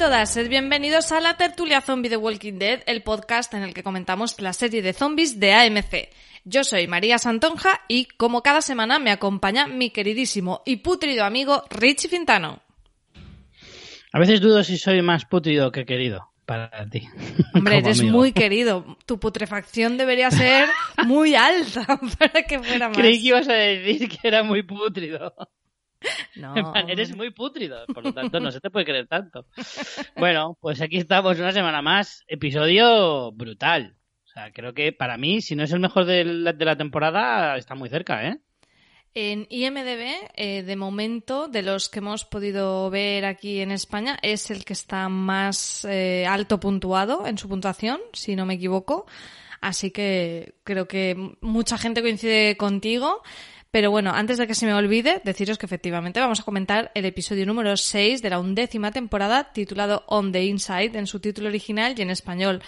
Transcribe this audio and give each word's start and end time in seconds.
todas, 0.00 0.32
sed 0.32 0.48
bienvenidos 0.48 1.12
a 1.12 1.20
la 1.20 1.36
tertulia 1.36 1.82
zombie 1.82 2.08
de 2.08 2.16
Walking 2.16 2.54
Dead, 2.54 2.80
el 2.86 3.02
podcast 3.02 3.52
en 3.52 3.64
el 3.64 3.74
que 3.74 3.82
comentamos 3.82 4.40
la 4.40 4.54
serie 4.54 4.80
de 4.80 4.94
zombies 4.94 5.38
de 5.38 5.52
AMC. 5.52 6.08
Yo 6.46 6.64
soy 6.64 6.86
María 6.86 7.18
Santonja 7.18 7.82
y, 7.86 8.06
como 8.06 8.42
cada 8.42 8.62
semana, 8.62 8.98
me 8.98 9.10
acompaña 9.10 9.66
mi 9.66 9.90
queridísimo 9.90 10.62
y 10.64 10.76
putrido 10.76 11.22
amigo 11.26 11.64
Richie 11.68 12.08
Fintano. 12.08 12.62
A 14.10 14.18
veces 14.18 14.40
dudo 14.40 14.64
si 14.64 14.78
soy 14.78 15.02
más 15.02 15.26
putrido 15.26 15.70
que 15.70 15.84
querido 15.84 16.30
para 16.46 16.88
ti. 16.88 17.06
Hombre, 17.54 17.76
eres 17.76 18.00
amigo. 18.00 18.16
muy 18.16 18.32
querido. 18.32 18.96
Tu 19.04 19.20
putrefacción 19.20 19.98
debería 19.98 20.30
ser 20.30 20.66
muy 21.04 21.34
alta 21.34 22.00
para 22.18 22.42
que 22.44 22.58
fuera 22.58 22.88
más. 22.88 22.96
Creí 22.96 23.20
que 23.20 23.28
ibas 23.28 23.48
a 23.50 23.52
decir 23.52 24.08
que 24.08 24.26
era 24.26 24.42
muy 24.44 24.62
putrido. 24.62 25.34
No, 26.36 26.56
En 26.56 26.72
plan, 26.72 26.88
eres 26.88 27.14
muy 27.14 27.30
putrido, 27.30 27.84
por 27.86 28.04
lo 28.04 28.12
tanto 28.12 28.40
no 28.40 28.50
se 28.52 28.60
te 28.60 28.70
puede 28.70 28.86
creer 28.86 29.06
tanto. 29.06 29.46
Bueno, 30.16 30.56
pues 30.60 30.80
aquí 30.80 30.96
estamos 30.96 31.38
una 31.38 31.52
semana 31.52 31.82
más. 31.82 32.24
Episodio 32.28 33.32
brutal. 33.32 33.96
O 34.24 34.28
sea, 34.28 34.52
creo 34.52 34.72
que 34.72 34.92
para 34.92 35.18
mí, 35.18 35.42
si 35.42 35.56
no 35.56 35.64
es 35.64 35.72
el 35.72 35.80
mejor 35.80 36.04
de 36.04 36.24
la, 36.24 36.52
de 36.52 36.64
la 36.64 36.76
temporada, 36.76 37.56
está 37.56 37.74
muy 37.74 37.88
cerca, 37.88 38.26
¿eh? 38.26 38.40
En 39.12 39.48
IMDB, 39.50 40.30
eh, 40.36 40.62
de 40.62 40.76
momento, 40.76 41.48
de 41.48 41.62
los 41.62 41.88
que 41.88 41.98
hemos 41.98 42.24
podido 42.24 42.88
ver 42.90 43.24
aquí 43.24 43.58
en 43.60 43.72
España, 43.72 44.16
es 44.22 44.52
el 44.52 44.64
que 44.64 44.72
está 44.72 45.08
más 45.08 45.84
eh, 45.84 46.26
alto 46.28 46.60
puntuado 46.60 47.26
en 47.26 47.36
su 47.36 47.48
puntuación, 47.48 48.00
si 48.12 48.36
no 48.36 48.46
me 48.46 48.54
equivoco. 48.54 49.06
Así 49.60 49.90
que 49.90 50.54
creo 50.62 50.86
que 50.86 51.34
mucha 51.40 51.76
gente 51.76 52.02
coincide 52.02 52.56
contigo. 52.56 53.22
Pero 53.70 53.92
bueno, 53.92 54.10
antes 54.12 54.38
de 54.38 54.48
que 54.48 54.54
se 54.54 54.66
me 54.66 54.74
olvide, 54.74 55.20
deciros 55.24 55.56
que 55.56 55.66
efectivamente 55.66 56.18
vamos 56.18 56.40
a 56.40 56.44
comentar 56.44 56.90
el 56.94 57.04
episodio 57.04 57.46
número 57.46 57.76
6 57.76 58.20
de 58.20 58.30
la 58.30 58.40
undécima 58.40 58.90
temporada, 58.90 59.52
titulado 59.52 60.04
On 60.08 60.32
the 60.32 60.44
Inside 60.44 60.98
en 60.98 61.06
su 61.06 61.20
título 61.20 61.48
original 61.48 61.94
y 61.96 62.02
en 62.02 62.10
español 62.10 62.62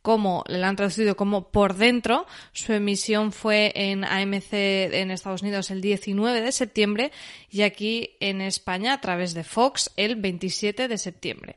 como 0.00 0.44
le 0.46 0.64
han 0.64 0.76
traducido 0.76 1.16
como 1.16 1.50
por 1.50 1.74
dentro. 1.74 2.26
Su 2.52 2.72
emisión 2.72 3.32
fue 3.32 3.72
en 3.74 4.04
AMC 4.04 4.52
en 4.52 5.10
Estados 5.10 5.42
Unidos 5.42 5.72
el 5.72 5.80
19 5.80 6.40
de 6.40 6.52
septiembre 6.52 7.10
y 7.50 7.62
aquí 7.62 8.10
en 8.20 8.40
España 8.40 8.92
a 8.92 9.00
través 9.00 9.34
de 9.34 9.42
Fox 9.42 9.90
el 9.96 10.14
27 10.14 10.86
de 10.86 10.96
septiembre. 10.96 11.56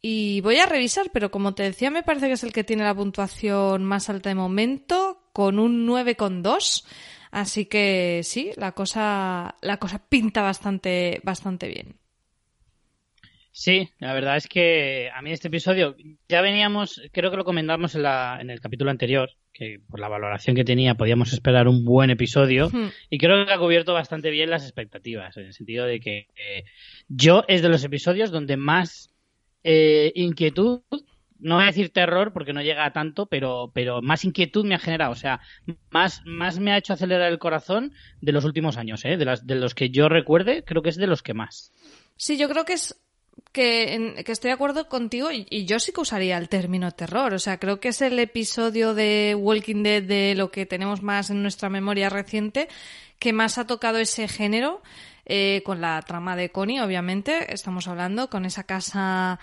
Y 0.00 0.40
voy 0.40 0.56
a 0.56 0.66
revisar, 0.66 1.10
pero 1.12 1.30
como 1.30 1.54
te 1.54 1.62
decía, 1.62 1.90
me 1.90 2.02
parece 2.02 2.28
que 2.28 2.32
es 2.32 2.42
el 2.42 2.52
que 2.54 2.64
tiene 2.64 2.82
la 2.82 2.94
puntuación 2.94 3.84
más 3.84 4.08
alta 4.08 4.30
de 4.30 4.36
momento, 4.36 5.28
con 5.32 5.58
un 5.58 5.86
9,2. 5.86 6.84
Así 7.32 7.64
que 7.64 8.20
sí, 8.22 8.52
la 8.56 8.72
cosa, 8.72 9.56
la 9.62 9.78
cosa 9.78 10.06
pinta 10.08 10.42
bastante, 10.42 11.20
bastante 11.24 11.66
bien. 11.66 11.96
Sí, 13.54 13.88
la 13.98 14.14
verdad 14.14 14.36
es 14.36 14.46
que 14.48 15.10
a 15.14 15.20
mí 15.22 15.32
este 15.32 15.48
episodio 15.48 15.96
ya 16.28 16.40
veníamos, 16.40 17.02
creo 17.10 17.30
que 17.30 17.36
lo 17.36 17.44
comentamos 17.44 17.94
en, 17.94 18.02
la, 18.02 18.38
en 18.40 18.50
el 18.50 18.60
capítulo 18.60 18.90
anterior, 18.90 19.30
que 19.52 19.80
por 19.90 19.98
la 19.98 20.08
valoración 20.08 20.56
que 20.56 20.64
tenía 20.64 20.94
podíamos 20.94 21.32
esperar 21.32 21.68
un 21.68 21.84
buen 21.84 22.10
episodio 22.10 22.70
Hmm. 22.70 22.88
y 23.10 23.18
creo 23.18 23.44
que 23.44 23.52
ha 23.52 23.58
cubierto 23.58 23.92
bastante 23.92 24.30
bien 24.30 24.48
las 24.48 24.62
expectativas, 24.64 25.36
en 25.36 25.46
el 25.46 25.52
sentido 25.54 25.84
de 25.86 26.00
que 26.00 26.28
eh, 26.36 26.64
yo 27.08 27.44
es 27.48 27.60
de 27.60 27.68
los 27.68 27.84
episodios 27.84 28.30
donde 28.30 28.56
más 28.56 29.10
eh, 29.64 30.12
inquietud, 30.14 30.80
no 31.42 31.56
voy 31.56 31.64
a 31.64 31.68
decir 31.68 31.92
terror 31.92 32.32
porque 32.32 32.52
no 32.52 32.62
llega 32.62 32.84
a 32.84 32.92
tanto, 32.92 33.26
pero, 33.26 33.70
pero 33.74 34.00
más 34.00 34.24
inquietud 34.24 34.64
me 34.64 34.74
ha 34.74 34.78
generado, 34.78 35.12
o 35.12 35.16
sea, 35.16 35.40
más, 35.90 36.22
más 36.24 36.58
me 36.58 36.72
ha 36.72 36.78
hecho 36.78 36.92
acelerar 36.92 37.30
el 37.30 37.38
corazón 37.38 37.92
de 38.20 38.32
los 38.32 38.44
últimos 38.44 38.76
años, 38.76 39.04
¿eh? 39.04 39.16
de, 39.16 39.24
las, 39.24 39.46
de 39.46 39.56
los 39.56 39.74
que 39.74 39.90
yo 39.90 40.08
recuerde, 40.08 40.64
creo 40.64 40.82
que 40.82 40.88
es 40.88 40.96
de 40.96 41.06
los 41.06 41.22
que 41.22 41.34
más. 41.34 41.72
Sí, 42.16 42.38
yo 42.38 42.48
creo 42.48 42.64
que 42.64 42.74
es 42.74 43.00
que, 43.52 44.14
estoy 44.26 44.48
de 44.48 44.54
acuerdo 44.54 44.88
contigo 44.88 45.30
y, 45.30 45.46
y 45.50 45.64
yo 45.64 45.78
sí 45.78 45.92
que 45.92 46.00
usaría 46.00 46.38
el 46.38 46.48
término 46.48 46.92
terror. 46.92 47.34
O 47.34 47.38
sea, 47.38 47.58
creo 47.58 47.80
que 47.80 47.88
es 47.88 48.00
el 48.02 48.18
episodio 48.18 48.94
de 48.94 49.34
Walking 49.38 49.82
Dead 49.82 50.02
de 50.02 50.34
lo 50.36 50.50
que 50.50 50.66
tenemos 50.66 51.02
más 51.02 51.30
en 51.30 51.42
nuestra 51.42 51.68
memoria 51.68 52.08
reciente 52.08 52.68
que 53.18 53.32
más 53.32 53.58
ha 53.58 53.66
tocado 53.66 53.98
ese 53.98 54.26
género 54.28 54.82
eh, 55.26 55.62
con 55.64 55.80
la 55.80 56.02
trama 56.02 56.34
de 56.34 56.50
Connie, 56.50 56.80
obviamente. 56.80 57.52
Estamos 57.52 57.86
hablando 57.86 58.28
con 58.28 58.44
esa 58.44 58.64
casa 58.64 59.38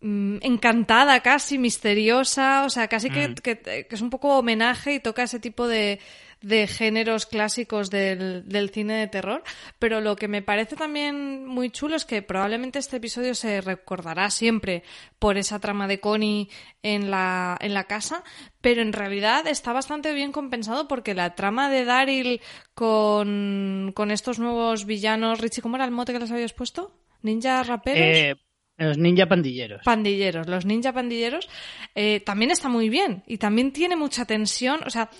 mm, 0.00 0.38
encantada 0.42 1.20
casi, 1.20 1.58
misteriosa, 1.58 2.64
o 2.64 2.70
sea, 2.70 2.88
casi 2.88 3.10
que, 3.10 3.28
Mm. 3.28 3.34
que- 3.34 3.58
que 3.60 3.86
es 3.90 4.00
un 4.00 4.10
poco 4.10 4.38
homenaje 4.38 4.94
y 4.94 5.00
toca 5.00 5.22
ese 5.22 5.40
tipo 5.40 5.66
de, 5.66 6.00
de 6.42 6.66
géneros 6.66 7.24
clásicos 7.24 7.88
del, 7.90 8.46
del 8.46 8.68
cine 8.70 8.94
de 8.94 9.06
terror. 9.06 9.42
Pero 9.78 10.00
lo 10.02 10.14
que 10.16 10.28
me 10.28 10.42
parece 10.42 10.76
también 10.76 11.46
muy 11.46 11.70
chulo 11.70 11.96
es 11.96 12.04
que 12.04 12.20
probablemente 12.22 12.78
este 12.78 12.98
episodio 12.98 13.34
se 13.34 13.60
recordará 13.62 14.28
siempre 14.30 14.82
por 15.18 15.38
esa 15.38 15.58
trama 15.60 15.88
de 15.88 15.98
Connie 15.98 16.50
en 16.82 17.10
la, 17.10 17.56
en 17.60 17.72
la 17.72 17.84
casa, 17.84 18.22
pero 18.60 18.82
en 18.82 18.92
realidad 18.92 19.46
está 19.46 19.72
bastante 19.72 20.12
bien 20.12 20.30
compensado 20.30 20.86
porque 20.88 21.14
la 21.14 21.34
trama 21.34 21.70
de 21.70 21.84
Daryl 21.86 22.40
con, 22.74 23.92
con 23.94 24.10
estos 24.10 24.38
nuevos 24.38 24.84
villanos, 24.84 25.40
Richie, 25.40 25.62
¿cómo 25.62 25.76
era 25.76 25.84
el 25.86 25.90
mote 25.90 26.12
que 26.12 26.18
les 26.18 26.30
habías 26.30 26.52
puesto? 26.52 26.92
¿Ninja 27.22 27.62
raperos? 27.62 28.16
Eh, 28.18 28.36
los 28.78 28.98
ninja 28.98 29.26
pandilleros. 29.26 29.82
pandilleros, 29.84 30.46
los 30.48 30.66
ninja 30.66 30.92
pandilleros, 30.92 31.48
eh, 31.94 32.20
también 32.20 32.50
está 32.50 32.68
muy 32.68 32.88
bien 32.88 33.22
y 33.26 33.38
también 33.38 33.72
tiene 33.72 33.96
mucha 33.96 34.24
tensión. 34.24 34.80
O 34.84 34.90
sea, 34.90 35.10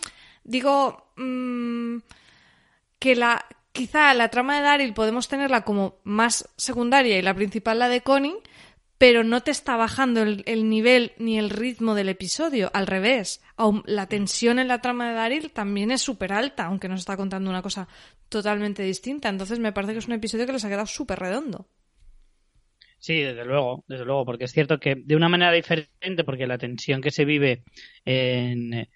digo 0.45 1.13
mm, 1.17 1.99
que 2.99 3.17
la 3.17 3.45
quizá 3.73 4.15
la 4.15 4.31
trama 4.31 4.57
de 4.57 4.63
Daryl 4.63 4.95
podemos 4.95 5.29
tenerla 5.29 5.63
como 5.63 5.97
más 6.05 6.49
secundaria 6.57 7.19
y 7.19 7.23
la 7.23 7.35
principal 7.35 7.79
la 7.79 7.89
de 7.89 8.01
Connie, 8.01 8.37
pero 8.99 9.23
no 9.23 9.43
te 9.43 9.51
está 9.51 9.77
bajando 9.77 10.23
el, 10.23 10.43
el 10.47 10.71
nivel 10.71 11.13
ni 11.19 11.39
el 11.39 11.51
ritmo 11.51 11.95
del 11.95 12.09
episodio. 12.09 12.71
Al 12.73 12.87
revés, 12.87 13.43
la 13.85 14.07
tensión 14.07 14.59
en 14.59 14.69
la 14.69 14.81
trama 14.81 15.09
de 15.09 15.15
Daryl 15.15 15.51
también 15.51 15.91
es 15.91 16.01
súper 16.01 16.33
alta, 16.33 16.65
aunque 16.65 16.89
nos 16.89 17.01
está 17.01 17.17
contando 17.17 17.51
una 17.51 17.61
cosa 17.61 17.89
totalmente 18.31 18.83
distinta. 18.83 19.29
Entonces 19.29 19.59
me 19.59 19.73
parece 19.73 19.93
que 19.93 19.99
es 19.99 20.07
un 20.07 20.15
episodio 20.15 20.47
que 20.47 20.53
les 20.53 20.65
ha 20.65 20.69
quedado 20.69 20.87
súper 20.87 21.19
redondo. 21.19 21.69
Sí, 23.07 23.21
desde 23.21 23.45
luego, 23.45 23.85
desde 23.87 24.05
luego, 24.05 24.25
porque 24.25 24.47
es 24.47 24.51
cierto 24.51 24.81
que 24.81 24.97
de 24.97 25.15
una 25.15 25.29
manera 25.29 25.53
diferente, 25.53 26.25
porque 26.25 26.49
la 26.49 26.59
tensión 26.59 27.01
que 27.01 27.13
se 27.13 27.25
vive 27.25 27.63
en, 28.05 28.89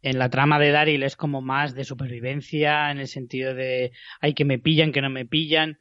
en 0.00 0.18
la 0.18 0.30
trama 0.30 0.58
de 0.58 0.70
Daryl 0.70 1.02
es 1.02 1.14
como 1.14 1.42
más 1.42 1.74
de 1.74 1.84
supervivencia, 1.84 2.90
en 2.90 3.00
el 3.00 3.06
sentido 3.06 3.54
de 3.54 3.92
hay 4.22 4.32
que 4.32 4.46
me 4.46 4.58
pillan, 4.58 4.92
que 4.92 5.02
no 5.02 5.10
me 5.10 5.26
pillan. 5.26 5.78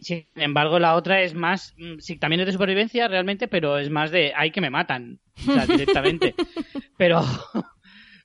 Sin 0.00 0.26
embargo, 0.34 0.80
la 0.80 0.96
otra 0.96 1.22
es 1.22 1.34
más, 1.34 1.76
mm, 1.78 1.98
sí, 2.00 2.18
también 2.18 2.40
es 2.40 2.46
de 2.46 2.52
supervivencia 2.52 3.06
realmente, 3.06 3.46
pero 3.46 3.78
es 3.78 3.90
más 3.90 4.10
de 4.10 4.32
hay 4.34 4.50
que 4.50 4.60
me 4.60 4.70
matan, 4.70 5.20
o 5.48 5.52
sea, 5.52 5.66
directamente. 5.66 6.34
pero, 6.98 7.22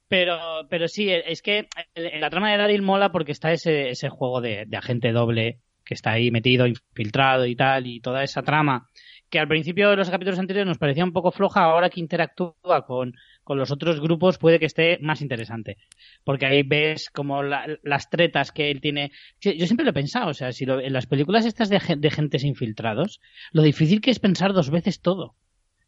pero, 0.08 0.66
pero 0.68 0.88
sí, 0.88 1.12
es 1.12 1.44
que 1.44 1.68
en 1.94 2.22
la 2.22 2.32
trama 2.32 2.50
de 2.50 2.58
Daryl 2.58 2.82
mola 2.82 3.12
porque 3.12 3.34
está 3.34 3.52
ese, 3.52 3.92
ese 3.92 4.10
juego 4.10 4.42
de, 4.42 4.66
de 4.66 4.78
agente 4.78 5.12
doble 5.12 5.60
que 5.90 5.96
está 5.96 6.12
ahí 6.12 6.30
metido, 6.32 6.68
infiltrado 6.68 7.48
y 7.48 7.56
tal, 7.56 7.88
y 7.88 8.00
toda 8.00 8.24
esa 8.24 8.44
trama 8.44 8.88
que 9.32 9.40
al 9.40 9.48
principio 9.48 9.90
de 9.90 9.96
los 9.98 10.10
capítulos 10.10 10.40
anteriores 10.40 10.68
nos 10.68 10.78
parecía 10.78 11.04
un 11.04 11.14
poco 11.14 11.32
floja, 11.32 11.64
ahora 11.64 11.90
que 11.90 12.00
interactúa 12.00 12.86
con, 12.88 13.14
con 13.44 13.58
los 13.58 13.72
otros 13.72 14.00
grupos 14.02 14.38
puede 14.40 14.60
que 14.60 14.66
esté 14.66 14.98
más 15.02 15.22
interesante. 15.22 15.78
Porque 16.24 16.46
ahí 16.48 16.64
ves 16.64 17.10
como 17.12 17.44
la- 17.44 17.68
las 17.84 18.10
tretas 18.10 18.52
que 18.52 18.72
él 18.72 18.82
tiene. 18.82 19.12
Yo 19.42 19.66
siempre 19.68 19.84
lo 19.86 19.92
he 19.92 19.94
pensado, 19.94 20.30
o 20.32 20.34
sea, 20.34 20.52
si 20.52 20.66
lo- 20.66 20.80
en 20.82 20.94
las 20.94 21.06
películas 21.08 21.46
estas 21.46 21.70
de, 21.70 21.80
de 21.98 22.10
gentes 22.12 22.44
infiltrados, 22.44 23.20
lo 23.52 23.62
difícil 23.64 24.02
que 24.02 24.12
es 24.12 24.20
pensar 24.20 24.54
dos 24.54 24.70
veces 24.72 25.02
todo. 25.02 25.36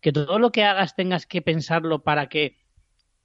que 0.01 0.11
todo 0.11 0.39
lo 0.39 0.51
que 0.51 0.63
hagas 0.63 0.95
tengas 0.95 1.25
que 1.27 1.43
pensarlo 1.43 2.03
para 2.03 2.27
que 2.27 2.57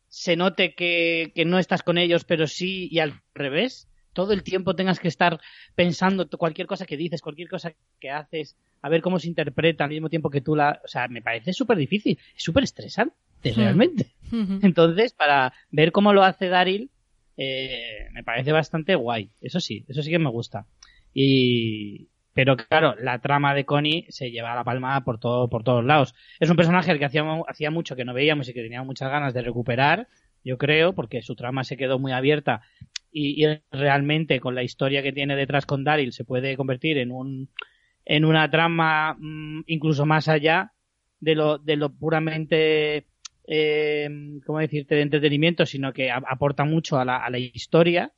se 0.08 0.36
note 0.36 0.74
que, 0.74 1.32
que 1.34 1.44
no 1.44 1.58
estás 1.58 1.82
con 1.82 1.98
ellos, 1.98 2.24
pero 2.24 2.46
sí 2.46 2.88
y 2.90 2.98
al 3.00 3.20
revés. 3.34 3.88
Todo 4.16 4.32
el 4.32 4.42
tiempo 4.42 4.74
tengas 4.74 4.98
que 4.98 5.08
estar 5.08 5.38
pensando 5.74 6.26
cualquier 6.30 6.66
cosa 6.66 6.86
que 6.86 6.96
dices, 6.96 7.20
cualquier 7.20 7.50
cosa 7.50 7.74
que 8.00 8.10
haces, 8.10 8.56
a 8.80 8.88
ver 8.88 9.02
cómo 9.02 9.18
se 9.18 9.28
interpreta 9.28 9.84
al 9.84 9.90
mismo 9.90 10.08
tiempo 10.08 10.30
que 10.30 10.40
tú 10.40 10.56
la... 10.56 10.80
O 10.82 10.88
sea, 10.88 11.06
me 11.06 11.20
parece 11.20 11.52
súper 11.52 11.76
difícil, 11.76 12.18
es 12.34 12.42
súper 12.42 12.64
estresante, 12.64 13.14
realmente. 13.54 14.14
Entonces, 14.62 15.12
para 15.12 15.52
ver 15.70 15.92
cómo 15.92 16.14
lo 16.14 16.22
hace 16.22 16.48
Daryl, 16.48 16.90
eh, 17.36 18.08
me 18.12 18.24
parece 18.24 18.52
bastante 18.52 18.94
guay. 18.94 19.32
Eso 19.42 19.60
sí, 19.60 19.84
eso 19.86 20.02
sí 20.02 20.10
que 20.10 20.18
me 20.18 20.30
gusta. 20.30 20.64
Y, 21.12 22.08
pero 22.32 22.56
claro, 22.56 22.94
la 22.98 23.18
trama 23.18 23.52
de 23.52 23.66
Connie 23.66 24.06
se 24.08 24.30
lleva 24.30 24.54
a 24.54 24.56
la 24.56 24.64
palma 24.64 25.04
por 25.04 25.20
todo, 25.20 25.50
por 25.50 25.62
todos 25.62 25.84
lados. 25.84 26.14
Es 26.40 26.48
un 26.48 26.56
personaje 26.56 26.90
al 26.90 26.98
que 26.98 27.04
hacía, 27.04 27.22
hacía 27.48 27.70
mucho 27.70 27.96
que 27.96 28.06
no 28.06 28.14
veíamos 28.14 28.48
y 28.48 28.54
que 28.54 28.62
teníamos 28.62 28.86
muchas 28.86 29.10
ganas 29.10 29.34
de 29.34 29.42
recuperar, 29.42 30.08
yo 30.42 30.56
creo, 30.56 30.94
porque 30.94 31.22
su 31.22 31.34
trama 31.34 31.64
se 31.64 31.76
quedó 31.76 31.98
muy 31.98 32.12
abierta 32.12 32.62
y, 33.18 33.46
y 33.46 33.60
realmente 33.72 34.40
con 34.40 34.54
la 34.54 34.62
historia 34.62 35.02
que 35.02 35.12
tiene 35.12 35.36
detrás 35.36 35.64
con 35.64 35.84
Daryl 35.84 36.12
se 36.12 36.24
puede 36.24 36.54
convertir 36.54 36.98
en 36.98 37.10
un 37.10 37.48
en 38.04 38.26
una 38.26 38.50
trama 38.50 39.16
mmm, 39.18 39.62
incluso 39.66 40.04
más 40.04 40.28
allá 40.28 40.72
de 41.18 41.34
lo, 41.34 41.56
de 41.56 41.76
lo 41.76 41.88
puramente 41.88 43.06
eh, 43.46 44.10
¿cómo 44.44 44.58
decirte?, 44.58 44.96
de 44.96 45.02
entretenimiento, 45.02 45.64
sino 45.64 45.94
que 45.94 46.10
aporta 46.10 46.64
mucho 46.64 46.98
a 46.98 47.04
la, 47.06 47.16
a 47.16 47.30
la 47.30 47.38
historia. 47.38 48.12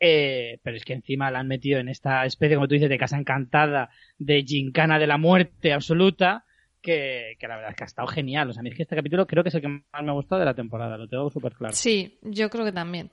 Eh, 0.00 0.58
pero 0.62 0.76
es 0.76 0.84
que 0.84 0.92
encima 0.92 1.30
la 1.30 1.40
han 1.40 1.48
metido 1.48 1.80
en 1.80 1.88
esta 1.88 2.24
especie, 2.24 2.56
como 2.56 2.68
tú 2.68 2.74
dices, 2.74 2.90
de 2.90 2.98
casa 2.98 3.18
encantada, 3.18 3.90
de 4.18 4.44
gincana 4.44 4.98
de 4.98 5.08
la 5.08 5.16
muerte 5.16 5.72
absoluta, 5.72 6.44
que, 6.80 7.36
la 7.40 7.56
verdad 7.56 7.70
es 7.70 7.76
que 7.76 7.84
ha 7.84 7.86
estado 7.86 8.06
genial. 8.06 8.50
O 8.50 8.52
sea, 8.52 8.62
a 8.62 8.68
es 8.68 8.76
que 8.76 8.82
este 8.82 8.94
capítulo 8.94 9.26
creo 9.26 9.42
que 9.42 9.48
es 9.48 9.54
el 9.56 9.62
que 9.62 9.68
más 9.68 10.02
me 10.02 10.10
ha 10.10 10.12
gustado 10.12 10.38
de 10.38 10.44
la 10.44 10.54
temporada, 10.54 10.96
lo 10.96 11.08
tengo 11.08 11.30
súper 11.30 11.54
claro. 11.54 11.74
Sí, 11.74 12.18
yo 12.22 12.50
creo 12.50 12.64
que 12.64 12.72
también. 12.72 13.10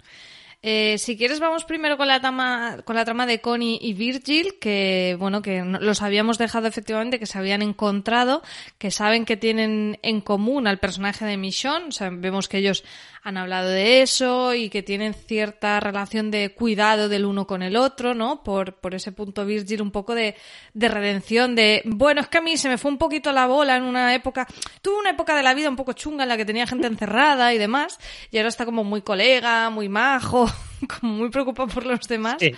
Eh, 0.67 0.97
si 0.97 1.15
quieres, 1.15 1.39
vamos 1.39 1.63
primero 1.63 1.95
con 1.95 2.07
la 2.07 2.19
trama, 2.19 2.77
con 2.85 2.95
la 2.95 3.05
trama 3.05 3.27
de 3.27 3.39
Connie 3.39 3.77
y 3.79 3.93
Virgil, 3.93 4.55
que 4.59 5.15
bueno, 5.19 5.43
que 5.43 5.63
los 5.63 6.01
habíamos 6.01 6.39
dejado 6.39 6.65
efectivamente, 6.65 7.19
que 7.19 7.27
se 7.27 7.37
habían 7.37 7.61
encontrado, 7.61 8.41
que 8.79 8.89
saben 8.89 9.25
que 9.25 9.37
tienen 9.37 9.99
en 10.01 10.21
común 10.21 10.65
al 10.65 10.79
personaje 10.79 11.23
de 11.23 11.37
Michonne, 11.37 11.89
o 11.89 11.91
sea, 11.91 12.09
vemos 12.11 12.47
que 12.47 12.57
ellos 12.57 12.83
han 13.25 13.37
hablado 13.37 13.69
de 13.69 14.03
eso 14.03 14.53
y 14.53 14.69
que 14.69 14.83
tienen 14.83 15.15
cierta 15.15 15.79
relación 15.79 16.29
de 16.29 16.53
cuidado 16.53 17.09
del 17.09 17.25
uno 17.25 17.47
con 17.47 17.63
el 17.63 17.75
otro, 17.75 18.13
¿no? 18.13 18.43
Por, 18.43 18.75
por 18.75 18.93
ese 18.93 19.11
punto 19.11 19.47
Virgil 19.47 19.81
un 19.81 19.89
poco 19.89 20.13
de, 20.13 20.35
de 20.75 20.87
redención, 20.89 21.55
de, 21.55 21.81
bueno, 21.85 22.21
es 22.21 22.27
que 22.27 22.37
a 22.37 22.41
mí 22.41 22.55
se 22.55 22.69
me 22.69 22.77
fue 22.77 22.91
un 22.91 22.99
poquito 22.99 23.31
la 23.31 23.47
bola 23.47 23.77
en 23.77 23.83
una 23.83 24.13
época, 24.13 24.45
tuve 24.83 24.99
una 24.99 25.09
época 25.09 25.35
de 25.35 25.41
la 25.41 25.55
vida 25.55 25.69
un 25.69 25.75
poco 25.75 25.93
chunga 25.93 26.21
en 26.21 26.29
la 26.29 26.37
que 26.37 26.45
tenía 26.45 26.67
gente 26.67 26.85
encerrada 26.85 27.51
y 27.51 27.57
demás, 27.57 27.99
y 28.29 28.37
ahora 28.37 28.49
está 28.49 28.63
como 28.63 28.83
muy 28.83 29.01
colega, 29.01 29.71
muy 29.71 29.89
majo, 29.89 30.45
como 30.99 31.13
muy 31.15 31.31
preocupado 31.31 31.67
por 31.67 31.83
los 31.83 32.07
demás. 32.07 32.35
Sí. 32.39 32.51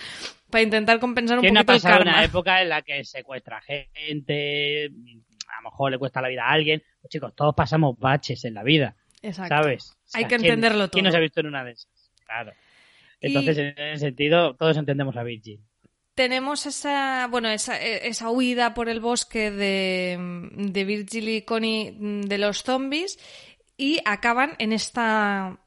Para 0.49 0.63
intentar 0.63 0.99
compensar 0.99 1.37
un 1.37 1.43
¿Quién 1.43 1.57
ha 1.57 1.61
poquito 1.61 1.75
el 1.75 1.81
pasado 1.81 1.99
karma. 1.99 2.11
una 2.11 2.23
época 2.25 2.61
en 2.61 2.67
la 2.67 2.81
que 2.81 3.05
secuestra 3.05 3.61
gente, 3.61 4.87
a 4.87 5.61
lo 5.61 5.69
mejor 5.69 5.91
le 5.91 5.97
cuesta 5.97 6.21
la 6.21 6.27
vida 6.27 6.43
a 6.43 6.51
alguien? 6.51 6.83
Pues 6.99 7.09
chicos, 7.09 7.33
todos 7.33 7.55
pasamos 7.55 7.97
baches 7.97 8.43
en 8.43 8.53
la 8.53 8.63
vida, 8.63 8.97
Exacto. 9.27 9.55
¿sabes? 9.55 9.91
O 10.13 10.17
Hay 10.17 10.23
que 10.25 10.29
¿quién- 10.37 10.41
entenderlo 10.45 10.89
¿Quién 10.89 11.03
todo. 11.03 11.09
nos 11.11 11.15
ha 11.15 11.19
visto 11.21 11.39
en 11.41 11.47
una 11.47 11.63
de 11.63 11.71
esas? 11.71 11.87
Claro. 12.25 12.53
Entonces, 13.21 13.57
Y- 13.57 13.59
en 13.61 13.77
ese 13.79 13.97
sentido, 14.05 14.55
todos 14.55 14.77
entendemos 14.77 15.15
a 15.17 15.23
Virgil. 15.23 15.59
tenemos 16.15 16.65
esa, 16.65 17.27
bueno, 17.29 17.49
esa, 17.49 17.79
eh, 17.79 18.07
esa 18.07 18.29
huida 18.31 18.73
por 18.73 18.89
el 18.89 18.99
bosque 18.99 19.51
de, 19.51 20.17
de 20.55 20.83
Virgil 20.85 21.29
y 21.29 21.41
Connie 21.43 21.91
mm, 21.91 22.21
de 22.21 22.37
los 22.39 22.63
zombies 22.63 23.19
y 23.77 23.99
acaban 24.05 24.55
en 24.57 24.73
esta 24.73 25.59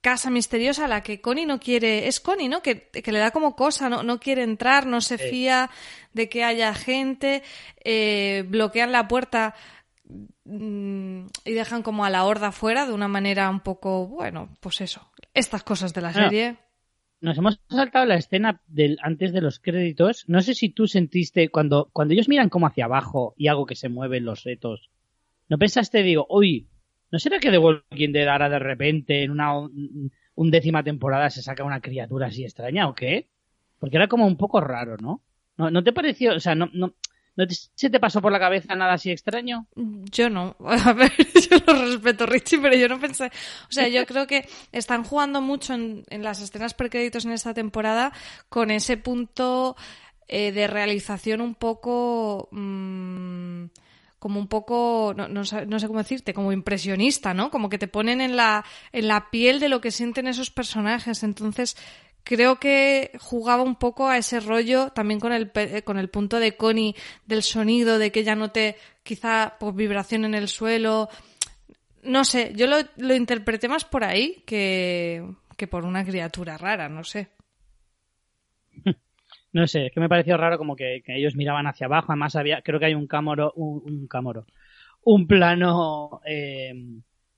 casa 0.00 0.30
misteriosa 0.30 0.86
a 0.86 0.88
la 0.88 1.02
que 1.02 1.20
Connie 1.20 1.44
no 1.44 1.60
quiere, 1.60 2.08
es 2.08 2.20
Connie, 2.20 2.48
¿no? 2.48 2.62
Que, 2.62 2.88
que 2.88 3.12
le 3.12 3.18
da 3.18 3.30
como 3.32 3.54
cosa, 3.54 3.90
no, 3.90 4.02
no 4.02 4.18
quiere 4.18 4.42
entrar, 4.42 4.86
no 4.86 5.02
se 5.02 5.18
fía 5.18 5.68
de 6.14 6.30
que 6.30 6.42
haya 6.44 6.72
gente, 6.74 7.42
eh, 7.84 8.44
bloquean 8.48 8.92
la 8.92 9.06
puerta 9.06 9.54
y 10.44 11.52
dejan 11.52 11.82
como 11.82 12.04
a 12.04 12.10
la 12.10 12.24
horda 12.24 12.52
fuera 12.52 12.86
de 12.86 12.92
una 12.92 13.08
manera 13.08 13.48
un 13.50 13.60
poco, 13.60 14.06
bueno, 14.06 14.48
pues 14.60 14.80
eso, 14.80 15.10
estas 15.34 15.62
cosas 15.62 15.94
de 15.94 16.00
la 16.00 16.12
serie. 16.12 16.56
Nos 17.20 17.36
hemos 17.36 17.60
saltado 17.68 18.06
la 18.06 18.14
escena 18.14 18.62
del, 18.66 18.98
antes 19.02 19.32
de 19.32 19.42
los 19.42 19.58
créditos. 19.58 20.24
No 20.26 20.40
sé 20.40 20.54
si 20.54 20.70
tú 20.70 20.86
sentiste 20.86 21.50
cuando, 21.50 21.90
cuando 21.92 22.14
ellos 22.14 22.28
miran 22.28 22.48
como 22.48 22.66
hacia 22.66 22.86
abajo 22.86 23.34
y 23.36 23.48
algo 23.48 23.66
que 23.66 23.76
se 23.76 23.90
mueve 23.90 24.16
en 24.16 24.24
los 24.24 24.42
retos. 24.44 24.90
¿No 25.48 25.58
pensaste, 25.58 26.02
digo, 26.02 26.26
uy, 26.30 26.68
¿no 27.10 27.18
será 27.18 27.38
que 27.38 27.50
The 27.50 27.58
Walking 27.58 28.12
Dead 28.12 28.28
ahora 28.28 28.48
de 28.48 28.58
repente 28.58 29.22
en 29.22 29.32
una 29.32 29.58
un, 29.58 30.10
un 30.34 30.50
décima 30.50 30.82
temporada 30.82 31.28
se 31.28 31.42
saca 31.42 31.64
una 31.64 31.80
criatura 31.80 32.28
así 32.28 32.44
extraña 32.44 32.88
o 32.88 32.94
qué? 32.94 33.28
Porque 33.78 33.96
era 33.96 34.08
como 34.08 34.26
un 34.26 34.36
poco 34.36 34.60
raro, 34.60 34.96
¿no? 34.96 35.22
¿No, 35.58 35.70
no 35.70 35.84
te 35.84 35.92
pareció, 35.92 36.34
o 36.34 36.40
sea, 36.40 36.54
no, 36.54 36.70
no, 36.72 36.94
no 37.40 37.46
te- 37.46 37.54
se 37.74 37.90
te 37.90 37.98
pasó 38.00 38.20
por 38.22 38.30
la 38.32 38.38
cabeza 38.38 38.74
nada 38.74 38.92
así 38.94 39.10
extraño? 39.10 39.66
Yo 39.76 40.30
no. 40.30 40.56
A 40.66 40.92
ver, 40.92 41.12
yo 41.50 41.56
lo 41.66 41.84
respeto, 41.86 42.26
Richie, 42.26 42.58
pero 42.60 42.76
yo 42.76 42.88
no 42.88 43.00
pensé. 43.00 43.26
O 43.68 43.72
sea, 43.72 43.88
yo 43.88 44.04
creo 44.06 44.26
que 44.26 44.48
están 44.72 45.02
jugando 45.04 45.40
mucho 45.40 45.74
en, 45.74 46.04
en 46.10 46.22
las 46.22 46.40
escenas 46.40 46.74
precréditos 46.74 47.24
en 47.24 47.32
esta 47.32 47.54
temporada 47.54 48.12
con 48.48 48.70
ese 48.70 48.96
punto 48.96 49.76
eh, 50.28 50.52
de 50.52 50.66
realización 50.66 51.40
un 51.40 51.54
poco. 51.54 52.48
mm, 52.52 53.64
como 54.18 54.38
un 54.38 54.48
poco, 54.48 55.14
no, 55.16 55.28
no 55.28 55.40
no 55.66 55.78
sé 55.80 55.86
cómo 55.86 55.98
decirte, 55.98 56.34
como 56.34 56.52
impresionista, 56.52 57.32
¿no? 57.32 57.50
Como 57.50 57.70
que 57.70 57.78
te 57.78 57.88
ponen 57.88 58.20
en 58.20 58.36
la, 58.36 58.66
en 58.92 59.08
la 59.08 59.30
piel 59.30 59.60
de 59.60 59.70
lo 59.70 59.80
que 59.80 59.90
sienten 59.90 60.26
esos 60.26 60.50
personajes. 60.50 61.22
Entonces, 61.22 61.74
creo 62.24 62.56
que 62.60 63.12
jugaba 63.18 63.62
un 63.62 63.76
poco 63.76 64.08
a 64.08 64.16
ese 64.18 64.40
rollo 64.40 64.90
también 64.90 65.20
con 65.20 65.32
el, 65.32 65.50
pe- 65.50 65.82
con 65.82 65.98
el 65.98 66.08
punto 66.08 66.38
de 66.38 66.56
Connie 66.56 66.94
del 67.26 67.42
sonido, 67.42 67.98
de 67.98 68.10
que 68.12 68.20
ella 68.20 68.34
note 68.36 68.76
quizá 69.02 69.56
pues, 69.58 69.74
vibración 69.74 70.24
en 70.24 70.34
el 70.34 70.48
suelo. 70.48 71.08
No 72.02 72.24
sé, 72.24 72.52
yo 72.56 72.66
lo, 72.66 72.76
lo 72.96 73.14
interpreté 73.14 73.68
más 73.68 73.84
por 73.84 74.04
ahí 74.04 74.42
que, 74.46 75.24
que 75.56 75.66
por 75.66 75.84
una 75.84 76.04
criatura 76.04 76.56
rara, 76.56 76.88
no 76.88 77.04
sé. 77.04 77.28
No 79.52 79.66
sé, 79.66 79.86
es 79.86 79.92
que 79.92 79.98
me 79.98 80.08
pareció 80.08 80.36
raro 80.36 80.58
como 80.58 80.76
que, 80.76 81.02
ellos 81.08 81.34
miraban 81.34 81.66
hacia 81.66 81.86
abajo. 81.86 82.12
Además, 82.12 82.36
había, 82.36 82.62
creo 82.62 82.78
que 82.78 82.86
hay 82.86 82.94
un 82.94 83.08
cámaro, 83.08 83.52
un, 83.56 83.82
un 83.84 84.06
cámaro, 84.06 84.46
un 85.02 85.26
plano 85.26 86.20
eh, 86.24 86.72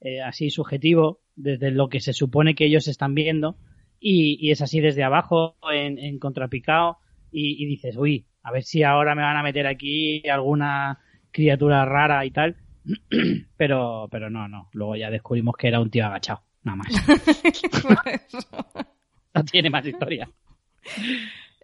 eh, 0.01 0.21
así 0.21 0.51
subjetivo 0.51 1.21
desde 1.37 1.71
lo 1.71 1.89
que 1.89 2.01
se 2.01 2.13
supone 2.13 2.55
que 2.55 2.67
ellos 2.67 2.87
están 2.87 3.15
viendo 3.15 3.57
y, 4.03 4.37
y 4.41 4.51
es 4.51 4.61
así 4.61 4.81
desde 4.81 5.05
abajo 5.05 5.57
en, 5.73 5.99
en 5.99 6.19
contrapicado 6.19 6.99
y, 7.31 7.63
y 7.63 7.67
dices, 7.67 7.97
uy, 7.97 8.27
a 8.43 8.51
ver 8.51 8.65
si 8.65 8.83
ahora 8.83 9.15
me 9.15 9.23
van 9.23 9.37
a 9.37 9.43
meter 9.43 9.67
aquí 9.67 10.29
alguna 10.29 10.99
criatura 11.31 11.85
rara 11.85 12.25
y 12.27 12.31
tal. 12.33 12.57
pero, 13.57 14.09
pero 14.11 14.29
no, 14.29 14.49
no. 14.49 14.69
Luego 14.73 14.97
ya 14.97 15.09
descubrimos 15.11 15.55
que 15.57 15.69
era 15.69 15.81
un 15.81 15.89
tío 15.91 16.05
agachado, 16.07 16.43
nada 16.65 16.77
más. 16.77 16.89
No 19.35 19.45
tiene 19.45 19.71
más 19.71 19.87
historia. 19.87 20.29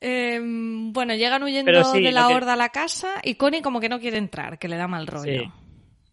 Eh, 0.01 0.41
bueno, 0.43 1.15
llegan 1.15 1.43
huyendo 1.43 1.85
sí, 1.85 2.03
de 2.03 2.13
la 2.13 2.29
que- 2.29 2.35
horda 2.35 2.55
a 2.55 2.57
la 2.57 2.71
casa 2.71 3.17
y 3.23 3.35
Connie 3.35 3.61
como 3.63 3.81
que 3.81 3.89
no 3.89 4.01
quiere 4.01 4.17
entrar, 4.17 4.59
que 4.59 4.69
le 4.69 4.77
da 4.77 4.89
mal 4.89 5.07
rollo. 5.07 5.43
Sí. 5.43 5.51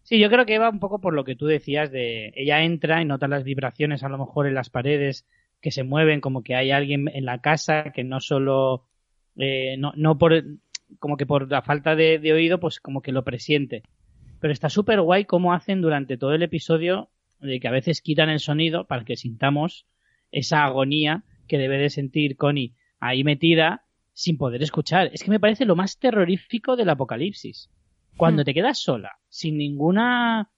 Sí, 0.02 0.18
yo 0.20 0.28
creo 0.28 0.46
que 0.46 0.58
va 0.58 0.68
un 0.70 0.78
poco 0.80 1.00
por 1.00 1.14
lo 1.14 1.24
que 1.24 1.34
tú 1.34 1.46
decías 1.46 1.90
de 1.90 2.32
ella 2.36 2.62
entra 2.62 3.00
y 3.02 3.04
nota 3.04 3.26
las 3.26 3.42
vibraciones 3.42 4.04
a 4.04 4.08
lo 4.08 4.18
mejor 4.18 4.46
en 4.46 4.54
las 4.54 4.70
paredes 4.70 5.26
que 5.66 5.72
se 5.72 5.82
mueven, 5.82 6.20
como 6.20 6.44
que 6.44 6.54
hay 6.54 6.70
alguien 6.70 7.08
en 7.12 7.24
la 7.24 7.40
casa 7.40 7.90
que 7.92 8.04
no 8.04 8.20
solo 8.20 8.84
eh, 9.34 9.74
no, 9.76 9.92
no 9.96 10.16
por 10.16 10.44
como 11.00 11.16
que 11.16 11.26
por 11.26 11.50
la 11.50 11.60
falta 11.60 11.96
de, 11.96 12.20
de 12.20 12.32
oído, 12.32 12.60
pues 12.60 12.78
como 12.78 13.02
que 13.02 13.10
lo 13.10 13.24
presiente. 13.24 13.82
Pero 14.38 14.52
está 14.52 14.70
súper 14.70 15.00
guay 15.00 15.24
cómo 15.24 15.52
hacen 15.52 15.82
durante 15.82 16.16
todo 16.18 16.34
el 16.34 16.44
episodio 16.44 17.10
de 17.40 17.58
que 17.58 17.66
a 17.66 17.72
veces 17.72 18.00
quitan 18.00 18.28
el 18.28 18.38
sonido 18.38 18.86
para 18.86 19.04
que 19.04 19.16
sintamos 19.16 19.86
esa 20.30 20.64
agonía 20.64 21.24
que 21.48 21.58
debe 21.58 21.78
de 21.78 21.90
sentir 21.90 22.36
Connie 22.36 22.76
ahí 23.00 23.24
metida 23.24 23.86
sin 24.12 24.38
poder 24.38 24.62
escuchar. 24.62 25.10
Es 25.12 25.24
que 25.24 25.32
me 25.32 25.40
parece 25.40 25.64
lo 25.64 25.74
más 25.74 25.98
terrorífico 25.98 26.76
del 26.76 26.90
apocalipsis. 26.90 27.70
Cuando 28.16 28.42
Hmm. 28.42 28.44
te 28.44 28.54
quedas 28.54 28.78
sola, 28.78 29.18
sin 29.28 29.58
ninguna 29.58 30.48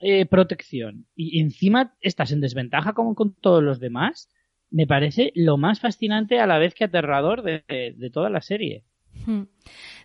eh, 0.00 0.24
protección 0.26 1.06
y 1.16 1.40
encima 1.40 1.96
estás 2.00 2.30
en 2.30 2.40
desventaja 2.40 2.92
como 2.92 3.16
con 3.16 3.34
todos 3.34 3.60
los 3.60 3.80
demás, 3.80 4.28
me 4.72 4.86
parece 4.86 5.32
lo 5.34 5.56
más 5.56 5.80
fascinante 5.80 6.40
a 6.40 6.46
la 6.46 6.58
vez 6.58 6.74
que 6.74 6.84
aterrador 6.84 7.42
de, 7.42 7.62
de- 7.68 8.10
toda 8.10 8.30
la 8.30 8.40
serie. 8.40 8.84
Hmm. 9.26 9.42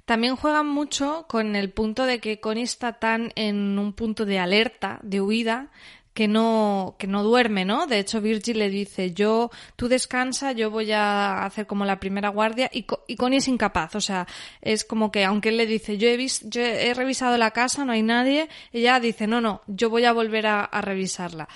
También 0.05 0.35
juegan 0.35 0.67
mucho 0.67 1.25
con 1.27 1.55
el 1.55 1.71
punto 1.71 2.05
de 2.05 2.19
que 2.19 2.39
Connie 2.39 2.63
está 2.63 2.93
tan 2.93 3.31
en 3.35 3.79
un 3.79 3.93
punto 3.93 4.25
de 4.25 4.39
alerta, 4.39 4.99
de 5.01 5.21
huida, 5.21 5.71
que 6.13 6.27
no, 6.27 6.95
que 6.97 7.07
no 7.07 7.23
duerme, 7.23 7.63
¿no? 7.63 7.85
De 7.85 7.99
hecho, 7.99 8.21
Virgil 8.21 8.59
le 8.59 8.69
dice, 8.69 9.13
yo, 9.13 9.51
tú 9.75 9.87
descansa, 9.87 10.51
yo 10.51 10.71
voy 10.71 10.91
a 10.91 11.45
hacer 11.45 11.67
como 11.67 11.85
la 11.85 11.99
primera 11.99 12.29
guardia 12.29 12.69
y, 12.73 12.83
Connie 12.83 13.37
es 13.37 13.47
incapaz, 13.47 13.95
o 13.95 14.01
sea, 14.01 14.27
es 14.61 14.83
como 14.83 15.11
que 15.11 15.25
aunque 15.25 15.49
él 15.49 15.57
le 15.57 15.67
dice, 15.67 15.97
yo 15.97 16.07
he, 16.07 16.17
visto, 16.17 16.47
yo 16.49 16.61
he 16.61 16.93
revisado 16.95 17.37
la 17.37 17.51
casa, 17.51 17.85
no 17.85 17.91
hay 17.91 18.01
nadie, 18.01 18.49
ella 18.73 18.99
dice, 18.99 19.27
no, 19.27 19.41
no, 19.41 19.61
yo 19.67 19.89
voy 19.89 20.05
a 20.05 20.11
volver 20.11 20.47
a 20.47 20.81
revisarla. 20.81 21.47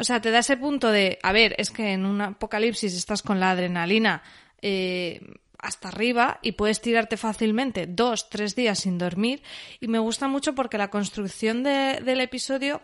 O 0.00 0.04
sea, 0.04 0.20
te 0.20 0.30
da 0.30 0.38
ese 0.40 0.56
punto 0.56 0.90
de, 0.90 1.18
a 1.22 1.30
ver, 1.32 1.54
es 1.58 1.70
que 1.70 1.92
en 1.92 2.06
un 2.06 2.20
apocalipsis 2.22 2.94
estás 2.96 3.20
con 3.22 3.38
la 3.38 3.50
adrenalina 3.50 4.22
eh, 4.62 5.20
hasta 5.58 5.88
arriba 5.88 6.38
y 6.42 6.52
puedes 6.52 6.80
tirarte 6.80 7.18
fácilmente 7.18 7.86
dos, 7.86 8.30
tres 8.30 8.56
días 8.56 8.78
sin 8.80 8.96
dormir. 8.96 9.42
Y 9.78 9.88
me 9.88 9.98
gusta 9.98 10.26
mucho 10.26 10.54
porque 10.54 10.78
la 10.78 10.88
construcción 10.90 11.62
de- 11.62 12.00
del 12.02 12.20
episodio 12.22 12.80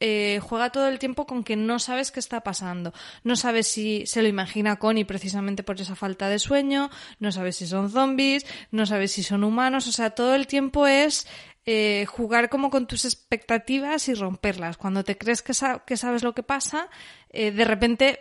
eh, 0.00 0.40
juega 0.42 0.70
todo 0.70 0.88
el 0.88 0.98
tiempo 0.98 1.26
con 1.26 1.44
que 1.44 1.54
no 1.56 1.78
sabes 1.78 2.10
qué 2.10 2.18
está 2.20 2.40
pasando. 2.40 2.92
No 3.22 3.36
sabes 3.36 3.68
si 3.68 4.04
se 4.06 4.22
lo 4.22 4.28
imagina 4.28 4.76
Connie 4.76 5.04
precisamente 5.04 5.62
por 5.62 5.80
esa 5.80 5.94
falta 5.94 6.28
de 6.28 6.38
sueño, 6.38 6.90
no 7.20 7.30
sabes 7.30 7.56
si 7.56 7.66
son 7.66 7.90
zombies, 7.90 8.44
no 8.70 8.86
sabes 8.86 9.12
si 9.12 9.22
son 9.22 9.44
humanos, 9.44 9.86
o 9.86 9.92
sea, 9.92 10.10
todo 10.10 10.34
el 10.34 10.46
tiempo 10.46 10.86
es 10.86 11.26
eh, 11.66 12.06
jugar 12.06 12.48
como 12.50 12.70
con 12.70 12.86
tus 12.86 13.04
expectativas 13.04 14.08
y 14.08 14.14
romperlas. 14.14 14.76
Cuando 14.76 15.04
te 15.04 15.16
crees 15.16 15.42
que, 15.42 15.54
sa- 15.54 15.82
que 15.86 15.96
sabes 15.96 16.22
lo 16.22 16.34
que 16.34 16.42
pasa, 16.42 16.88
eh, 17.30 17.50
de 17.52 17.64
repente 17.64 18.20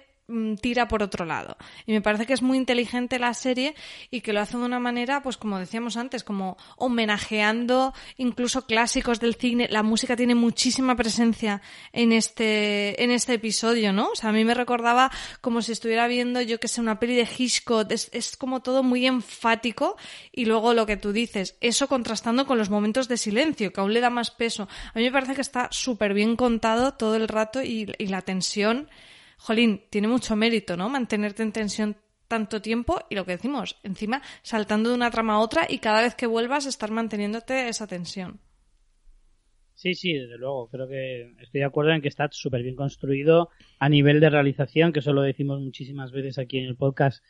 tira 0.62 0.88
por 0.88 1.04
otro 1.04 1.26
lado. 1.26 1.58
Y 1.86 1.92
me 1.92 2.02
parece 2.02 2.26
que 2.26 2.34
es 2.34 2.42
muy 2.42 2.58
inteligente 2.58 3.20
la 3.20 3.34
serie 3.34 3.76
y 4.10 4.22
que 4.22 4.32
lo 4.32 4.40
hace 4.40 4.58
de 4.58 4.64
una 4.64 4.80
manera, 4.80 5.22
pues 5.22 5.38
como 5.38 5.60
decíamos 5.60 5.98
antes, 5.98 6.24
como 6.24 6.58
homenajeando 6.78 7.94
incluso 8.18 8.66
clásicos 8.66 9.20
del 9.20 9.36
cine. 9.36 9.68
La 9.70 9.84
música 9.84 10.16
tiene 10.16 10.36
muchísima 10.36 10.96
presencia 10.96 11.62
en 11.92 12.14
este, 12.14 13.04
en 13.04 13.12
este 13.12 13.34
episodio, 13.34 13.92
¿no? 13.92 14.10
O 14.10 14.16
sea, 14.16 14.30
a 14.30 14.34
mí 14.34 14.46
me 14.46 14.54
recordaba 14.54 15.12
como 15.42 15.62
si 15.62 15.74
estuviera 15.74 16.08
viendo, 16.08 16.42
yo 16.42 16.60
que 16.60 16.68
sé, 16.68 16.80
una 16.80 17.00
peli 17.00 17.16
de 17.16 17.28
Hitchcock. 17.38 17.92
Es, 17.92 18.10
es 18.14 18.38
como 18.38 18.62
todo 18.62 18.82
muy 18.82 19.06
enfático 19.06 19.98
y 20.32 20.46
luego 20.46 20.74
lo 20.74 20.86
que 20.86 20.98
tú 20.98 21.12
dices, 21.12 21.58
eso 21.60 21.88
contrastando 21.88 22.46
con 22.46 22.58
los 22.58 22.70
momentos 22.70 23.08
de 23.08 23.18
silencio, 23.18 23.74
que 23.74 23.82
aún 23.82 23.94
le 23.94 24.00
da 24.00 24.10
más 24.10 24.32
peso. 24.32 24.70
A 24.94 25.00
mí 25.00 25.06
me 25.06 25.12
parece 25.12 25.36
que 25.36 25.42
está 25.42 25.68
súper 25.72 26.14
bien 26.14 26.36
contado 26.38 26.94
todo 26.94 27.16
el 27.16 27.28
rato 27.28 27.62
y, 27.62 27.92
y 27.98 28.08
la 28.08 28.22
tensión 28.22 28.90
jolín, 29.38 29.84
tiene 29.90 30.08
mucho 30.08 30.36
mérito, 30.36 30.78
¿no? 30.78 30.90
Mantenerte 30.90 31.44
en 31.44 31.52
tensión 31.52 31.98
tanto 32.28 32.62
tiempo 32.62 33.02
y 33.10 33.16
lo 33.16 33.26
que 33.26 33.34
decimos, 33.34 33.78
encima 33.84 34.22
saltando 34.42 34.90
de 34.90 34.96
una 34.96 35.12
trama 35.12 35.36
a 35.36 35.40
otra 35.40 35.68
y 35.70 35.80
cada 35.80 36.02
vez 36.02 36.16
que 36.16 36.26
vuelvas 36.26 36.66
estar 36.66 36.90
manteniéndote 36.90 37.68
esa 37.68 37.86
tensión. 37.86 38.40
Sí, 39.76 39.96
sí, 39.96 40.14
desde 40.14 40.38
luego. 40.38 40.70
Creo 40.70 40.88
que 40.88 41.34
estoy 41.42 41.60
de 41.60 41.66
acuerdo 41.66 41.92
en 41.92 42.02
que 42.02 42.08
está 42.08 42.30
súper 42.32 42.64
bien 42.64 42.76
construido 42.76 43.50
a 43.80 43.90
nivel 43.90 44.20
de 44.20 44.30
realización, 44.30 44.94
que 44.94 45.00
eso 45.00 45.14
lo 45.14 45.22
decimos 45.22 45.60
muchísimas 45.60 46.12
veces 46.12 46.38
aquí 46.38 46.60
en 46.60 46.66
el 46.66 46.76
podcast, 46.76 47.24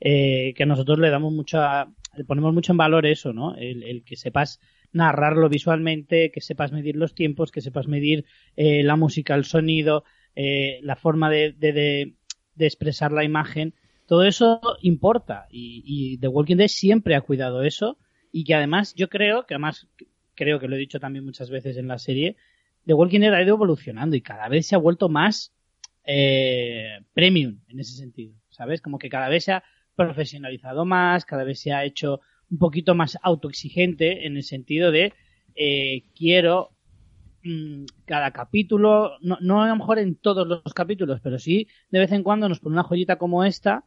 eh, 0.00 0.54
que 0.56 0.66
nosotros 0.66 0.98
le 0.98 1.10
damos 1.10 1.32
mucha, 1.32 1.88
le 2.16 2.24
ponemos 2.24 2.52
mucho 2.52 2.72
en 2.72 2.78
valor 2.78 3.06
eso, 3.06 3.32
¿no? 3.32 3.56
El, 3.56 3.82
el 3.82 4.04
que 4.04 4.16
sepas 4.16 4.60
narrarlo 4.92 5.48
visualmente, 5.48 6.30
que 6.30 6.40
sepas 6.40 6.72
medir 6.72 6.96
los 6.96 7.14
tiempos, 7.14 7.50
que 7.50 7.60
sepas 7.60 7.88
medir 7.88 8.24
eh, 8.56 8.82
la 8.82 8.96
música, 8.96 9.34
el 9.34 9.44
sonido, 9.44 10.04
eh, 10.36 10.78
la 10.82 10.96
forma 10.96 11.30
de, 11.30 11.52
de, 11.52 11.72
de, 11.72 12.66
expresar 12.66 13.10
la 13.10 13.24
imagen. 13.24 13.74
Todo 14.06 14.24
eso 14.24 14.60
importa 14.82 15.46
y, 15.50 15.82
y 15.84 16.18
The 16.18 16.28
Walking 16.28 16.56
Dead 16.56 16.68
siempre 16.68 17.16
ha 17.16 17.22
cuidado 17.22 17.64
eso 17.64 17.98
y 18.30 18.44
que 18.44 18.54
además 18.54 18.94
yo 18.94 19.08
creo 19.08 19.46
que 19.46 19.54
además 19.54 19.88
creo 20.34 20.60
que 20.60 20.68
lo 20.68 20.76
he 20.76 20.78
dicho 20.78 21.00
también 21.00 21.24
muchas 21.24 21.50
veces 21.50 21.76
en 21.76 21.88
la 21.88 21.98
serie, 21.98 22.36
The 22.84 22.94
Walking 22.94 23.20
Dead 23.20 23.34
ha 23.34 23.42
ido 23.42 23.54
evolucionando 23.54 24.14
y 24.14 24.20
cada 24.20 24.48
vez 24.48 24.66
se 24.66 24.76
ha 24.76 24.78
vuelto 24.78 25.08
más 25.08 25.52
eh, 26.04 27.00
premium 27.14 27.60
en 27.68 27.80
ese 27.80 27.96
sentido, 27.96 28.34
¿sabes? 28.50 28.80
Como 28.80 28.98
que 28.98 29.08
cada 29.08 29.28
vez 29.28 29.44
se 29.44 29.52
ha 29.52 29.64
profesionalizado 29.96 30.84
más, 30.84 31.24
cada 31.24 31.42
vez 31.42 31.58
se 31.60 31.72
ha 31.72 31.84
hecho 31.84 32.20
un 32.50 32.58
poquito 32.58 32.94
más 32.94 33.18
autoexigente 33.22 34.26
en 34.26 34.36
el 34.36 34.44
sentido 34.44 34.92
de 34.92 35.14
eh, 35.56 36.04
quiero 36.14 36.75
cada 38.04 38.32
capítulo, 38.32 39.18
no, 39.20 39.38
no 39.40 39.62
a 39.62 39.68
lo 39.68 39.76
mejor 39.76 39.98
en 39.98 40.16
todos 40.16 40.46
los 40.46 40.74
capítulos, 40.74 41.20
pero 41.22 41.38
sí 41.38 41.68
de 41.90 42.00
vez 42.00 42.12
en 42.12 42.22
cuando 42.22 42.48
nos 42.48 42.60
pone 42.60 42.74
una 42.74 42.82
joyita 42.82 43.16
como 43.16 43.44
esta, 43.44 43.84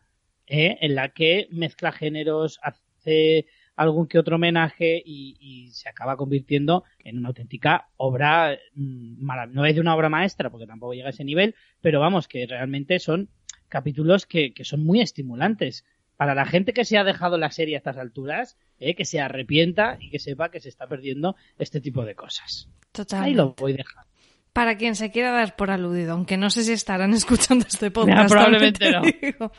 eh, 0.47 0.77
en 0.81 0.95
la 0.95 1.09
que 1.09 1.47
mezcla 1.51 1.91
géneros, 1.91 2.59
hace 2.63 3.45
algún 3.75 4.07
que 4.07 4.19
otro 4.19 4.35
homenaje 4.35 5.01
y, 5.05 5.37
y, 5.39 5.71
se 5.71 5.87
acaba 5.87 6.17
convirtiendo 6.17 6.83
en 6.99 7.17
una 7.17 7.29
auténtica 7.29 7.87
obra, 7.95 8.57
mmm, 8.75 9.25
no 9.51 9.65
es 9.65 9.75
de 9.75 9.81
una 9.81 9.95
obra 9.95 10.09
maestra, 10.09 10.49
porque 10.49 10.67
tampoco 10.67 10.93
llega 10.93 11.07
a 11.07 11.11
ese 11.11 11.23
nivel, 11.23 11.55
pero 11.79 12.01
vamos, 12.01 12.27
que 12.27 12.45
realmente 12.45 12.99
son 12.99 13.29
capítulos 13.69 14.25
que, 14.25 14.53
que 14.53 14.65
son 14.65 14.83
muy 14.83 14.99
estimulantes. 14.99 15.85
Para 16.19 16.35
la 16.35 16.45
gente 16.45 16.73
que 16.73 16.83
se 16.83 16.97
ha 16.97 17.05
dejado 17.05 17.37
la 17.37 17.49
serie 17.49 17.75
a 17.75 17.77
estas 17.77 17.95
alturas, 17.95 18.57
eh, 18.77 18.93
que 18.93 19.05
se 19.05 19.21
arrepienta 19.21 19.95
y 20.01 20.09
que 20.09 20.19
sepa 20.19 20.51
que 20.51 20.59
se 20.59 20.67
está 20.67 20.85
perdiendo 20.85 21.37
este 21.57 21.79
tipo 21.79 22.03
de 22.03 22.13
cosas. 22.13 22.67
Total. 22.91 23.23
Ahí 23.23 23.33
lo 23.33 23.53
voy 23.53 23.71
dejando. 23.71 24.05
Para 24.51 24.75
quien 24.75 24.97
se 24.97 25.11
quiera 25.11 25.31
dar 25.31 25.55
por 25.55 25.71
aludido, 25.71 26.11
aunque 26.11 26.35
no 26.35 26.49
sé 26.49 26.65
si 26.65 26.73
estarán 26.73 27.13
escuchando 27.13 27.65
este 27.65 27.89
podcast. 27.89 28.31
Probablemente 28.31 28.91
no. 28.91 29.01
Digo. 29.01 29.53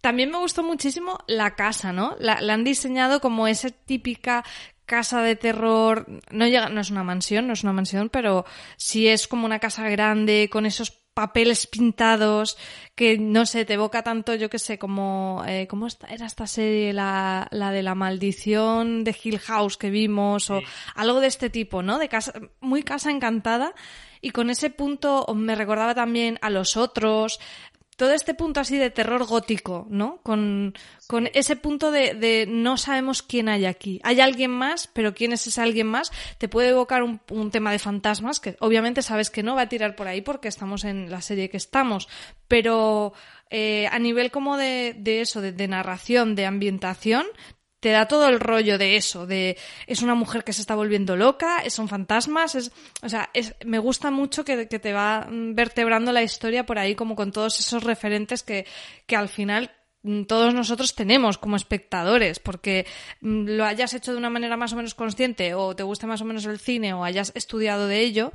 También 0.00 0.32
me 0.32 0.38
gustó 0.38 0.64
muchísimo 0.64 1.20
la 1.28 1.54
casa, 1.54 1.92
¿no? 1.92 2.16
La, 2.18 2.40
la, 2.40 2.54
han 2.54 2.64
diseñado 2.64 3.20
como 3.20 3.46
esa 3.46 3.70
típica 3.70 4.42
casa 4.86 5.22
de 5.22 5.36
terror. 5.36 6.08
No 6.32 6.48
llega, 6.48 6.70
no 6.70 6.80
es 6.80 6.90
una 6.90 7.04
mansión, 7.04 7.46
no 7.46 7.52
es 7.52 7.62
una 7.62 7.72
mansión, 7.72 8.08
pero 8.08 8.44
sí 8.76 9.06
es 9.06 9.28
como 9.28 9.46
una 9.46 9.60
casa 9.60 9.88
grande 9.88 10.48
con 10.50 10.66
esos 10.66 11.03
papeles 11.14 11.66
pintados 11.66 12.58
que 12.94 13.18
no 13.18 13.46
sé, 13.46 13.64
te 13.64 13.74
evoca 13.74 14.02
tanto, 14.02 14.34
yo 14.34 14.50
que 14.50 14.58
sé, 14.58 14.78
como 14.78 15.42
eh, 15.46 15.66
¿cómo 15.68 15.86
era 16.08 16.26
esta 16.26 16.46
serie 16.46 16.92
la, 16.92 17.48
la 17.50 17.70
de 17.70 17.82
la 17.82 17.94
maldición 17.94 19.04
de 19.04 19.16
Hill 19.20 19.38
House 19.38 19.76
que 19.76 19.90
vimos 19.90 20.50
o 20.50 20.60
sí. 20.60 20.66
algo 20.94 21.20
de 21.20 21.28
este 21.28 21.50
tipo, 21.50 21.82
¿no? 21.82 21.98
De 21.98 22.08
casa 22.08 22.32
muy 22.60 22.82
casa 22.82 23.10
encantada 23.10 23.74
y 24.20 24.30
con 24.30 24.48
ese 24.48 24.70
punto 24.70 25.26
me 25.34 25.54
recordaba 25.54 25.94
también 25.94 26.38
a 26.40 26.48
los 26.48 26.78
otros, 26.78 27.40
todo 27.96 28.12
este 28.12 28.34
punto 28.34 28.60
así 28.60 28.76
de 28.76 28.90
terror 28.90 29.24
gótico, 29.24 29.86
¿no? 29.88 30.18
Con, 30.22 30.74
con 31.06 31.28
ese 31.34 31.56
punto 31.56 31.90
de, 31.90 32.14
de, 32.14 32.46
no 32.48 32.76
sabemos 32.76 33.22
quién 33.22 33.48
hay 33.48 33.66
aquí. 33.66 34.00
Hay 34.02 34.20
alguien 34.20 34.50
más, 34.50 34.88
pero 34.92 35.14
quién 35.14 35.32
es 35.32 35.46
ese 35.46 35.60
alguien 35.60 35.86
más. 35.86 36.10
Te 36.38 36.48
puede 36.48 36.70
evocar 36.70 37.02
un, 37.02 37.20
un, 37.30 37.50
tema 37.50 37.72
de 37.72 37.78
fantasmas, 37.78 38.40
que 38.40 38.56
obviamente 38.60 39.02
sabes 39.02 39.30
que 39.30 39.42
no 39.42 39.54
va 39.54 39.62
a 39.62 39.68
tirar 39.68 39.96
por 39.96 40.08
ahí 40.08 40.20
porque 40.20 40.48
estamos 40.48 40.84
en 40.84 41.10
la 41.10 41.20
serie 41.20 41.50
que 41.50 41.56
estamos. 41.56 42.08
Pero 42.48 43.12
eh, 43.50 43.86
a 43.86 43.98
nivel 43.98 44.30
como 44.30 44.56
de, 44.56 44.94
de 44.98 45.20
eso, 45.20 45.40
de, 45.40 45.52
de 45.52 45.68
narración, 45.68 46.34
de 46.34 46.46
ambientación, 46.46 47.24
te 47.84 47.90
da 47.90 48.08
todo 48.08 48.28
el 48.28 48.40
rollo 48.40 48.78
de 48.78 48.96
eso, 48.96 49.26
de 49.26 49.58
es 49.86 50.00
una 50.00 50.14
mujer 50.14 50.42
que 50.42 50.54
se 50.54 50.62
está 50.62 50.74
volviendo 50.74 51.16
loca, 51.16 51.68
son 51.68 51.86
fantasmas, 51.86 52.54
es, 52.54 52.72
o 53.02 53.10
sea, 53.10 53.28
es, 53.34 53.54
me 53.62 53.78
gusta 53.78 54.10
mucho 54.10 54.42
que, 54.42 54.64
te 54.64 54.92
va 54.94 55.28
vertebrando 55.28 56.10
la 56.10 56.22
historia 56.22 56.64
por 56.64 56.78
ahí 56.78 56.94
como 56.94 57.14
con 57.14 57.30
todos 57.30 57.60
esos 57.60 57.84
referentes 57.84 58.42
que, 58.42 58.64
que 59.04 59.16
al 59.16 59.28
final 59.28 59.70
mm, 60.02 60.22
todos 60.22 60.54
nosotros 60.54 60.94
tenemos 60.94 61.36
como 61.36 61.56
espectadores, 61.56 62.38
porque 62.38 62.86
mm, 63.20 63.48
lo 63.48 63.66
hayas 63.66 63.92
hecho 63.92 64.12
de 64.12 64.18
una 64.18 64.30
manera 64.30 64.56
más 64.56 64.72
o 64.72 64.76
menos 64.76 64.94
consciente 64.94 65.52
o 65.52 65.76
te 65.76 65.82
guste 65.82 66.06
más 66.06 66.22
o 66.22 66.24
menos 66.24 66.46
el 66.46 66.58
cine 66.58 66.94
o 66.94 67.04
hayas 67.04 67.32
estudiado 67.34 67.86
de 67.86 68.00
ello, 68.00 68.32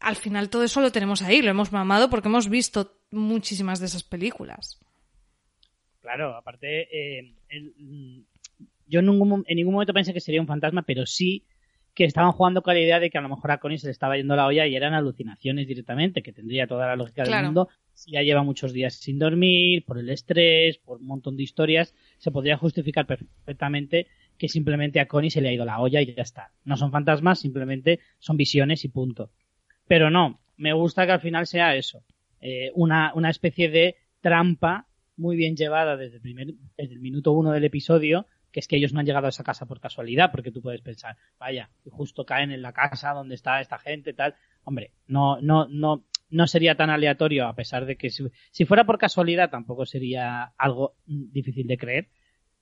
al 0.00 0.16
final 0.16 0.50
todo 0.50 0.64
eso 0.64 0.80
lo 0.80 0.90
tenemos 0.90 1.22
ahí, 1.22 1.42
lo 1.42 1.50
hemos 1.52 1.70
mamado 1.70 2.10
porque 2.10 2.26
hemos 2.26 2.48
visto 2.48 2.98
muchísimas 3.12 3.78
de 3.78 3.86
esas 3.86 4.02
películas. 4.02 4.80
Claro, 6.00 6.36
aparte, 6.36 6.82
eh, 6.90 7.34
el, 7.48 8.26
yo 8.86 9.00
en 9.00 9.06
ningún, 9.06 9.44
en 9.46 9.56
ningún 9.56 9.74
momento 9.74 9.92
pensé 9.92 10.12
que 10.12 10.20
sería 10.20 10.40
un 10.40 10.46
fantasma, 10.46 10.82
pero 10.82 11.06
sí 11.06 11.44
que 11.94 12.04
estaban 12.04 12.32
jugando 12.32 12.62
con 12.62 12.74
la 12.74 12.80
idea 12.80 12.98
de 12.98 13.08
que 13.08 13.18
a 13.18 13.20
lo 13.20 13.28
mejor 13.28 13.52
a 13.52 13.58
Connie 13.58 13.78
se 13.78 13.86
le 13.86 13.92
estaba 13.92 14.16
yendo 14.16 14.34
la 14.34 14.46
olla 14.46 14.66
y 14.66 14.74
eran 14.74 14.94
alucinaciones 14.94 15.68
directamente, 15.68 16.22
que 16.22 16.32
tendría 16.32 16.66
toda 16.66 16.88
la 16.88 16.96
lógica 16.96 17.22
claro. 17.22 17.38
del 17.38 17.46
mundo. 17.46 17.68
Si 17.92 18.10
ya 18.10 18.22
lleva 18.22 18.42
muchos 18.42 18.72
días 18.72 18.94
sin 18.94 19.20
dormir, 19.20 19.84
por 19.84 19.98
el 19.98 20.10
estrés, 20.10 20.78
por 20.78 20.98
un 20.98 21.06
montón 21.06 21.36
de 21.36 21.44
historias, 21.44 21.94
se 22.18 22.32
podría 22.32 22.56
justificar 22.56 23.06
perfectamente 23.06 24.08
que 24.36 24.48
simplemente 24.48 24.98
a 24.98 25.06
Connie 25.06 25.30
se 25.30 25.40
le 25.40 25.50
ha 25.50 25.52
ido 25.52 25.64
la 25.64 25.78
olla 25.78 26.02
y 26.02 26.12
ya 26.12 26.22
está. 26.22 26.50
No 26.64 26.76
son 26.76 26.90
fantasmas, 26.90 27.38
simplemente 27.38 28.00
son 28.18 28.36
visiones 28.36 28.84
y 28.84 28.88
punto. 28.88 29.30
Pero 29.86 30.10
no, 30.10 30.40
me 30.56 30.72
gusta 30.72 31.06
que 31.06 31.12
al 31.12 31.20
final 31.20 31.46
sea 31.46 31.76
eso. 31.76 32.02
Eh, 32.40 32.72
una, 32.74 33.12
una 33.14 33.30
especie 33.30 33.68
de 33.68 33.96
trampa 34.20 34.88
muy 35.16 35.36
bien 35.36 35.56
llevada 35.56 35.96
desde 35.96 36.16
el, 36.16 36.22
primer, 36.22 36.54
desde 36.76 36.94
el 36.94 37.00
minuto 37.00 37.32
uno 37.32 37.52
del 37.52 37.64
episodio, 37.64 38.26
que 38.54 38.60
es 38.60 38.68
que 38.68 38.76
ellos 38.76 38.92
no 38.92 39.00
han 39.00 39.06
llegado 39.06 39.26
a 39.26 39.30
esa 39.30 39.42
casa 39.42 39.66
por 39.66 39.80
casualidad, 39.80 40.30
porque 40.30 40.52
tú 40.52 40.62
puedes 40.62 40.80
pensar, 40.80 41.16
vaya, 41.40 41.70
y 41.84 41.90
justo 41.90 42.24
caen 42.24 42.52
en 42.52 42.62
la 42.62 42.72
casa 42.72 43.10
donde 43.10 43.34
está 43.34 43.60
esta 43.60 43.80
gente, 43.80 44.12
tal. 44.12 44.36
Hombre, 44.62 44.92
no, 45.08 45.40
no, 45.40 45.66
no, 45.68 46.04
no 46.30 46.46
sería 46.46 46.76
tan 46.76 46.88
aleatorio, 46.88 47.48
a 47.48 47.56
pesar 47.56 47.84
de 47.84 47.96
que 47.96 48.10
si, 48.10 48.22
si 48.52 48.64
fuera 48.64 48.84
por 48.84 48.96
casualidad 48.96 49.50
tampoco 49.50 49.86
sería 49.86 50.52
algo 50.56 50.94
difícil 51.04 51.66
de 51.66 51.76
creer, 51.76 52.08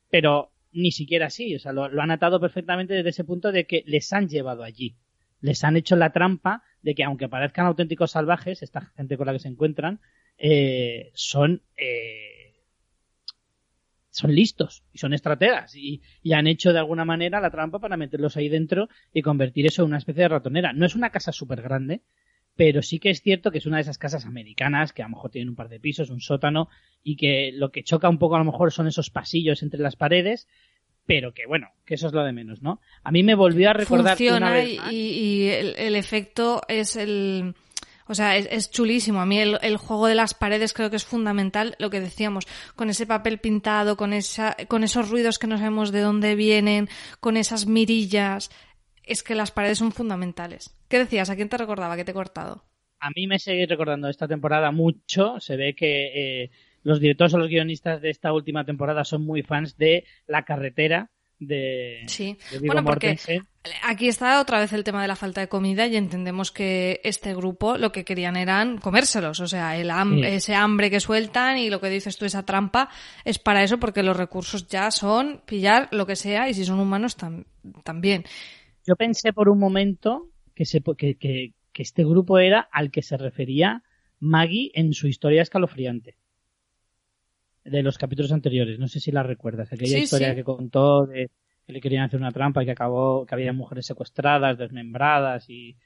pero 0.08 0.50
ni 0.72 0.92
siquiera 0.92 1.26
así, 1.26 1.54
o 1.56 1.58
sea, 1.58 1.74
lo, 1.74 1.90
lo 1.90 2.00
han 2.00 2.10
atado 2.10 2.40
perfectamente 2.40 2.94
desde 2.94 3.10
ese 3.10 3.24
punto 3.24 3.52
de 3.52 3.66
que 3.66 3.84
les 3.86 4.10
han 4.14 4.30
llevado 4.30 4.62
allí. 4.62 4.96
Les 5.42 5.62
han 5.62 5.76
hecho 5.76 5.94
la 5.94 6.10
trampa 6.10 6.62
de 6.80 6.94
que 6.94 7.04
aunque 7.04 7.28
parezcan 7.28 7.66
auténticos 7.66 8.12
salvajes, 8.12 8.62
esta 8.62 8.80
gente 8.96 9.18
con 9.18 9.26
la 9.26 9.34
que 9.34 9.40
se 9.40 9.48
encuentran, 9.48 10.00
eh, 10.38 11.10
son 11.12 11.60
eh, 11.76 12.31
son 14.12 14.34
listos 14.34 14.84
y 14.92 14.98
son 14.98 15.14
estrategas 15.14 15.74
y, 15.74 16.02
y, 16.22 16.34
han 16.34 16.46
hecho 16.46 16.72
de 16.72 16.78
alguna 16.78 17.04
manera 17.04 17.40
la 17.40 17.50
trampa 17.50 17.80
para 17.80 17.96
meterlos 17.96 18.36
ahí 18.36 18.48
dentro 18.48 18.88
y 19.12 19.22
convertir 19.22 19.66
eso 19.66 19.82
en 19.82 19.88
una 19.88 19.98
especie 19.98 20.22
de 20.22 20.28
ratonera. 20.28 20.72
No 20.72 20.86
es 20.86 20.94
una 20.94 21.10
casa 21.10 21.32
súper 21.32 21.62
grande, 21.62 22.02
pero 22.54 22.82
sí 22.82 22.98
que 22.98 23.10
es 23.10 23.22
cierto 23.22 23.50
que 23.50 23.58
es 23.58 23.66
una 23.66 23.78
de 23.78 23.82
esas 23.82 23.98
casas 23.98 24.26
americanas 24.26 24.92
que 24.92 25.02
a 25.02 25.06
lo 25.06 25.16
mejor 25.16 25.30
tienen 25.30 25.48
un 25.48 25.56
par 25.56 25.70
de 25.70 25.80
pisos, 25.80 26.10
un 26.10 26.20
sótano 26.20 26.68
y 27.02 27.16
que 27.16 27.52
lo 27.54 27.72
que 27.72 27.82
choca 27.82 28.08
un 28.08 28.18
poco 28.18 28.36
a 28.36 28.38
lo 28.38 28.44
mejor 28.44 28.70
son 28.70 28.86
esos 28.86 29.10
pasillos 29.10 29.62
entre 29.62 29.80
las 29.80 29.96
paredes 29.96 30.46
pero 31.06 31.34
que 31.34 31.46
bueno, 31.46 31.68
que 31.84 31.94
eso 31.94 32.06
es 32.06 32.12
lo 32.12 32.22
de 32.22 32.32
menos, 32.32 32.62
¿no? 32.62 32.80
A 33.02 33.10
mí 33.10 33.22
me 33.22 33.34
volvió 33.34 33.70
a 33.70 33.72
recordar 33.72 34.16
Funciona 34.16 34.36
una 34.36 34.50
vez 34.52 34.78
y, 34.90 34.96
y 34.96 35.48
el, 35.48 35.74
el, 35.76 35.96
efecto 35.96 36.62
es 36.68 36.96
el... 36.96 37.54
O 38.06 38.14
sea, 38.14 38.36
es, 38.36 38.70
chulísimo. 38.70 39.20
A 39.20 39.26
mí 39.26 39.38
el, 39.38 39.76
juego 39.76 40.06
de 40.06 40.14
las 40.14 40.34
paredes 40.34 40.72
creo 40.72 40.90
que 40.90 40.96
es 40.96 41.04
fundamental, 41.04 41.76
lo 41.78 41.90
que 41.90 42.00
decíamos, 42.00 42.46
con 42.76 42.90
ese 42.90 43.06
papel 43.06 43.38
pintado, 43.38 43.96
con, 43.96 44.12
esa, 44.12 44.56
con 44.68 44.84
esos 44.84 45.10
ruidos 45.10 45.38
que 45.38 45.46
no 45.46 45.58
sabemos 45.58 45.92
de 45.92 46.00
dónde 46.00 46.34
vienen, 46.34 46.88
con 47.20 47.36
esas 47.36 47.66
mirillas. 47.66 48.50
Es 49.04 49.22
que 49.22 49.34
las 49.34 49.50
paredes 49.50 49.78
son 49.78 49.92
fundamentales. 49.92 50.76
¿Qué 50.88 50.98
decías? 50.98 51.30
¿A 51.30 51.36
quién 51.36 51.48
te 51.48 51.58
recordaba 51.58 51.96
que 51.96 52.04
te 52.04 52.12
he 52.12 52.14
cortado? 52.14 52.64
A 53.00 53.10
mí 53.16 53.26
me 53.26 53.38
sigue 53.38 53.66
recordando 53.66 54.08
esta 54.08 54.28
temporada 54.28 54.70
mucho. 54.70 55.40
Se 55.40 55.56
ve 55.56 55.74
que... 55.74 56.42
Eh 56.44 56.50
los 56.84 57.00
directores 57.00 57.34
o 57.34 57.38
los 57.38 57.48
guionistas 57.48 58.00
de 58.00 58.10
esta 58.10 58.32
última 58.32 58.64
temporada 58.64 59.04
son 59.04 59.24
muy 59.24 59.42
fans 59.42 59.76
de 59.76 60.04
La 60.26 60.44
carretera 60.44 61.10
de, 61.46 62.02
sí. 62.06 62.36
de 62.50 62.58
bueno, 62.66 62.84
porque 62.84 63.08
Mortensen. 63.08 63.46
aquí 63.84 64.08
está 64.08 64.40
otra 64.40 64.58
vez 64.60 64.72
el 64.72 64.84
tema 64.84 65.02
de 65.02 65.08
la 65.08 65.16
falta 65.16 65.40
de 65.40 65.48
comida 65.48 65.86
y 65.86 65.96
entendemos 65.96 66.52
que 66.52 67.00
este 67.04 67.34
grupo 67.34 67.76
lo 67.78 67.92
que 67.92 68.04
querían 68.04 68.36
eran 68.36 68.78
comérselos, 68.78 69.40
o 69.40 69.46
sea, 69.48 69.76
el 69.76 69.90
ham 69.90 70.18
Sí. 70.20 70.24
ese 70.24 70.54
hambre 70.54 70.90
que 70.90 71.00
sueltan 71.00 71.58
y 71.58 71.70
lo 71.70 71.80
que 71.80 71.88
dices 71.90 72.16
tú, 72.16 72.24
esa 72.24 72.44
trampa, 72.44 72.88
es 73.24 73.38
para 73.38 73.62
eso 73.62 73.78
porque 73.78 74.02
los 74.02 74.16
recursos 74.16 74.68
ya 74.68 74.90
son 74.90 75.42
pillar 75.46 75.88
lo 75.90 76.06
que 76.06 76.16
sea 76.16 76.48
y 76.48 76.54
si 76.54 76.64
son 76.64 76.78
humanos 76.80 77.16
tam 77.16 77.44
también. 77.84 78.24
Yo 78.86 78.96
pensé 78.96 79.32
por 79.32 79.48
un 79.48 79.58
momento 79.58 80.28
que, 80.54 80.64
se, 80.64 80.80
que, 80.96 81.16
que, 81.16 81.52
que 81.72 81.82
este 81.82 82.04
grupo 82.04 82.38
era 82.38 82.60
al 82.72 82.90
que 82.90 83.02
se 83.02 83.16
refería 83.16 83.82
Maggie 84.20 84.70
en 84.74 84.92
su 84.92 85.08
historia 85.08 85.42
escalofriante 85.42 86.16
de 87.64 87.82
los 87.82 87.98
capítulos 87.98 88.32
anteriores. 88.32 88.78
No 88.78 88.88
sé 88.88 89.00
si 89.00 89.12
la 89.12 89.22
recuerdas. 89.22 89.72
Aquella 89.72 89.96
Sí, 89.98 90.02
historia 90.04 90.30
sí. 90.30 90.36
que 90.36 90.44
contó 90.44 91.06
de 91.06 91.30
que 91.66 91.72
le 91.72 91.80
querían 91.80 92.04
hacer 92.04 92.18
una 92.20 92.32
trampa 92.32 92.62
y 92.62 92.66
que 92.66 92.72
acabó 92.72 93.24
que 93.24 93.34
había 93.34 93.52
mujeres 93.52 93.86
secuestradas, 93.86 94.58
desmembradas 94.58 95.48
y 95.48 95.76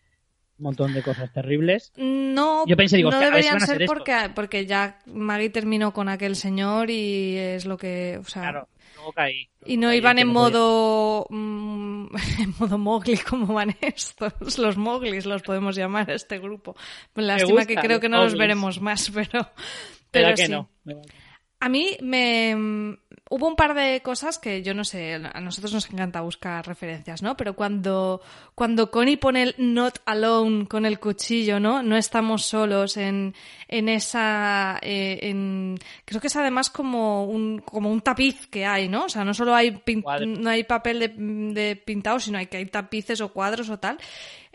un 0.58 0.62
montón 0.64 0.94
de 0.94 1.02
cosas 1.02 1.30
terribles. 1.34 1.92
No, 1.96 2.66
Yo 2.66 2.76
pensé, 2.78 2.96
digo, 2.96 3.10
no 3.10 3.20
deberían 3.20 3.60
ser 3.60 3.84
porque, 3.86 4.30
porque 4.34 4.64
ya 4.64 4.98
Maggie 5.04 5.50
terminó 5.50 5.92
con 5.92 6.08
aquel 6.08 6.34
señor 6.34 6.88
y 6.90 7.36
es 7.36 7.66
lo 7.66 7.76
que, 7.76 8.16
o 8.18 8.24
sea, 8.24 8.40
Claro, 8.40 8.68
luego 8.94 9.12
caí. 9.12 9.50
y 9.66 9.76
no 9.76 9.88
Caí 9.88 9.98
iban 9.98 10.16
que 10.16 10.22
en 10.22 10.28
modo 10.28 11.26
mm, 11.28 12.06
en 12.40 12.54
modo 12.58 12.78
Mowgli 12.78 13.18
como 13.18 13.52
van 13.52 13.76
estos, 13.82 14.32
los 14.58 14.78
Mowglis 14.78 15.26
los 15.26 15.42
podemos 15.42 15.76
llamar 15.76 16.10
a 16.10 16.14
este 16.14 16.38
grupo. 16.38 16.74
Lástima 17.16 17.50
gusta, 17.60 17.66
que 17.66 17.74
creo 17.76 18.00
que 18.00 18.08
no 18.08 18.24
los 18.24 18.34
veremos 18.38 18.80
más, 18.80 19.10
pero 19.14 19.30
¿Verdad 19.30 19.50
pero 20.10 20.34
que 20.36 20.46
sí. 20.46 20.52
no? 20.52 20.70
A 21.58 21.70
mí 21.70 21.96
me 22.02 22.54
mm, 22.54 22.98
hubo 23.30 23.48
un 23.48 23.56
par 23.56 23.74
de 23.74 24.02
cosas 24.02 24.38
que 24.38 24.62
yo 24.62 24.74
no 24.74 24.84
sé, 24.84 25.14
a 25.14 25.40
nosotros 25.40 25.72
nos 25.72 25.90
encanta 25.90 26.20
buscar 26.20 26.66
referencias, 26.66 27.22
¿no? 27.22 27.34
Pero 27.36 27.56
cuando 27.56 28.20
cuando 28.54 28.90
Connie 28.90 29.16
pone 29.16 29.42
el 29.42 29.54
not 29.58 29.98
alone 30.04 30.66
con 30.68 30.84
el 30.84 31.00
cuchillo, 31.00 31.58
¿no? 31.58 31.82
No 31.82 31.96
estamos 31.96 32.44
solos 32.44 32.98
en 32.98 33.34
en 33.68 33.88
esa 33.88 34.78
eh, 34.82 35.18
en 35.22 35.78
creo 36.04 36.20
que 36.20 36.26
es 36.28 36.36
además 36.36 36.68
como 36.68 37.24
un 37.24 37.58
como 37.60 37.90
un 37.90 38.02
tapiz 38.02 38.46
que 38.48 38.66
hay, 38.66 38.88
¿no? 38.88 39.06
O 39.06 39.08
sea, 39.08 39.24
no 39.24 39.32
solo 39.32 39.54
hay 39.54 39.70
pin- 39.70 40.04
no 40.38 40.50
hay 40.50 40.64
papel 40.64 40.98
de, 41.00 41.08
de 41.54 41.74
pintado, 41.76 42.20
sino 42.20 42.36
hay 42.38 42.46
que 42.48 42.58
hay 42.58 42.66
tapices 42.66 43.20
o 43.22 43.32
cuadros 43.32 43.70
o 43.70 43.78
tal. 43.78 43.98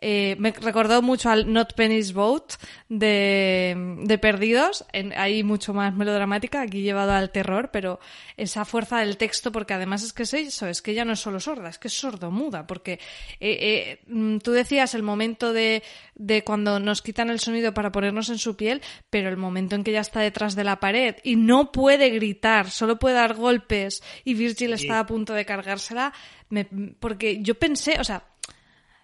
Eh, 0.03 0.35
me 0.39 0.51
recordó 0.51 1.01
mucho 1.03 1.29
al 1.29 1.53
Not 1.53 1.73
Penny's 1.75 2.11
Boat 2.13 2.53
de, 2.89 3.97
de 4.03 4.17
Perdidos, 4.17 4.83
en, 4.93 5.13
ahí 5.13 5.43
mucho 5.43 5.73
más 5.75 5.93
melodramática, 5.93 6.61
aquí 6.61 6.81
llevado 6.81 7.11
al 7.11 7.31
terror, 7.31 7.69
pero 7.71 7.99
esa 8.35 8.65
fuerza 8.65 8.99
del 8.99 9.17
texto, 9.17 9.51
porque 9.51 9.73
además 9.75 10.03
es 10.03 10.11
que 10.13 10.23
es 10.23 10.33
eso, 10.33 10.67
es 10.67 10.81
que 10.81 10.91
ella 10.91 11.05
no 11.05 11.13
es 11.13 11.19
solo 11.19 11.39
sorda, 11.39 11.69
es 11.69 11.77
que 11.77 11.87
es 11.87 11.93
sordomuda, 11.93 12.65
porque 12.65 12.93
eh, 12.93 12.99
eh, 13.39 13.99
mm, 14.07 14.37
tú 14.39 14.51
decías 14.51 14.95
el 14.95 15.03
momento 15.03 15.53
de, 15.53 15.83
de 16.15 16.43
cuando 16.43 16.79
nos 16.79 17.01
quitan 17.01 17.29
el 17.29 17.39
sonido 17.39 17.73
para 17.73 17.91
ponernos 17.91 18.29
en 18.29 18.37
su 18.39 18.55
piel, 18.55 18.81
pero 19.09 19.29
el 19.29 19.37
momento 19.37 19.75
en 19.75 19.83
que 19.83 19.91
ella 19.91 20.01
está 20.01 20.21
detrás 20.21 20.55
de 20.55 20.63
la 20.63 20.79
pared 20.79 21.15
y 21.23 21.35
no 21.35 21.71
puede 21.71 22.09
gritar, 22.09 22.71
solo 22.71 22.97
puede 22.97 23.15
dar 23.15 23.35
golpes 23.35 24.01
y 24.25 24.33
Virgil 24.33 24.75
Sí. 24.77 24.83
está 24.85 24.99
a 24.99 25.05
punto 25.05 25.33
de 25.33 25.45
cargársela, 25.45 26.13
me- 26.49 26.65
porque 26.99 27.41
yo 27.41 27.55
pensé, 27.55 27.99
o 27.99 28.03
sea, 28.03 28.23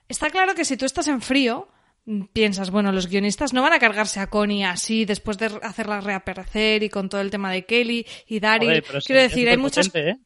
Está 0.08 0.30
claro 0.30 0.56
que 0.56 0.66
si 0.66 0.78
tú 0.78 0.86
estás 0.86 1.08
en 1.08 1.22
frío, 1.22 1.68
mm, 2.06 2.26
piensas, 2.34 2.72
bueno, 2.72 2.92
los 2.92 3.08
guionistas 3.08 3.54
no 3.54 3.62
van 3.62 3.74
a 3.74 3.80
cargarse 3.80 4.20
a 4.20 4.28
Connie 4.28 4.64
así 4.64 5.06
después 5.06 5.38
de 5.38 5.48
hacerla 5.62 6.02
reaparecer 6.02 6.84
y 6.84 6.90
con 6.90 7.10
todo 7.10 7.22
el 7.22 7.32
tema 7.32 7.52
de 7.52 7.66
Kelly 7.66 8.06
y 8.28 8.40
Daryl. 8.40 8.84
Quiero 9.06 9.22
decir, 9.22 9.50
hay 9.50 9.58
muchas... 9.58 9.94
¿eh? 9.94 10.18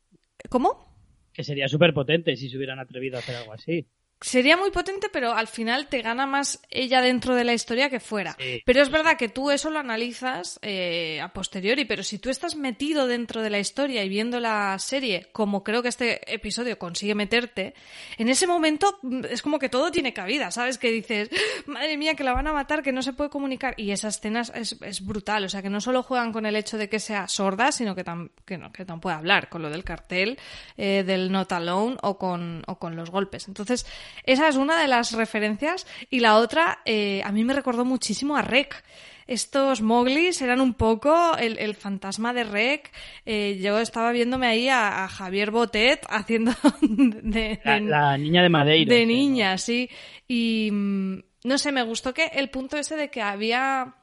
¿Cómo? 0.50 0.96
Que 1.34 1.44
sería 1.44 1.68
súper 1.68 1.94
potente 1.94 2.36
si 2.36 2.50
se 2.50 2.58
hubieran 2.58 2.80
atrevido 2.80 3.18
a 3.18 3.20
hacer 3.20 3.36
algo 3.36 3.54
así. 3.54 3.88
Sería 4.22 4.56
muy 4.56 4.70
potente, 4.70 5.08
pero 5.12 5.34
al 5.34 5.48
final 5.48 5.88
te 5.88 6.04
gana 6.04 6.28
más 6.28 6.62
ella 6.70 7.02
dentro 7.02 7.34
de 7.34 7.44
la 7.44 7.54
historia 7.54 7.90
que 7.90 8.00
fuera. 8.00 8.36
Sí. 8.40 8.62
Pero 8.66 8.84
es 8.84 8.90
verdad 8.90 9.18
que 9.18 9.30
tú 9.30 9.50
eso 9.50 9.72
lo 9.72 9.80
analizas 9.80 10.60
eh, 10.62 11.20
a 11.20 11.34
posteriori, 11.34 11.86
pero 11.86 12.04
si 12.04 12.20
tú 12.20 12.30
estás 12.30 12.56
metido 12.56 13.08
dentro 13.08 13.42
de 13.42 13.50
la 13.50 13.58
historia 13.58 14.04
y 14.04 14.10
viendo 14.10 14.40
la 14.40 14.78
serie, 14.78 15.30
como 15.32 15.64
creo 15.64 15.82
que 15.82 15.90
este 15.90 16.32
episodio 16.32 16.78
consigue 16.78 17.16
meterte, 17.16 17.74
en 18.20 18.30
ese 18.30 18.46
momento 18.46 19.00
mm, 19.02 19.26
es 19.26 19.42
como 19.42 19.58
que 19.58 19.70
todo 19.70 19.90
tiene 19.90 20.14
cabida, 20.14 20.52
¿sabes? 20.52 20.78
Que 20.78 20.92
dices, 20.92 21.30
madre 21.66 21.98
mía, 21.98 22.14
que 22.14 22.24
la 22.24 22.34
van 22.34 22.46
a 22.46 22.54
matar, 22.54 22.84
que 22.84 22.92
no 22.92 23.02
se 23.02 23.14
puede 23.14 23.32
comunicar. 23.32 23.74
Y 23.76 23.90
esa 23.90 24.10
escena 24.10 24.42
es, 24.54 24.78
es 24.82 25.04
brutal, 25.04 25.46
o 25.46 25.50
sea, 25.50 25.64
que 25.64 25.72
no 25.72 25.82
solo 25.82 26.04
juegan 26.04 26.32
con 26.32 26.46
el 26.46 26.56
hecho 26.56 26.78
de 26.78 26.90
que 26.90 27.00
sea 27.00 27.28
sorda, 27.28 27.72
sino 27.72 27.96
que, 27.96 28.04
no, 28.04 28.72
que 28.72 28.86
no 28.86 29.02
puede 29.02 29.16
hablar, 29.16 29.50
con 29.50 29.64
lo 29.64 29.72
del 29.72 29.84
cartel, 29.84 30.38
eh, 30.78 31.04
del 31.06 31.32
not 31.32 31.52
alone 31.52 31.98
o 32.04 32.20
con, 32.20 32.62
o 32.68 32.78
con 32.78 32.96
los 32.96 33.10
golpes. 33.10 33.48
Entonces, 33.48 33.88
esa 34.24 34.48
es 34.48 34.56
una 34.56 34.80
de 34.82 34.88
las 34.88 35.14
referencias. 35.14 35.88
Y 36.10 36.20
la 36.20 36.38
otra, 36.38 36.80
eh, 36.86 37.22
a 37.24 37.32
mí 37.32 37.44
me 37.44 37.54
recordó 37.54 37.86
muchísimo 37.86 38.36
a 38.38 38.42
Rec. 38.42 38.84
Estos 39.28 39.82
Moglis 39.82 40.42
eran 40.42 40.60
un 40.60 40.74
poco 40.74 41.38
el, 41.38 41.58
el 41.60 41.76
fantasma 41.76 42.34
de 42.34 42.44
Rec. 42.44 42.92
Eh, 43.26 43.60
yo 43.62 43.80
estaba 43.80 44.12
viéndome 44.12 44.48
ahí 44.48 44.68
a, 44.68 45.06
a 45.06 45.08
Javier 45.08 45.52
Botet 45.52 46.06
haciendo 46.10 46.52
de, 46.82 47.60
La, 47.64 47.74
de- 47.76 47.82
la 47.82 48.18
niña 48.18 48.42
de 48.44 48.50
Madeira. 48.50 48.94
de 48.94 49.06
niña, 49.06 49.58
sí. 49.58 49.90
Y 50.28 50.70
mm, 50.72 51.20
no 51.46 51.58
sé, 51.58 51.72
me 51.72 51.84
gustó 51.84 52.14
que 52.14 52.26
el 52.34 52.50
punto 52.50 52.78
ese 52.78 52.96
de 52.98 53.10
que 53.10 53.22
había 53.22 53.96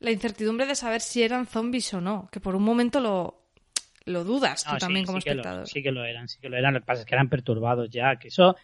la 0.00 0.10
incertidumbre 0.10 0.66
de 0.66 0.74
saber 0.74 1.00
si 1.00 1.22
eran 1.22 1.46
zombies 1.46 1.94
o 1.94 2.00
no, 2.02 2.28
que 2.30 2.40
por 2.40 2.54
un 2.54 2.62
momento 2.64 3.00
lo, 3.00 3.42
lo 4.04 4.22
dudas 4.22 4.66
No, 4.66 4.72
tú 4.72 4.76
sí, 4.76 4.80
también 4.80 5.06
como 5.06 5.18
sí 5.20 5.24
que 5.24 5.34
lo- 5.34 5.40
espectador. 5.40 5.66
sí 5.68 5.82
que 5.82 5.92
lo 5.92 6.04
eran, 6.04 6.28
sí 6.28 6.38
que 6.42 6.50
lo 6.50 6.58
eran. 6.58 6.74
Lo 6.74 6.80
que 6.80 6.86
pasa 6.86 7.00
es 7.00 7.06
que 7.06 7.14
eran 7.14 7.30
perturbados 7.30 7.88
ya. 7.88 8.16
Que 8.16 8.28
eso 8.28 8.54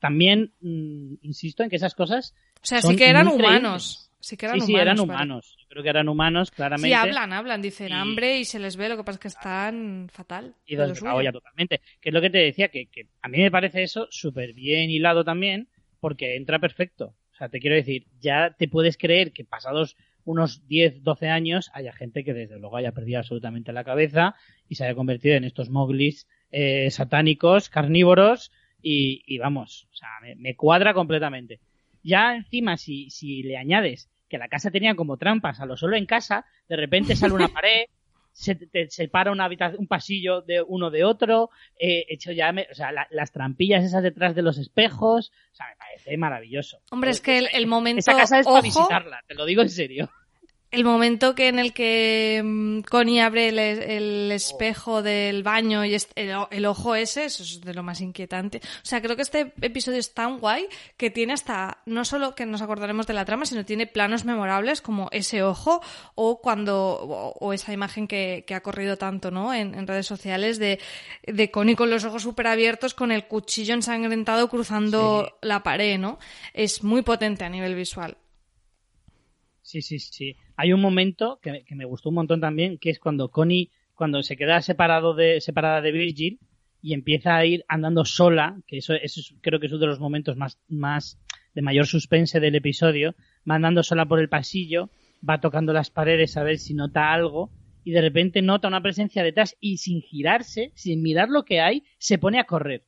también, 0.00 0.52
mm, 0.60 1.14
insisto 1.22 1.62
en 1.62 1.70
que 1.70 1.76
esas 1.76 1.94
cosas. 1.94 2.34
o 2.62 2.66
sea, 2.66 2.82
son 2.82 2.92
sí 2.92 2.96
que 2.96 3.08
eran 3.08 3.28
humanos. 3.28 4.10
Sí 4.22 4.36
que 4.36 4.44
eran 4.46 4.60
sí, 4.60 4.66
sí, 4.66 4.72
humanos. 4.72 4.82
eran 4.82 4.96
vale. 4.96 5.12
humanos. 5.12 5.56
Yo 5.60 5.66
creo 5.68 5.82
que 5.82 5.88
eran 5.88 6.08
humanos, 6.08 6.50
claramente. 6.50 6.88
Sí, 6.88 6.92
hablan, 6.92 7.32
hablan, 7.32 7.62
dicen 7.62 7.88
Y- 7.88 7.92
hambre 7.92 8.38
y 8.38 8.44
se 8.44 8.58
les 8.58 8.76
ve, 8.76 8.88
lo 8.90 8.96
que 8.98 9.04
pasa 9.04 9.16
es 9.16 9.20
que 9.20 9.28
están 9.28 10.08
fatal. 10.12 10.54
y 10.66 10.76
de 10.76 10.82
lo 10.82 10.88
dos 10.88 10.98
de 10.98 11.04
la 11.06 11.10
suyo. 11.12 11.18
olla 11.20 11.32
totalmente. 11.32 11.80
Que 12.00 12.10
es 12.10 12.12
lo 12.14 12.20
que 12.20 12.28
te 12.30 12.38
decía, 12.38 12.68
que, 12.68 12.86
que 12.86 13.06
a 13.22 13.28
mí 13.28 13.38
me 13.38 13.50
parece 13.50 13.82
eso 13.82 14.08
súper 14.10 14.52
bien 14.52 14.90
hilado 14.90 15.24
también, 15.24 15.68
porque 16.00 16.36
entra 16.36 16.58
perfecto. 16.58 17.14
O 17.32 17.36
sea, 17.36 17.48
te 17.48 17.60
quiero 17.60 17.76
decir, 17.76 18.06
ya 18.20 18.54
te 18.58 18.68
puedes 18.68 18.98
creer 18.98 19.32
que 19.32 19.44
pasados 19.44 19.96
unos 20.24 20.66
10, 20.68 21.02
12 21.02 21.28
años 21.30 21.70
haya 21.72 21.94
gente 21.94 22.22
que 22.22 22.34
desde 22.34 22.58
luego 22.58 22.76
haya 22.76 22.92
perdido 22.92 23.20
absolutamente 23.20 23.72
la 23.72 23.84
cabeza 23.84 24.34
y 24.68 24.74
se 24.74 24.84
haya 24.84 24.94
convertido 24.94 25.34
en 25.36 25.44
estos 25.44 25.70
moglis 25.70 26.26
eh, 26.50 26.90
satánicos, 26.90 27.70
carnívoros 27.70 28.52
y, 28.82 29.22
y 29.26 29.38
vamos, 29.38 29.88
o 29.92 29.94
sea, 29.96 30.08
me, 30.22 30.34
me 30.36 30.56
cuadra 30.56 30.94
completamente. 30.94 31.60
Ya 32.02 32.34
encima, 32.36 32.76
si, 32.76 33.10
si 33.10 33.42
le 33.42 33.56
añades 33.56 34.08
que 34.28 34.38
la 34.38 34.48
casa 34.48 34.70
tenía 34.70 34.94
como 34.94 35.16
trampas 35.16 35.60
a 35.60 35.66
lo 35.66 35.76
solo 35.76 35.96
en 35.96 36.06
casa, 36.06 36.46
de 36.68 36.76
repente 36.76 37.16
sale 37.16 37.34
una 37.34 37.48
pared, 37.52 37.84
se 38.32 38.54
te 38.54 38.88
separa 38.88 39.32
una 39.32 39.44
habitación, 39.44 39.80
un 39.80 39.86
pasillo 39.88 40.40
de 40.40 40.62
uno 40.62 40.90
de 40.90 41.04
otro, 41.04 41.50
eh, 41.78 42.06
hecho 42.08 42.30
ya, 42.32 42.52
me- 42.52 42.68
o 42.70 42.74
sea, 42.74 42.92
la- 42.92 43.08
las 43.10 43.32
trampillas 43.32 43.84
esas 43.84 44.02
detrás 44.04 44.34
de 44.36 44.42
los 44.42 44.56
espejos, 44.56 45.32
o 45.52 45.54
sea, 45.54 45.66
me 45.68 45.76
parece 45.76 46.16
maravilloso. 46.16 46.80
Hombre, 46.92 47.10
es 47.10 47.20
que 47.20 47.38
el, 47.38 47.48
el 47.52 47.66
momento, 47.66 47.98
Esa 47.98 48.16
casa 48.16 48.38
es 48.38 48.46
para 48.46 48.62
visitarla, 48.62 49.20
te 49.26 49.34
lo 49.34 49.44
digo 49.44 49.62
en 49.62 49.68
serio. 49.70 50.08
El 50.70 50.84
momento 50.84 51.34
que 51.34 51.48
en 51.48 51.58
el 51.58 51.72
que 51.72 52.40
mm, 52.44 52.80
Connie 52.82 53.20
abre 53.20 53.48
el, 53.48 53.58
el 53.58 54.32
espejo 54.32 55.02
del 55.02 55.42
baño 55.42 55.84
y 55.84 55.94
el, 55.94 56.02
el 56.50 56.66
ojo 56.66 56.94
ese, 56.94 57.24
eso 57.24 57.42
es 57.42 57.60
de 57.60 57.74
lo 57.74 57.82
más 57.82 58.00
inquietante. 58.00 58.60
O 58.82 58.86
sea, 58.86 59.02
creo 59.02 59.16
que 59.16 59.22
este 59.22 59.52
episodio 59.60 59.98
es 59.98 60.14
tan 60.14 60.38
guay 60.38 60.66
que 60.96 61.10
tiene 61.10 61.32
hasta, 61.32 61.78
no 61.86 62.04
solo 62.04 62.34
que 62.34 62.46
nos 62.46 62.62
acordaremos 62.62 63.06
de 63.06 63.14
la 63.14 63.24
trama, 63.24 63.46
sino 63.46 63.64
tiene 63.64 63.86
planos 63.86 64.24
memorables 64.24 64.80
como 64.80 65.08
ese 65.10 65.42
ojo 65.42 65.82
o 66.14 66.40
cuando, 66.40 66.76
o, 66.76 67.32
o 67.40 67.52
esa 67.52 67.72
imagen 67.72 68.06
que, 68.06 68.44
que 68.46 68.54
ha 68.54 68.62
corrido 68.62 68.96
tanto, 68.96 69.30
¿no? 69.30 69.52
En, 69.52 69.74
en 69.74 69.86
redes 69.88 70.06
sociales 70.06 70.58
de, 70.58 70.78
de 71.26 71.50
Connie 71.50 71.74
con 71.74 71.90
los 71.90 72.04
ojos 72.04 72.22
súper 72.22 72.46
abiertos, 72.46 72.94
con 72.94 73.10
el 73.10 73.26
cuchillo 73.26 73.74
ensangrentado 73.74 74.48
cruzando 74.48 75.36
la 75.42 75.64
pared, 75.64 75.98
¿no? 75.98 76.18
Es 76.54 76.84
muy 76.84 77.02
potente 77.02 77.44
a 77.44 77.48
nivel 77.48 77.74
visual. 77.74 78.16
Sí, 79.70 79.82
sí, 79.82 79.98
sí. 80.00 80.36
Hay 80.56 80.72
un 80.72 80.80
momento 80.80 81.38
que, 81.42 81.64
que 81.64 81.74
me 81.76 81.84
gustó 81.84 82.08
un 82.08 82.16
montón 82.16 82.40
también, 82.40 82.78
que 82.78 82.90
es 82.90 82.98
cuando 82.98 83.30
Connie, 83.30 83.70
cuando 83.94 84.22
se 84.22 84.36
queda 84.36 84.60
separado 84.62 85.14
de, 85.14 85.40
separada 85.40 85.80
de 85.80 85.92
Virgil 85.92 86.40
y 86.82 86.94
empieza 86.94 87.36
a 87.36 87.44
ir 87.46 87.64
andando 87.68 88.04
sola, 88.04 88.60
que 88.66 88.78
eso, 88.78 88.94
eso 88.94 89.20
es- 89.20 89.34
creo 89.42 89.60
que 89.60 89.66
es 89.66 89.72
uno 89.72 89.80
de 89.82 89.86
los 89.86 90.00
momentos 90.00 90.36
más, 90.36 90.58
más 90.68 91.20
de 91.54 91.62
mayor 91.62 91.86
suspense 91.86 92.40
del 92.40 92.54
episodio, 92.56 93.14
va 93.48 93.54
andando 93.56 93.82
sola 93.82 94.06
por 94.06 94.18
el 94.20 94.28
pasillo, 94.28 94.90
va 95.28 95.40
tocando 95.40 95.72
las 95.72 95.90
paredes 95.90 96.36
a 96.36 96.42
ver 96.42 96.58
si 96.58 96.74
nota 96.74 97.12
algo 97.12 97.50
y 97.84 97.92
de 97.92 98.00
repente 98.00 98.42
nota 98.42 98.68
una 98.68 98.82
presencia 98.82 99.22
detrás 99.22 99.56
y 99.60 99.76
sin 99.78 100.00
girarse, 100.02 100.72
sin 100.74 101.02
mirar 101.02 101.28
lo 101.28 101.44
que 101.44 101.60
hay, 101.60 101.84
se 101.98 102.18
pone 102.18 102.40
a 102.40 102.44
correr. 102.44 102.84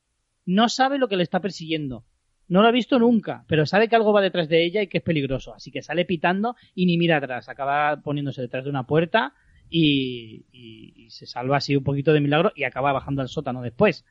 No 0.46 0.68
sabe 0.68 0.98
lo 0.98 1.08
que 1.08 1.16
le 1.16 1.22
está 1.22 1.40
persiguiendo. 1.40 2.04
No 2.52 2.60
lo 2.60 2.68
ha 2.68 2.70
visto 2.70 2.98
nunca, 2.98 3.46
pero 3.48 3.64
sabe 3.64 3.88
que 3.88 3.96
algo 3.96 4.12
va 4.12 4.20
detrás 4.20 4.46
de 4.46 4.62
ella 4.62 4.82
y 4.82 4.86
que 4.86 4.98
es 4.98 5.02
peligroso. 5.02 5.54
Así 5.54 5.70
que 5.70 5.80
sale 5.80 6.04
pitando 6.04 6.54
y 6.74 6.84
ni 6.84 6.98
mira 6.98 7.16
atrás. 7.16 7.48
Acaba 7.48 8.02
poniéndose 8.02 8.42
detrás 8.42 8.64
de 8.64 8.68
una 8.68 8.86
puerta 8.86 9.32
y, 9.70 11.06
se 11.08 11.24
salva 11.24 11.56
así 11.56 11.74
un 11.74 11.82
poquito 11.82 12.12
de 12.12 12.20
milagro 12.20 12.52
y 12.54 12.64
acaba 12.64 12.92
bajando 12.92 13.22
al 13.22 13.30
sótano 13.30 13.62
después. 13.62 14.04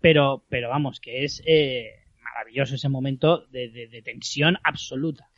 Pero, 0.00 0.44
pero 0.48 0.70
vamos, 0.70 0.98
que 0.98 1.22
es 1.22 1.40
eh, 1.46 2.00
maravilloso 2.20 2.74
ese 2.74 2.88
momento 2.88 3.46
de, 3.52 4.02
tensión 4.04 4.58
absoluta. 4.64 5.28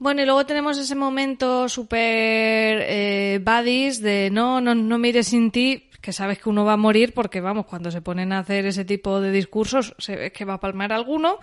Bueno, 0.00 0.22
y 0.22 0.24
luego 0.24 0.44
tenemos 0.44 0.76
ese 0.76 0.96
momento 0.96 1.68
súper 1.68 2.80
eh, 2.82 3.40
buddies 3.44 4.02
de 4.02 4.30
no, 4.32 4.60
no, 4.60 4.74
no 4.74 4.98
mires 4.98 5.28
sin 5.28 5.52
ti, 5.52 5.88
que 6.06 6.12
sabes 6.12 6.38
que 6.38 6.48
uno 6.48 6.64
va 6.64 6.74
a 6.74 6.76
morir 6.76 7.12
porque, 7.12 7.40
vamos, 7.40 7.66
cuando 7.66 7.90
se 7.90 8.00
ponen 8.00 8.32
a 8.32 8.38
hacer 8.38 8.64
ese 8.64 8.84
tipo 8.84 9.20
de 9.20 9.32
discursos 9.32 9.92
se 9.98 10.14
ve 10.14 10.30
que 10.32 10.44
va 10.44 10.54
a 10.54 10.60
palmar 10.60 10.92
alguno 10.92 11.38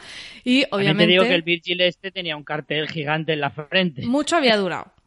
y 0.45 0.61
También 0.61 0.69
te 0.69 0.75
obviamente 0.77 1.11
digo 1.11 1.23
que 1.25 1.35
el 1.35 1.41
Virgil 1.41 1.81
este 1.81 2.11
tenía 2.11 2.37
un 2.37 2.45
cartel 2.45 2.87
gigante 2.87 3.33
en 3.33 3.41
la 3.41 3.49
frente. 3.49 4.05
mucho 4.05 4.37
había 4.37 4.55
durado. 4.57 4.85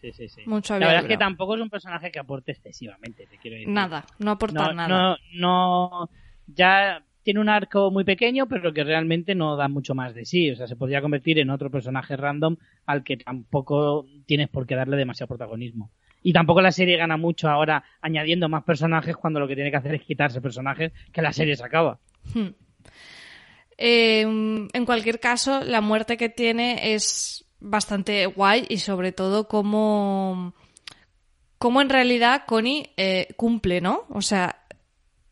Sí, 0.00 0.12
sí, 0.12 0.12
sí. 0.12 0.28
sí. 0.28 0.40
Mucho 0.46 0.72
la 0.72 0.76
había 0.76 0.88
verdad 0.88 1.02
es 1.04 1.08
que 1.08 1.14
durado. 1.16 1.28
tampoco 1.30 1.54
es 1.56 1.60
un 1.60 1.70
personaje 1.70 2.10
que 2.10 2.18
aporte 2.18 2.52
excesivamente, 2.52 3.26
te 3.26 3.36
quiero 3.36 3.56
decir. 3.56 3.68
Nada, 3.68 4.04
no 4.18 4.30
aporta 4.32 4.68
no, 4.68 4.72
nada. 4.72 4.88
No, 4.88 5.16
no, 5.34 6.10
ya 6.46 7.04
tiene 7.22 7.40
un 7.40 7.50
arco 7.50 7.90
muy 7.90 8.04
pequeño, 8.04 8.48
pero 8.48 8.72
que 8.72 8.82
realmente 8.82 9.34
no 9.34 9.56
da 9.56 9.68
mucho 9.68 9.94
más 9.94 10.14
de 10.14 10.24
sí. 10.24 10.50
O 10.50 10.56
sea, 10.56 10.66
se 10.66 10.74
podría 10.76 11.02
convertir 11.02 11.38
en 11.38 11.50
otro 11.50 11.70
personaje 11.70 12.16
random 12.16 12.56
al 12.86 13.04
que 13.04 13.18
tampoco 13.18 14.06
tienes 14.26 14.48
por 14.48 14.66
qué 14.66 14.74
darle 14.74 14.96
demasiado 14.96 15.28
protagonismo. 15.28 15.90
Y 16.22 16.32
tampoco 16.32 16.60
la 16.60 16.72
serie 16.72 16.96
gana 16.96 17.16
mucho 17.16 17.48
ahora 17.48 17.82
añadiendo 18.02 18.48
más 18.48 18.62
personajes 18.64 19.16
cuando 19.16 19.40
lo 19.40 19.48
que 19.48 19.54
tiene 19.54 19.70
que 19.70 19.76
hacer 19.78 19.94
es 19.94 20.02
quitarse 20.02 20.40
personajes 20.40 20.92
que 21.12 21.22
la 21.22 21.32
serie 21.32 21.56
se 21.56 21.64
acaba. 21.64 21.98
Hmm. 22.34 22.48
Eh, 23.78 24.20
en 24.20 24.84
cualquier 24.84 25.20
caso, 25.20 25.60
la 25.64 25.80
muerte 25.80 26.16
que 26.16 26.28
tiene 26.28 26.92
es 26.94 27.44
bastante 27.60 28.26
guay 28.26 28.66
y 28.68 28.78
sobre 28.78 29.12
todo 29.12 29.48
como, 29.48 30.54
como 31.58 31.80
en 31.80 31.88
realidad 31.88 32.44
Connie 32.46 32.90
eh, 32.96 33.28
cumple, 33.36 33.80
¿no? 33.80 34.04
O 34.10 34.20
sea, 34.20 34.62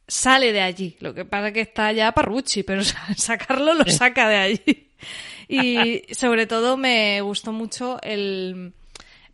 sale 0.07 0.53
de 0.53 0.62
allí. 0.62 0.96
Lo 1.01 1.12
que 1.12 1.27
pasa 1.27 1.48
es 1.48 1.53
que 1.55 1.61
está 1.61 1.92
ya 1.92 2.12
parrucci, 2.12 2.62
pero 2.62 2.83
sa- 2.83 3.14
sacarlo 3.16 3.74
lo 3.74 3.85
saca 3.85 4.29
de 4.29 4.37
allí. 4.37 4.88
Y 5.46 6.03
sobre 6.14 6.46
todo 6.46 6.77
me 6.77 7.20
gustó 7.20 7.53
mucho 7.53 7.98
el, 8.03 8.72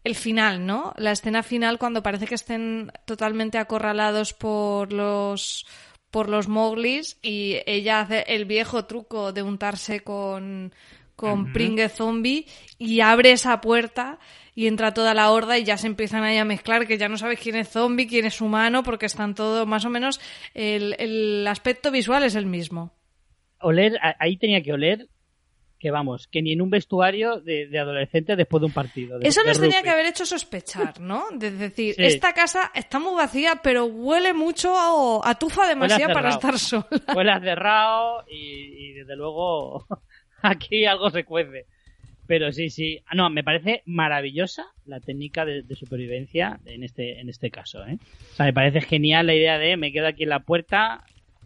el 0.05 0.15
final, 0.15 0.67
¿no? 0.67 0.93
La 0.99 1.13
escena 1.13 1.43
final 1.43 1.79
cuando 1.79 2.03
parece 2.03 2.27
que 2.27 2.35
estén 2.35 2.93
totalmente 3.07 3.59
acorralados 3.59 4.35
por 4.35 4.93
los 4.93 5.67
por 6.11 6.29
los 6.29 6.47
moglis 6.47 7.19
y 7.23 7.57
ella 7.67 8.01
hace 8.01 8.25
el 8.29 8.45
viejo 8.45 8.85
truco 8.85 9.33
de 9.33 9.43
untarse 9.43 10.01
con 10.01 10.73
con 11.17 11.53
pringue 11.53 11.89
zombie 11.89 12.47
y 12.77 13.01
abre 13.01 13.33
esa 13.33 13.61
puerta 13.61 14.19
y 14.55 14.67
entra 14.67 14.95
toda 14.95 15.15
la 15.15 15.31
horda 15.31 15.59
y 15.59 15.65
ya 15.65 15.77
se 15.77 15.87
empiezan 15.87 16.23
ahí 16.23 16.37
a 16.37 16.45
mezclar 16.45 16.87
que 16.87 16.99
ya 16.99 17.09
no 17.09 17.17
sabes 17.17 17.41
quién 17.41 17.57
es 17.57 17.69
zombie, 17.69 18.07
quién 18.07 18.27
es 18.27 18.41
humano 18.41 18.83
porque 18.83 19.07
están 19.07 19.35
todos 19.35 19.67
más 19.67 19.85
o 19.85 19.91
menos 19.91 20.21
el, 20.55 20.95
el 20.99 21.47
aspecto 21.47 21.91
visual 21.91 22.25
es 22.25 22.35
el 22.35 22.47
mismo. 22.47 22.93
Oler, 23.61 23.99
ahí 24.19 24.37
tenía 24.37 24.63
que 24.63 24.73
oler 24.73 25.09
que 25.85 25.91
vamos, 25.91 26.27
que 26.29 26.41
ni 26.41 26.53
en 26.53 26.63
un 26.63 26.71
vestuario 26.71 27.41
de, 27.43 27.67
de 27.67 27.79
adolescente 27.79 28.37
después 28.37 28.63
de 28.63 28.67
un 28.69 28.73
partido. 28.73 29.19
de- 29.19 29.29
Eso 29.29 29.43
nos 29.45 29.61
tenía 29.61 29.83
que 29.83 29.91
haber 29.91 30.07
hecho 30.07 30.25
sospechar, 30.25 30.99
¿no? 30.99 31.25
De 31.35 31.51
decir, 31.51 31.95
Sí. 31.95 32.03
esta 32.05 32.33
casa 32.33 32.71
está 32.75 32.99
muy 32.99 33.15
vacía, 33.15 33.61
pero 33.63 33.85
huele 33.85 34.33
mucho 34.33 34.75
a, 34.75 35.29
a 35.31 35.35
tufa 35.39 35.69
demasiado 35.69 36.15
para 36.15 36.31
estar 36.31 36.59
sola. 36.59 36.87
Huele 37.15 37.33
a 37.33 37.41
cerrado 37.41 38.25
y, 38.31 38.39
y 38.89 38.93
desde 38.95 39.15
luego 39.15 39.87
aquí 40.43 40.87
algo 40.87 41.11
se 41.11 41.25
cuece. 41.25 41.67
Pero 42.27 42.51
sí, 42.53 42.71
sí. 42.71 43.01
Ah, 43.05 43.15
No, 43.15 43.29
me 43.29 43.45
parece 43.45 43.83
maravillosa 43.85 44.65
la 44.87 45.01
técnica 45.01 45.45
de, 45.45 45.63
de 45.63 45.77
supervivencia 45.77 46.59
en 46.65 46.83
este, 46.83 47.21
en 47.21 47.29
este 47.29 47.51
caso. 47.51 47.85
¿eh? 47.87 47.99
O 48.33 48.37
sea, 48.37 48.47
me 48.47 48.55
parece 48.55 48.81
genial 48.81 49.27
la 49.27 49.35
idea 49.35 49.59
de 49.59 49.77
me 49.77 49.93
quedo 49.93 50.07
aquí 50.07 50.23
en 50.23 50.31
la 50.31 50.41
puerta 50.41 51.05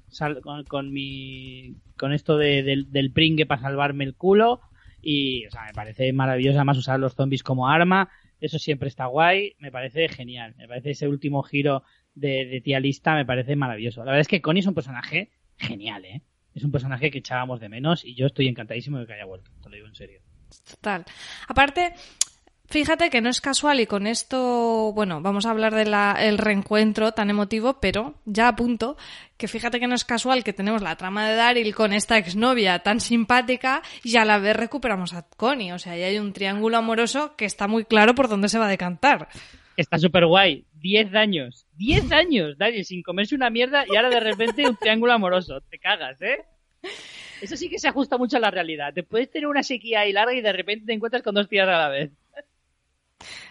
sal- 0.08 0.40
con, 0.40 0.62
con 0.62 0.92
mi 0.92 1.74
con 1.98 2.12
esto 2.12 2.38
de- 2.38 2.62
del, 2.88 3.12
pringue 3.12 3.44
para 3.44 3.60
salvarme 3.60 4.04
el 4.04 4.14
culo 4.14 4.60
y 5.02 5.44
o 5.46 5.50
sea, 5.50 5.64
me 5.66 5.72
parece 5.74 6.12
maravilloso 6.12 6.58
además 6.58 6.78
usar 6.78 6.98
los 6.98 7.14
zombies 7.14 7.42
como 7.42 7.68
arma. 7.68 8.08
Eso 8.40 8.58
siempre 8.58 8.88
está 8.88 9.06
guay. 9.06 9.54
Me 9.58 9.70
parece 9.70 10.08
genial. 10.08 10.54
Me 10.56 10.66
parece 10.68 10.90
ese 10.90 11.08
último 11.08 11.42
giro 11.42 11.82
de, 12.14 12.46
de 12.46 12.60
tía 12.60 12.80
lista 12.80 13.14
me 13.14 13.26
parece 13.26 13.54
maravilloso. 13.56 14.00
La 14.00 14.12
verdad 14.12 14.20
es 14.22 14.28
que 14.28 14.40
Connie 14.40 14.60
es 14.60 14.66
un 14.66 14.74
personaje 14.74 15.30
genial, 15.56 16.04
¿eh? 16.04 16.22
Es 16.54 16.64
un 16.64 16.72
personaje 16.72 17.10
que 17.10 17.18
echábamos 17.18 17.60
de 17.60 17.68
menos 17.68 18.04
y 18.04 18.14
yo 18.14 18.26
estoy 18.26 18.48
encantadísimo 18.48 18.98
de 18.98 19.06
que 19.06 19.12
haya 19.12 19.24
vuelto. 19.24 19.50
Te 19.62 19.68
lo 19.68 19.76
digo 19.76 19.86
en 19.86 19.94
serio. 19.94 20.20
Total. 20.70 21.04
Aparte, 21.46 21.92
fíjate 22.68 23.10
que 23.10 23.20
no 23.20 23.28
es 23.28 23.40
casual 23.40 23.80
y 23.80 23.86
con 23.86 24.06
esto, 24.06 24.92
bueno, 24.94 25.20
vamos 25.20 25.46
a 25.46 25.50
hablar 25.50 25.74
del 25.74 26.38
reencuentro 26.38 27.12
tan 27.12 27.30
emotivo, 27.30 27.80
pero 27.80 28.14
ya 28.24 28.48
a 28.48 28.56
punto, 28.56 28.96
que 29.36 29.48
fíjate 29.48 29.80
que 29.80 29.86
no 29.86 29.94
es 29.94 30.04
casual 30.04 30.44
que 30.44 30.52
tenemos 30.52 30.82
la 30.82 30.96
trama 30.96 31.28
de 31.28 31.36
Daryl 31.36 31.74
con 31.74 31.92
esta 31.92 32.18
exnovia 32.18 32.80
tan 32.80 33.00
simpática 33.00 33.82
y 34.02 34.16
a 34.16 34.24
la 34.24 34.38
vez 34.38 34.56
recuperamos 34.56 35.14
a 35.14 35.26
Connie. 35.36 35.72
O 35.72 35.78
sea, 35.78 35.92
ahí 35.92 36.02
hay 36.02 36.18
un 36.18 36.32
triángulo 36.32 36.76
amoroso 36.76 37.34
que 37.36 37.44
está 37.44 37.66
muy 37.68 37.84
claro 37.84 38.14
por 38.14 38.28
dónde 38.28 38.48
se 38.48 38.58
va 38.58 38.66
a 38.66 38.70
decantar. 38.70 39.28
Está 39.76 39.98
súper 39.98 40.26
guay. 40.26 40.64
10 40.80 41.14
años. 41.14 41.66
10 41.76 42.12
años, 42.12 42.58
Daniel, 42.58 42.84
sin 42.84 43.02
comerse 43.02 43.34
una 43.34 43.50
mierda 43.50 43.84
y 43.88 43.96
ahora 43.96 44.10
de 44.10 44.20
repente 44.20 44.68
un 44.68 44.76
triángulo 44.76 45.12
amoroso. 45.12 45.60
Te 45.70 45.78
cagas, 45.78 46.20
¿eh? 46.22 46.44
Eso 47.40 47.56
sí 47.56 47.68
que 47.68 47.78
se 47.78 47.88
ajusta 47.88 48.18
mucho 48.18 48.36
a 48.36 48.40
la 48.40 48.50
realidad. 48.50 48.92
Te 48.92 49.04
puedes 49.04 49.30
tener 49.30 49.46
una 49.46 49.62
sequía 49.62 50.00
ahí 50.00 50.12
larga 50.12 50.34
y 50.34 50.40
de 50.40 50.52
repente 50.52 50.86
te 50.86 50.92
encuentras 50.92 51.22
con 51.22 51.34
dos 51.34 51.48
tías 51.48 51.68
a 51.68 51.78
la 51.78 51.88
vez. 51.88 52.10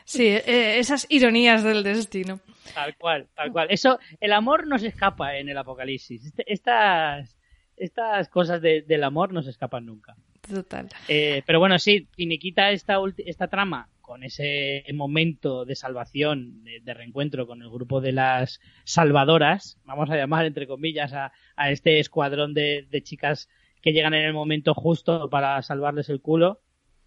Sí, 0.05 0.25
eh, 0.27 0.79
esas 0.79 1.05
ironías 1.09 1.63
del 1.63 1.83
destino. 1.83 2.39
Tal 2.73 2.95
cual, 2.97 3.27
tal 3.35 3.51
cual. 3.51 3.67
Eso, 3.69 3.99
el 4.19 4.33
amor 4.33 4.67
no 4.67 4.77
se 4.79 4.87
escapa 4.87 5.37
en 5.37 5.49
el 5.49 5.57
apocalipsis. 5.57 6.25
Este- 6.25 6.51
Estas, 6.51 7.37
estas 7.75 8.29
cosas 8.29 8.61
de- 8.61 8.81
del 8.83 9.03
amor 9.03 9.33
no 9.33 9.41
se 9.41 9.49
escapan 9.49 9.85
nunca. 9.85 10.15
Total. 10.49 10.87
Eh, 11.09 11.43
pero 11.45 11.59
bueno, 11.59 11.77
sí, 11.79 12.07
finiquita 12.15 12.71
esta, 12.71 12.97
esta 13.17 13.47
trama 13.47 13.89
con 13.99 14.23
ese 14.23 14.85
momento 14.93 15.65
de 15.65 15.75
salvación, 15.75 16.63
de, 16.63 16.79
de 16.79 16.93
reencuentro 16.93 17.45
con 17.45 17.61
el 17.61 17.69
grupo 17.69 17.99
de 17.99 18.13
las 18.13 18.61
salvadoras, 18.85 19.77
vamos 19.83 20.09
a 20.09 20.15
llamar 20.15 20.45
entre 20.45 20.65
comillas 20.65 21.11
a, 21.11 21.33
a 21.57 21.71
este 21.71 21.99
escuadrón 21.99 22.53
de, 22.53 22.87
de 22.89 23.03
chicas 23.03 23.49
que 23.81 23.91
llegan 23.91 24.13
en 24.13 24.23
el 24.23 24.31
momento 24.33 24.73
justo 24.73 25.29
para 25.29 25.61
salvarles 25.61 26.07
el 26.09 26.21
culo. 26.21 26.61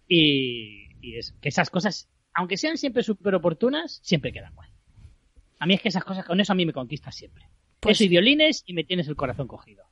Y, 0.07 0.89
y 1.01 1.17
es 1.17 1.31
que 1.41 1.49
esas 1.49 1.69
cosas, 1.71 2.07
aunque 2.33 2.57
sean 2.57 2.77
siempre 2.77 3.03
súper 3.03 3.35
oportunas, 3.35 3.99
siempre 4.03 4.31
quedan 4.31 4.53
guay. 4.55 4.69
A 5.59 5.65
mí 5.65 5.75
es 5.75 5.81
que 5.81 5.89
esas 5.89 6.03
cosas, 6.03 6.25
con 6.25 6.39
eso 6.39 6.53
a 6.53 6.55
mí 6.55 6.65
me 6.65 6.73
conquistas 6.73 7.15
siempre. 7.15 7.45
Pues 7.79 7.97
eso 7.97 8.05
y 8.05 8.09
violines 8.09 8.63
y 8.65 8.73
me 8.73 8.83
tienes 8.83 9.07
el 9.07 9.15
corazón 9.15 9.47
cogido. 9.47 9.83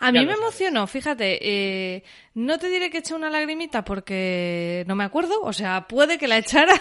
A 0.00 0.12
mí 0.12 0.24
me 0.24 0.32
emocionó, 0.32 0.86
fíjate, 0.86 1.38
eh, 1.40 2.02
no 2.34 2.58
te 2.58 2.68
diré 2.68 2.90
que 2.90 2.98
eché 2.98 3.14
una 3.14 3.30
lagrimita 3.30 3.84
porque 3.84 4.84
no 4.86 4.96
me 4.96 5.04
acuerdo, 5.04 5.40
o 5.42 5.52
sea, 5.52 5.86
puede 5.86 6.18
que 6.18 6.28
la 6.28 6.38
echara, 6.38 6.74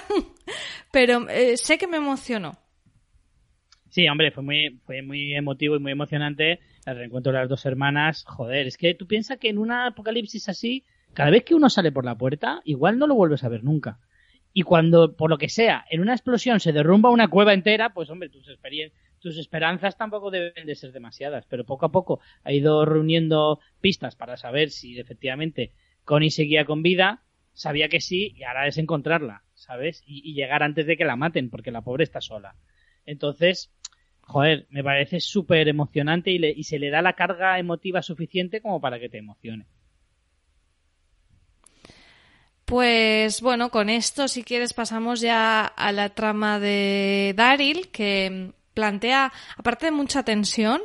pero 0.91 1.28
eh, 1.30 1.58
sé 1.58 1.78
que 1.78 1.88
me 1.88 1.98
emocionó. 1.98 2.58
Sí, 3.89 4.08
hombre, 4.08 4.32
fue 4.32 4.43
muy, 4.43 4.80
fue 4.86 5.02
muy 5.02 5.34
emotivo 5.34 5.76
y 5.76 5.80
muy 5.80 5.91
emocionante 5.91 6.60
el 6.86 6.96
reencuentro 6.96 7.32
de 7.32 7.39
las 7.39 7.50
dos 7.50 7.65
hermanas. 7.65 8.24
Joder, 8.28 8.67
es 8.67 8.78
que 8.78 8.93
tú 8.93 9.08
piensas 9.08 9.38
que 9.38 9.50
en 9.50 9.58
una 9.58 9.88
apocalipsis 9.88 10.50
así, 10.50 10.86
cada 11.13 11.32
vez 11.32 11.43
que 11.43 11.56
uno 11.56 11.70
sale 11.70 11.91
por 11.91 12.06
la 12.06 12.15
puerta, 12.15 12.62
igual 12.63 13.00
no 13.00 13.08
lo 13.08 13.15
vuelves 13.15 13.43
a 13.43 13.50
ver 13.50 13.63
nunca. 13.63 14.00
Y 14.58 14.63
cuando, 14.63 15.15
por 15.15 15.30
lo 15.30 15.38
que 15.38 15.50
sea, 15.50 15.86
en 15.88 16.02
una 16.02 16.13
explosión 16.13 16.60
se 16.60 16.72
derrumba 16.72 17.12
una 17.12 17.28
cueva 17.28 17.54
entera, 17.54 17.93
pues 17.93 18.10
hombre, 18.10 18.28
tus, 18.30 19.38
esperanzas 19.38 19.98
tampoco 19.98 20.32
deben 20.32 20.65
de 20.65 20.74
ser 20.74 20.91
demasiadas, 20.93 21.46
pero 21.46 21.63
poco 21.63 21.86
a 21.86 21.91
poco 21.91 22.22
ha 22.43 22.52
ido 22.52 22.84
reuniendo 22.84 23.60
pistas 23.82 24.15
para 24.15 24.36
saber 24.36 24.72
si 24.72 24.98
efectivamente 25.00 25.74
Connie 26.06 26.32
seguía 26.32 26.65
con 26.65 26.82
vida, 26.82 27.22
sabía 27.54 27.88
que 27.88 28.02
sí, 28.02 28.34
y 28.36 28.46
ahora 28.46 28.65
es 28.65 28.80
encontrarla, 28.80 29.43
¿sabes? 29.54 30.02
Y, 30.08 30.34
llegar 30.34 30.63
antes 30.63 30.88
de 30.88 30.98
que 30.98 31.06
la 31.06 31.15
maten, 31.15 31.52
porque 31.52 31.70
la 31.70 31.84
pobre 31.84 32.04
está 32.04 32.20
sola. 32.20 32.56
Entonces, 33.06 33.72
joder, 34.22 34.65
me 34.72 34.84
parece 34.84 35.20
súper 35.20 35.67
emocionante 35.67 36.32
y, 36.32 36.43
y 36.43 36.63
se 36.63 36.80
le 36.80 36.89
da 36.89 37.04
la 37.04 37.13
carga 37.13 37.60
emotiva 37.60 38.02
suficiente 38.02 38.60
como 38.60 38.82
para 38.82 39.00
que 39.00 39.10
te 39.10 39.20
emocione. 39.20 39.67
Pues 42.68 43.40
bueno, 43.40 43.72
con 43.72 43.90
esto, 43.90 44.28
si 44.28 44.44
quieres, 44.44 44.74
pasamos 44.74 45.22
ya 45.22 45.66
a 45.66 45.94
la 45.94 46.10
trama 46.10 46.60
de 46.60 47.34
Daryl, 47.34 47.88
que 47.92 48.52
plantea, 48.74 49.32
aparte 49.56 49.86
de 49.86 49.94
mucha 49.94 50.24
tensión, 50.24 50.82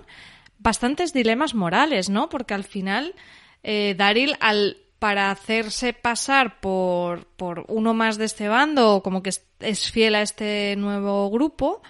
bastantes 0.59 1.13
dilemas 1.13 1.55
morales, 1.55 2.09
¿no? 2.09 2.29
Porque 2.29 2.55
al 2.55 2.63
final, 2.63 3.17
eh, 3.65 3.97
Daryl, 3.99 4.37
al 4.39 4.77
para 5.01 5.33
hacerse 5.33 5.93
pasar 5.93 6.61
por, 6.61 7.27
por 7.27 7.65
uno 7.67 7.95
más 7.95 8.17
de 8.17 8.27
este 8.27 8.47
bando, 8.47 9.03
como 9.03 9.21
que 9.21 9.33
es 9.59 9.91
fiel 9.91 10.15
a 10.15 10.23
este 10.23 10.77
nuevo 10.77 11.29
grupo, 11.31 11.83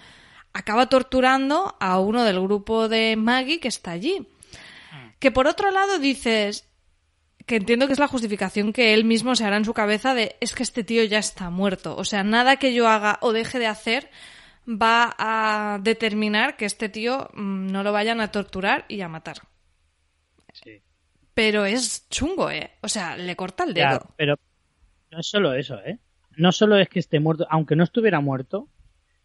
acaba 0.53 0.89
torturando 0.89 1.75
a 1.79 1.99
uno 1.99 2.23
del 2.23 2.41
grupo 2.41 2.89
de 2.89 3.15
Maggie 3.15 3.59
que 3.59 3.67
está 3.67 3.91
allí. 3.91 4.27
Ah. 4.91 5.11
Que 5.19 5.29
por 5.29 5.45
otro 5.45 5.69
lado 5.69 5.99
dices, 5.99 6.67
que 7.45 7.57
entiendo 7.57 7.87
que 7.87 7.93
es 7.93 7.99
la 7.99 8.07
justificación 8.07 8.73
que 8.73 8.93
él 8.93 9.03
mismo 9.03 9.35
se 9.35 9.45
hará 9.45 9.57
en 9.57 9.65
su 9.65 9.73
cabeza 9.73 10.13
de 10.13 10.35
es 10.39 10.53
que 10.53 10.63
este 10.63 10.83
tío 10.83 11.03
ya 11.03 11.19
está 11.19 11.49
muerto. 11.49 11.95
O 11.97 12.05
sea, 12.05 12.23
nada 12.23 12.57
que 12.57 12.73
yo 12.73 12.87
haga 12.87 13.17
o 13.21 13.33
deje 13.33 13.59
de 13.59 13.67
hacer 13.67 14.09
va 14.67 15.13
a 15.17 15.79
determinar 15.81 16.55
que 16.55 16.65
este 16.65 16.89
tío 16.89 17.29
mm, 17.33 17.67
no 17.67 17.83
lo 17.83 17.91
vayan 17.91 18.21
a 18.21 18.31
torturar 18.31 18.85
y 18.87 19.01
a 19.01 19.09
matar. 19.09 19.37
Sí. 20.53 20.81
Pero 21.33 21.65
es 21.65 22.07
chungo, 22.09 22.49
¿eh? 22.49 22.71
O 22.81 22.87
sea, 22.87 23.17
le 23.17 23.35
corta 23.35 23.63
el 23.63 23.73
dedo. 23.73 24.13
pero 24.15 24.37
no 25.11 25.19
es 25.19 25.27
solo 25.27 25.53
eso, 25.53 25.79
¿eh? 25.83 25.99
No 26.37 26.51
solo 26.51 26.77
es 26.77 26.89
que 26.89 26.99
esté 26.99 27.19
muerto, 27.19 27.45
aunque 27.49 27.75
no 27.75 27.83
estuviera 27.83 28.19
muerto, 28.19 28.67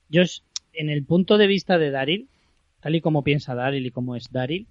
yo 0.09 0.23
en 0.73 0.91
el 0.91 1.05
punto 1.05 1.39
de 1.39 1.47
vista 1.47 1.79
de 1.79 1.91
Daryl, 1.91 2.29
tal 2.81 2.95
y 2.95 3.01
como 3.01 3.25
piensa 3.25 3.55
Daryl 3.55 3.87
y 3.87 3.91
como 3.91 4.17
es 4.17 4.31
Daryl, 4.31 4.67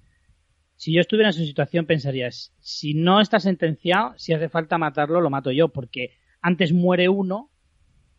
si 0.78 0.94
yo 0.94 1.02
estuviera 1.02 1.30
en 1.30 1.34
su 1.34 1.44
situación 1.44 1.88
pensarías, 1.88 2.54
si 2.60 2.94
no 2.94 3.20
está 3.20 3.40
sentenciado, 3.40 4.14
si 4.18 4.34
hace 4.34 4.48
falta 4.48 4.78
matarlo, 4.78 5.22
lo 5.22 5.32
mato 5.32 5.52
yo, 5.52 5.70
porque 5.70 6.12
antes 6.40 6.72
muere 6.72 7.10
uno 7.10 7.50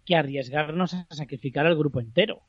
que 0.05 0.16
arriesgarnos 0.16 0.92
a 0.92 1.07
sacrificar 1.11 1.66
al 1.66 1.79
grupo 1.79 2.01
entero. 2.01 2.42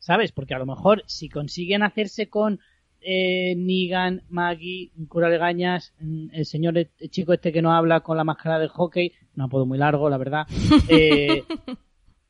¿Sabes? 0.00 0.32
Porque 0.32 0.54
a 0.54 0.58
lo 0.58 0.66
mejor 0.66 1.04
si 1.06 1.28
consiguen 1.28 1.82
hacerse 1.82 2.28
con 2.28 2.58
eh, 3.00 3.54
Negan, 3.56 4.24
Maggie, 4.28 4.90
cura 5.06 5.28
de 5.28 5.38
gañas, 5.38 5.94
mm, 6.00 6.30
el 6.32 6.44
señor 6.44 6.76
el 6.76 6.90
chico 7.10 7.32
este 7.32 7.52
que 7.52 7.62
no 7.62 7.72
habla 7.72 8.00
con 8.00 8.16
la 8.16 8.24
máscara 8.24 8.58
de 8.58 8.68
hockey, 8.68 9.12
no 9.34 9.48
puedo 9.48 9.64
muy 9.64 9.78
largo, 9.78 10.10
la 10.10 10.18
verdad. 10.18 10.46
Eh, 10.88 11.44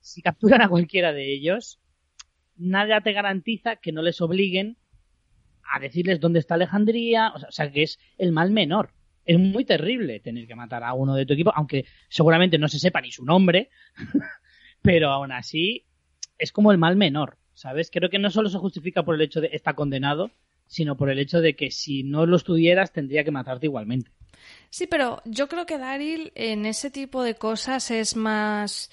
si 0.01 0.21
capturan 0.21 0.61
a 0.61 0.69
cualquiera 0.69 1.15
de 1.15 1.33
ellos, 1.33 1.81
nada 2.57 3.01
te 3.01 3.13
garantiza 3.13 3.77
que 3.77 3.93
no 3.93 4.03
les 4.03 4.21
obliguen 4.21 4.77
a 5.73 5.81
decirles 5.81 6.21
dónde 6.21 6.39
está 6.39 6.55
Alejandría, 6.55 7.33
o 7.35 7.53
sea, 7.53 7.71
que 7.71 7.83
es 7.83 7.99
el 8.19 8.33
mal 8.33 8.51
menor. 8.51 8.93
Es 9.25 9.39
muy 9.39 9.65
terrible 9.65 10.21
tener 10.21 10.47
que 10.47 10.55
matar 10.55 10.83
a 10.83 10.95
uno 10.95 11.15
de 11.15 11.27
tu 11.27 11.35
equipo, 11.35 11.53
aunque 11.55 11.85
seguramente 12.09 12.59
no 12.59 12.69
se 12.69 12.79
sepa 12.79 13.01
ni 13.01 13.13
su 13.13 13.25
nombre, 13.25 13.71
pero 14.83 15.11
aún 15.11 15.33
así 15.33 15.85
es 16.39 16.53
como 16.53 16.73
el 16.73 16.79
mal 16.79 16.97
menor, 16.97 17.39
¿sabes? 17.55 17.91
Creo 17.91 18.11
que 18.11 18.19
no 18.19 18.31
solo 18.31 18.49
se 18.49 18.59
justifica 18.59 19.05
por 19.05 19.15
el 19.15 19.21
hecho 19.21 19.41
de 19.41 19.51
estar 19.53 19.75
condenado, 19.75 20.31
sino 20.67 20.97
por 20.97 21.11
el 21.11 21.19
hecho 21.19 21.41
de 21.41 21.55
que 21.55 21.71
si 21.71 22.03
no 22.03 22.27
lo 22.27 22.37
estuvieras 22.37 22.93
tendría 22.93 23.25
que 23.25 23.31
matarte 23.31 23.67
igualmente. 23.67 24.11
Sí, 24.71 24.87
pero 24.87 25.21
yo 25.25 25.49
creo 25.49 25.67
que 25.67 25.79
Daryl 25.79 26.33
en 26.35 26.65
ese 26.65 26.91
tipo 26.91 27.23
de 27.23 27.35
cosas 27.35 27.91
es 27.91 28.17
más 28.17 28.91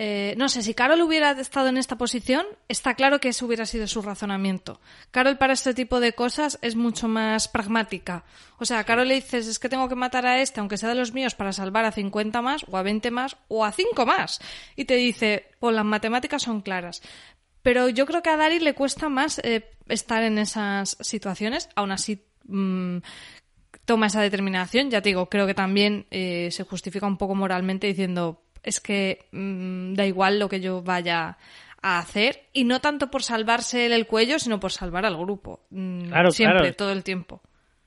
eh, 0.00 0.36
no 0.36 0.48
sé, 0.48 0.62
si 0.62 0.74
Carol 0.74 1.02
hubiera 1.02 1.32
estado 1.32 1.66
en 1.66 1.76
esta 1.76 1.98
posición, 1.98 2.46
está 2.68 2.94
claro 2.94 3.18
que 3.18 3.30
ese 3.30 3.44
hubiera 3.44 3.66
sido 3.66 3.88
su 3.88 4.00
razonamiento. 4.00 4.80
Carol 5.10 5.38
para 5.38 5.54
este 5.54 5.74
tipo 5.74 5.98
de 5.98 6.12
cosas 6.12 6.56
es 6.62 6.76
mucho 6.76 7.08
más 7.08 7.48
pragmática. 7.48 8.22
O 8.58 8.64
sea, 8.64 8.84
Carol 8.84 9.08
le 9.08 9.16
dices, 9.16 9.48
es 9.48 9.58
que 9.58 9.68
tengo 9.68 9.88
que 9.88 9.96
matar 9.96 10.24
a 10.24 10.40
este, 10.40 10.60
aunque 10.60 10.76
sea 10.76 10.90
de 10.90 10.94
los 10.94 11.12
míos, 11.12 11.34
para 11.34 11.52
salvar 11.52 11.84
a 11.84 11.90
50 11.90 12.40
más, 12.42 12.64
o 12.70 12.76
a 12.76 12.84
20 12.84 13.10
más, 13.10 13.38
o 13.48 13.64
a 13.64 13.72
5 13.72 14.06
más. 14.06 14.38
Y 14.76 14.84
te 14.84 14.94
dice, 14.94 15.46
pues 15.58 15.74
las 15.74 15.84
matemáticas 15.84 16.42
son 16.42 16.60
claras. 16.60 17.02
Pero 17.62 17.88
yo 17.88 18.06
creo 18.06 18.22
que 18.22 18.30
a 18.30 18.36
Dari 18.36 18.60
le 18.60 18.74
cuesta 18.74 19.08
más 19.08 19.40
eh, 19.40 19.68
estar 19.88 20.22
en 20.22 20.38
esas 20.38 20.96
situaciones, 21.00 21.70
aún 21.74 21.90
así 21.90 22.24
mm, 22.44 22.98
toma 23.84 24.06
esa 24.06 24.20
determinación. 24.20 24.90
Ya 24.90 25.02
te 25.02 25.08
digo, 25.08 25.28
creo 25.28 25.48
que 25.48 25.54
también 25.54 26.06
eh, 26.12 26.50
se 26.52 26.62
justifica 26.62 27.06
un 27.06 27.16
poco 27.16 27.34
moralmente 27.34 27.88
diciendo, 27.88 28.44
es 28.62 28.80
que 28.80 29.26
mm, 29.32 29.94
da 29.94 30.06
igual 30.06 30.38
lo 30.38 30.48
que 30.48 30.60
yo 30.60 30.82
vaya 30.82 31.38
a 31.80 31.98
hacer 31.98 32.48
y 32.52 32.64
no 32.64 32.80
tanto 32.80 33.10
por 33.10 33.22
salvarse 33.22 33.86
el 33.86 34.06
cuello, 34.06 34.38
sino 34.38 34.60
por 34.60 34.72
salvar 34.72 35.06
al 35.06 35.16
grupo. 35.16 35.66
Mm, 35.70 36.08
claro, 36.08 36.30
Siempre, 36.30 36.72
todo 36.72 36.92
el 36.92 37.04
tiempo. 37.04 37.42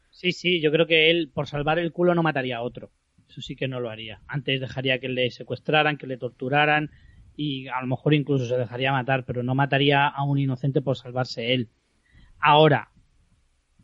Sí, 0.09 0.31
sí, 0.31 0.61
yo 0.61 0.71
creo 0.71 0.87
que 0.87 1.09
él 1.09 1.29
por 1.33 1.47
salvar 1.47 1.79
el 1.79 1.91
culo 1.91 2.15
no 2.15 2.23
mataría 2.23 2.57
a 2.57 2.61
otro. 2.61 2.91
Eso 3.29 3.41
sí 3.41 3.55
que 3.55 3.67
no 3.67 3.79
lo 3.79 3.89
haría. 3.89 4.21
Antes 4.27 4.59
dejaría 4.59 4.99
que 4.99 5.09
le 5.09 5.31
secuestraran, 5.31 5.97
que 5.97 6.07
le 6.07 6.17
torturaran 6.17 6.91
y 7.35 7.67
a 7.67 7.79
lo 7.81 7.87
mejor 7.87 8.13
incluso 8.13 8.45
se 8.45 8.57
dejaría 8.57 8.91
matar, 8.91 9.25
pero 9.25 9.41
no 9.41 9.55
mataría 9.55 10.07
a 10.07 10.23
un 10.23 10.37
inocente 10.37 10.81
por 10.81 10.97
salvarse 10.97 11.53
él. 11.53 11.69
Ahora, 12.39 12.91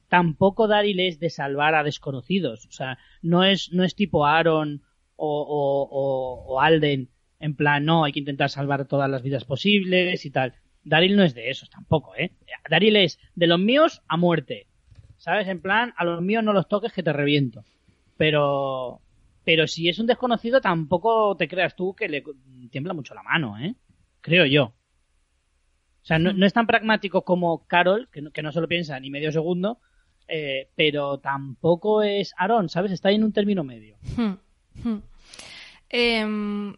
tampoco 0.09 0.67
Daryl 0.67 0.99
es 0.99 1.19
de 1.19 1.29
salvar 1.29 1.75
a 1.75 1.83
desconocidos. 1.83 2.65
O 2.65 2.71
sea, 2.71 2.97
no 3.21 3.43
es, 3.43 3.71
no 3.71 3.83
es 3.83 3.95
tipo 3.95 4.25
Aaron 4.25 4.83
o, 5.17 6.59
Alden 6.61 7.09
en 7.39 7.55
plan, 7.55 7.85
no, 7.85 8.03
hay 8.03 8.13
que 8.13 8.19
intentar 8.19 8.49
salvar 8.49 8.85
todas 8.87 9.09
las 9.09 9.21
vidas 9.21 9.45
posibles 9.45 10.25
y 10.25 10.31
tal. 10.31 10.53
Daryl 10.83 11.15
no 11.15 11.23
es 11.23 11.35
de 11.35 11.49
esos 11.49 11.69
tampoco, 11.69 12.15
¿eh? 12.15 12.31
Daryl 12.69 12.95
es 12.95 13.19
de 13.35 13.47
los 13.47 13.59
míos 13.59 14.01
a 14.07 14.17
muerte. 14.17 14.67
¿Sabes? 15.17 15.47
En 15.47 15.61
plan, 15.61 15.93
a 15.97 16.05
los 16.05 16.21
míos 16.21 16.43
no 16.43 16.53
los 16.53 16.67
toques 16.67 16.93
que 16.93 17.03
te 17.03 17.11
reviento. 17.13 17.63
Pero, 18.17 19.01
pero 19.43 19.67
si 19.67 19.89
es 19.89 19.99
un 19.99 20.07
desconocido 20.07 20.61
tampoco 20.61 21.35
te 21.35 21.47
creas 21.47 21.75
tú 21.75 21.93
que 21.93 22.07
le 22.07 22.23
tiembla 22.71 22.93
mucho 22.93 23.13
la 23.13 23.23
mano, 23.23 23.57
¿eh? 23.59 23.75
Creo 24.21 24.45
yo. 24.45 24.63
O 24.65 26.05
sea, 26.07 26.19
no, 26.19 26.45
es 26.45 26.53
tan 26.53 26.67
pragmático 26.67 27.23
como 27.23 27.67
Carol, 27.67 28.07
que 28.11 28.21
no, 28.21 28.31
que 28.31 28.41
no 28.41 28.51
se 28.51 28.61
lo 28.61 28.67
piensa 28.67 28.99
ni 28.99 29.09
medio 29.09 29.31
segundo, 29.31 29.79
eh, 30.27 30.69
pero 30.75 31.19
tampoco 31.19 32.01
es 32.01 32.33
Aaron, 32.37 32.69
¿sabes? 32.69 32.91
Está 32.91 33.09
ahí 33.09 33.15
en 33.15 33.23
un 33.23 33.33
término 33.33 33.63
medio. 33.63 33.97
Hmm. 34.15 34.35
Em, 35.89 36.75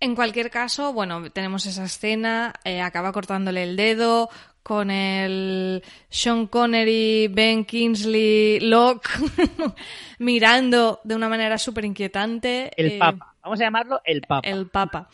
en 0.00 0.14
cualquier 0.14 0.50
caso, 0.50 0.92
bueno, 0.92 1.30
tenemos 1.30 1.66
esa 1.66 1.84
escena, 1.84 2.54
eh, 2.64 2.80
acaba 2.80 3.12
cortándole 3.12 3.62
el 3.62 3.76
dedo 3.76 4.30
con 4.62 4.90
el 4.90 5.82
Sean 6.08 6.46
Connery, 6.46 7.28
Ben 7.28 7.64
Kingsley, 7.64 8.60
Locke 8.60 9.08
mirando 10.18 11.00
de 11.04 11.14
una 11.14 11.28
manera 11.28 11.58
súper 11.58 11.84
inquietante. 11.84 12.70
El 12.76 12.92
eh, 12.92 12.98
Papa, 12.98 13.34
vamos 13.42 13.60
a 13.60 13.64
llamarlo 13.64 14.00
el 14.04 14.22
Papa. 14.22 14.48
El 14.48 14.66
Papa. 14.68 15.08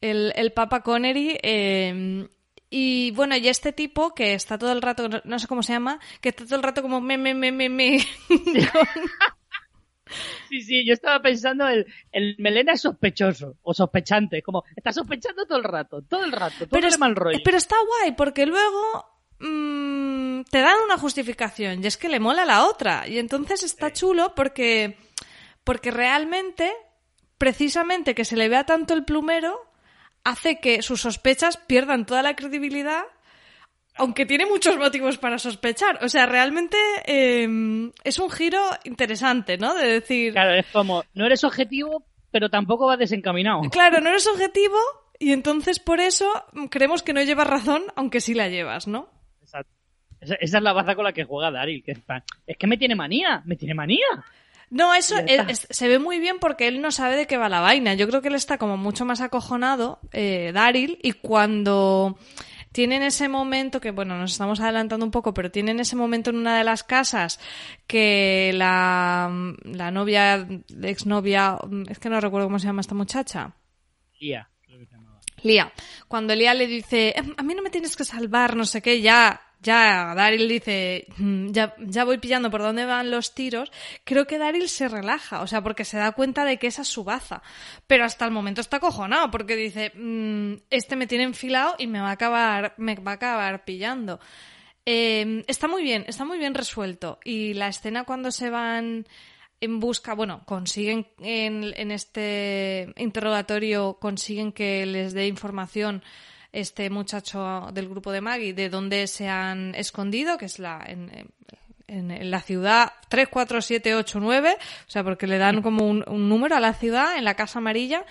El, 0.00 0.52
Papa 0.52 0.82
Connery. 0.82 1.38
Em, 1.42 2.28
y 2.70 3.10
bueno, 3.12 3.36
y 3.36 3.48
este 3.48 3.72
tipo 3.72 4.14
que 4.14 4.34
está 4.34 4.58
todo 4.58 4.72
el 4.72 4.82
rato, 4.82 5.08
no, 5.24 5.38
sé 5.38 5.46
cómo 5.46 5.62
se 5.62 5.74
llama, 5.74 6.00
que 6.20 6.30
está 6.30 6.44
todo 6.44 6.56
el 6.56 6.62
rato 6.62 6.82
como 6.82 7.00
me, 7.00 7.18
me, 7.18 7.34
me, 7.34 7.52
me, 7.52 7.68
me. 7.68 7.98
Sí, 8.28 8.68
sí, 10.48 10.84
yo 10.86 10.92
estaba 10.92 11.20
pensando 11.20 11.68
el, 11.68 11.86
el 12.10 12.36
melena 12.38 12.72
es 12.72 12.82
sospechoso 12.82 13.56
o 13.62 13.74
sospechante, 13.74 14.42
como 14.42 14.64
está 14.76 14.92
sospechando 14.92 15.46
todo 15.46 15.58
el 15.58 15.64
rato, 15.64 16.02
todo 16.02 16.24
el 16.24 16.32
rato, 16.32 16.66
todo 16.66 16.70
pero 16.70 16.88
el 16.88 16.98
mal 16.98 17.16
rollo. 17.16 17.38
Pero 17.44 17.56
está 17.56 17.76
guay 17.86 18.12
porque 18.12 18.46
luego 18.46 19.06
mmm, 19.40 20.42
te 20.50 20.60
dan 20.60 20.76
una 20.84 20.98
justificación 20.98 21.82
y 21.82 21.86
es 21.86 21.96
que 21.96 22.08
le 22.08 22.20
mola 22.20 22.44
la 22.44 22.66
otra 22.66 23.06
y 23.08 23.18
entonces 23.18 23.62
está 23.62 23.92
chulo 23.92 24.34
porque 24.34 24.96
porque 25.64 25.90
realmente 25.90 26.72
precisamente 27.38 28.14
que 28.14 28.24
se 28.24 28.36
le 28.36 28.48
vea 28.48 28.64
tanto 28.64 28.94
el 28.94 29.04
plumero 29.04 29.60
hace 30.24 30.60
que 30.60 30.82
sus 30.82 31.00
sospechas 31.00 31.56
pierdan 31.56 32.06
toda 32.06 32.22
la 32.22 32.36
credibilidad 32.36 33.04
aunque 33.96 34.26
tiene 34.26 34.46
muchos 34.46 34.76
motivos 34.76 35.18
para 35.18 35.38
sospechar. 35.38 36.02
O 36.04 36.08
sea, 36.08 36.26
realmente 36.26 36.76
em, 37.06 37.92
es 38.04 38.18
un 38.18 38.30
giro 38.30 38.60
interesante, 38.84 39.58
¿no? 39.58 39.74
De 39.74 39.86
decir. 39.86 40.32
Claro, 40.32 40.54
es 40.54 40.66
como, 40.72 41.04
no 41.14 41.26
eres 41.26 41.44
objetivo, 41.44 42.04
pero 42.30 42.48
tampoco 42.48 42.86
vas 42.86 42.98
desencaminado. 42.98 43.60
Claro, 43.70 44.00
no 44.00 44.08
eres 44.10 44.26
objetivo 44.26 44.76
y 45.18 45.32
entonces 45.32 45.78
por 45.78 46.00
eso 46.00 46.30
creemos 46.70 47.02
que 47.02 47.12
no 47.12 47.22
llevas 47.22 47.46
razón, 47.46 47.82
aunque 47.94 48.20
sí 48.20 48.34
la 48.34 48.48
llevas, 48.48 48.86
¿no? 48.88 49.08
Exacto. 49.42 49.70
Esa, 50.20 50.34
es 50.36 50.52
la 50.52 50.72
baza 50.72 50.94
con 50.94 51.04
la 51.04 51.12
que 51.12 51.24
juega 51.24 51.50
Daryl. 51.50 51.82
Que 51.84 51.92
es, 51.92 52.56
que 52.56 52.66
me 52.66 52.76
tiene 52.76 52.94
manía, 52.94 53.42
me 53.44 53.56
tiene 53.56 53.74
manía. 53.74 54.06
No, 54.70 54.94
eso 54.94 55.18
es- 55.18 55.48
es- 55.48 55.66
se 55.68 55.88
ve 55.88 55.98
muy 55.98 56.18
bien 56.18 56.38
porque 56.40 56.66
él 56.66 56.80
no 56.80 56.90
sabe 56.90 57.16
de 57.16 57.26
qué 57.26 57.36
va 57.36 57.50
la 57.50 57.60
vaina. 57.60 57.92
Yo 57.92 58.08
creo 58.08 58.22
que 58.22 58.28
él 58.28 58.34
está 58.36 58.56
como 58.56 58.78
mucho 58.78 59.04
más 59.04 59.20
acojonado, 59.20 59.98
eh, 60.12 60.50
Daryl, 60.54 60.98
y 61.02 61.12
cuando 61.12 62.16
tienen 62.72 63.02
ese 63.02 63.28
momento, 63.28 63.80
que 63.80 63.90
bueno, 63.90 64.18
nos 64.18 64.32
estamos 64.32 64.60
adelantando 64.60 65.04
un 65.04 65.12
poco, 65.12 65.32
pero 65.34 65.50
tienen 65.50 65.78
ese 65.80 65.94
momento 65.96 66.30
en 66.30 66.36
una 66.36 66.58
de 66.58 66.64
las 66.64 66.82
casas 66.82 67.38
que 67.86 68.52
la, 68.54 69.30
la 69.64 69.90
novia, 69.90 70.46
exnovia, 70.82 71.58
es 71.88 71.98
que 71.98 72.08
no 72.08 72.20
recuerdo 72.20 72.46
cómo 72.48 72.58
se 72.58 72.66
llama 72.66 72.80
esta 72.80 72.94
muchacha. 72.94 73.54
Lía, 74.18 74.48
creo 74.62 74.78
que 74.78 74.86
se 74.86 74.92
llamaba. 74.96 75.20
Lía. 75.42 75.72
Cuando 76.08 76.34
Lía 76.34 76.54
le 76.54 76.66
dice, 76.66 77.12
"Em, 77.16 77.34
a 77.36 77.42
mí 77.42 77.54
no 77.54 77.62
me 77.62 77.70
tienes 77.70 77.96
que 77.96 78.04
salvar, 78.04 78.56
no 78.56 78.64
sé 78.64 78.80
qué, 78.80 79.00
ya, 79.00 79.40
ya, 79.62 80.14
Daryl 80.14 80.48
dice, 80.48 81.06
"Mm, 81.16 81.52
ya, 81.52 81.74
ya 81.78 82.04
voy 82.04 82.18
pillando 82.18 82.50
por 82.50 82.62
dónde 82.62 82.84
van 82.84 83.10
los 83.10 83.34
tiros, 83.34 83.70
creo 84.04 84.26
que 84.26 84.38
Daryl 84.38 84.68
se 84.68 84.88
relaja, 84.88 85.42
o 85.42 85.46
sea, 85.46 85.62
porque 85.62 85.84
se 85.84 85.98
da 85.98 86.12
cuenta 86.12 86.44
de 86.44 86.58
que 86.58 86.66
esa 86.66 86.82
es 86.82 86.88
su 86.88 87.04
baza. 87.04 87.42
Pero 87.86 88.04
hasta 88.04 88.24
el 88.24 88.32
momento 88.32 88.60
está 88.60 88.78
acojonado, 88.78 89.30
porque 89.30 89.56
dice, 89.56 89.92
"Mm, 89.94 90.54
este 90.70 90.96
me 90.96 91.06
tiene 91.06 91.24
enfilado 91.24 91.74
y 91.78 91.86
me 91.86 92.00
va 92.00 92.08
a 92.10 92.12
acabar, 92.12 92.74
me 92.76 92.94
va 92.96 93.12
a 93.12 93.14
acabar 93.14 93.64
pillando. 93.64 94.20
Eh, 94.84 95.44
está 95.46 95.68
muy 95.68 95.82
bien, 95.82 96.04
está 96.08 96.24
muy 96.24 96.38
bien 96.38 96.54
resuelto. 96.54 97.18
Y 97.24 97.54
la 97.54 97.68
escena 97.68 98.04
cuando 98.04 98.30
se 98.32 98.50
van 98.50 99.06
en 99.60 99.78
busca, 99.78 100.14
bueno, 100.14 100.42
consiguen 100.44 101.06
en, 101.20 101.72
en 101.76 101.92
este 101.92 102.92
interrogatorio, 102.96 103.98
consiguen 104.00 104.50
que 104.52 104.84
les 104.86 105.12
dé 105.14 105.28
información 105.28 106.02
este 106.52 106.90
muchacho 106.90 107.68
del 107.72 107.88
grupo 107.88 108.12
de 108.12 108.20
Maggie 108.20 108.52
de 108.54 108.68
dónde 108.68 109.06
se 109.06 109.28
han 109.28 109.74
escondido, 109.74 110.36
que 110.38 110.44
es 110.46 110.58
la 110.58 110.82
en, 110.86 111.10
en- 111.88 112.10
en 112.10 112.30
la 112.30 112.40
ciudad 112.40 112.92
34789, 113.10 114.56
o 114.86 114.90
sea, 114.90 115.04
porque 115.04 115.26
le 115.26 115.36
dan 115.38 115.60
como 115.60 115.86
un, 115.86 116.02
un 116.08 116.28
número 116.28 116.56
a 116.56 116.60
la 116.60 116.72
ciudad 116.72 117.16
en 117.18 117.24
la 117.24 117.34
Casa 117.34 117.58
Amarilla. 117.58 118.04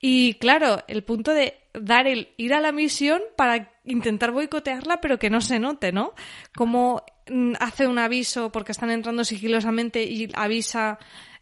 Y 0.00 0.34
claro, 0.34 0.84
el 0.86 1.02
punto 1.02 1.32
de 1.32 1.58
dar 1.72 2.06
el 2.06 2.28
ir 2.36 2.54
a 2.54 2.60
la 2.60 2.70
misión 2.70 3.20
para 3.36 3.72
intentar 3.84 4.30
boicotearla, 4.30 5.00
pero 5.00 5.18
que 5.18 5.30
no 5.30 5.40
se 5.40 5.58
note, 5.58 5.90
¿no? 5.90 6.12
Como 6.54 7.02
mm, 7.28 7.54
hace 7.58 7.86
un 7.88 7.98
aviso 7.98 8.52
porque 8.52 8.72
están 8.72 8.90
entrando 8.90 9.24
sigilosamente 9.24 10.04
y 10.04 10.28
avisa. 10.34 10.98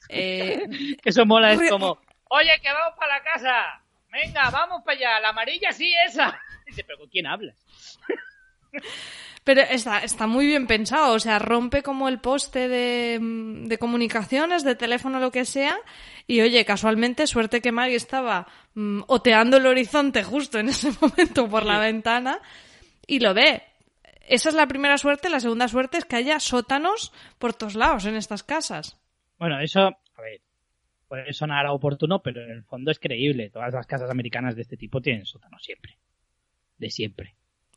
eh, 0.08 0.64
eso 1.04 1.26
mola, 1.26 1.52
es 1.52 1.70
como, 1.70 1.98
oye, 2.30 2.50
que 2.62 2.68
vamos 2.72 2.96
para 2.98 3.18
la 3.18 3.24
casa. 3.24 3.83
Venga, 4.14 4.48
vamos 4.50 4.82
para 4.84 4.96
allá. 4.96 5.20
La 5.20 5.30
amarilla 5.30 5.72
sí, 5.72 5.92
esa. 6.06 6.38
Dice, 6.66 6.84
pero 6.84 6.98
¿con 6.98 7.08
quién 7.08 7.26
hablas? 7.26 7.56
Pero 9.44 9.60
está, 9.60 9.98
está 9.98 10.26
muy 10.26 10.46
bien 10.46 10.66
pensado, 10.66 11.12
o 11.12 11.18
sea, 11.18 11.38
rompe 11.38 11.82
como 11.82 12.08
el 12.08 12.18
poste 12.18 12.66
de, 12.66 13.18
de 13.20 13.78
comunicaciones, 13.78 14.64
de 14.64 14.74
teléfono, 14.74 15.20
lo 15.20 15.30
que 15.30 15.44
sea, 15.44 15.76
y 16.26 16.40
oye, 16.40 16.64
casualmente, 16.64 17.26
suerte 17.26 17.60
que 17.60 17.70
Maggie 17.70 17.96
estaba 17.96 18.46
mm, 18.72 19.02
oteando 19.06 19.58
el 19.58 19.66
horizonte 19.66 20.24
justo 20.24 20.58
en 20.58 20.70
ese 20.70 20.92
momento 21.00 21.46
por 21.46 21.66
la 21.66 21.78
ventana 21.78 22.40
y 23.06 23.20
lo 23.20 23.34
ve. 23.34 23.62
Esa 24.26 24.48
es 24.48 24.54
la 24.54 24.66
primera 24.66 24.96
suerte, 24.96 25.28
la 25.28 25.40
segunda 25.40 25.68
suerte 25.68 25.98
es 25.98 26.06
que 26.06 26.16
haya 26.16 26.40
sótanos 26.40 27.12
por 27.38 27.52
todos 27.52 27.74
lados 27.74 28.06
en 28.06 28.14
estas 28.16 28.42
casas. 28.42 28.98
Bueno, 29.38 29.60
eso, 29.60 29.90
puede 31.22 31.32
sonar 31.32 31.66
oportuno, 31.66 32.20
pero 32.22 32.42
en 32.44 32.50
el 32.50 32.64
fondo 32.64 32.90
es 32.90 32.98
creíble. 32.98 33.50
Todas 33.50 33.72
las 33.72 33.86
casas 33.86 34.10
americanas 34.10 34.56
de 34.56 34.62
este 34.62 34.76
tipo 34.76 35.00
tienen 35.00 35.24
sótano 35.26 35.58
siempre. 35.58 35.96
De 36.78 36.90
siempre. 36.90 37.34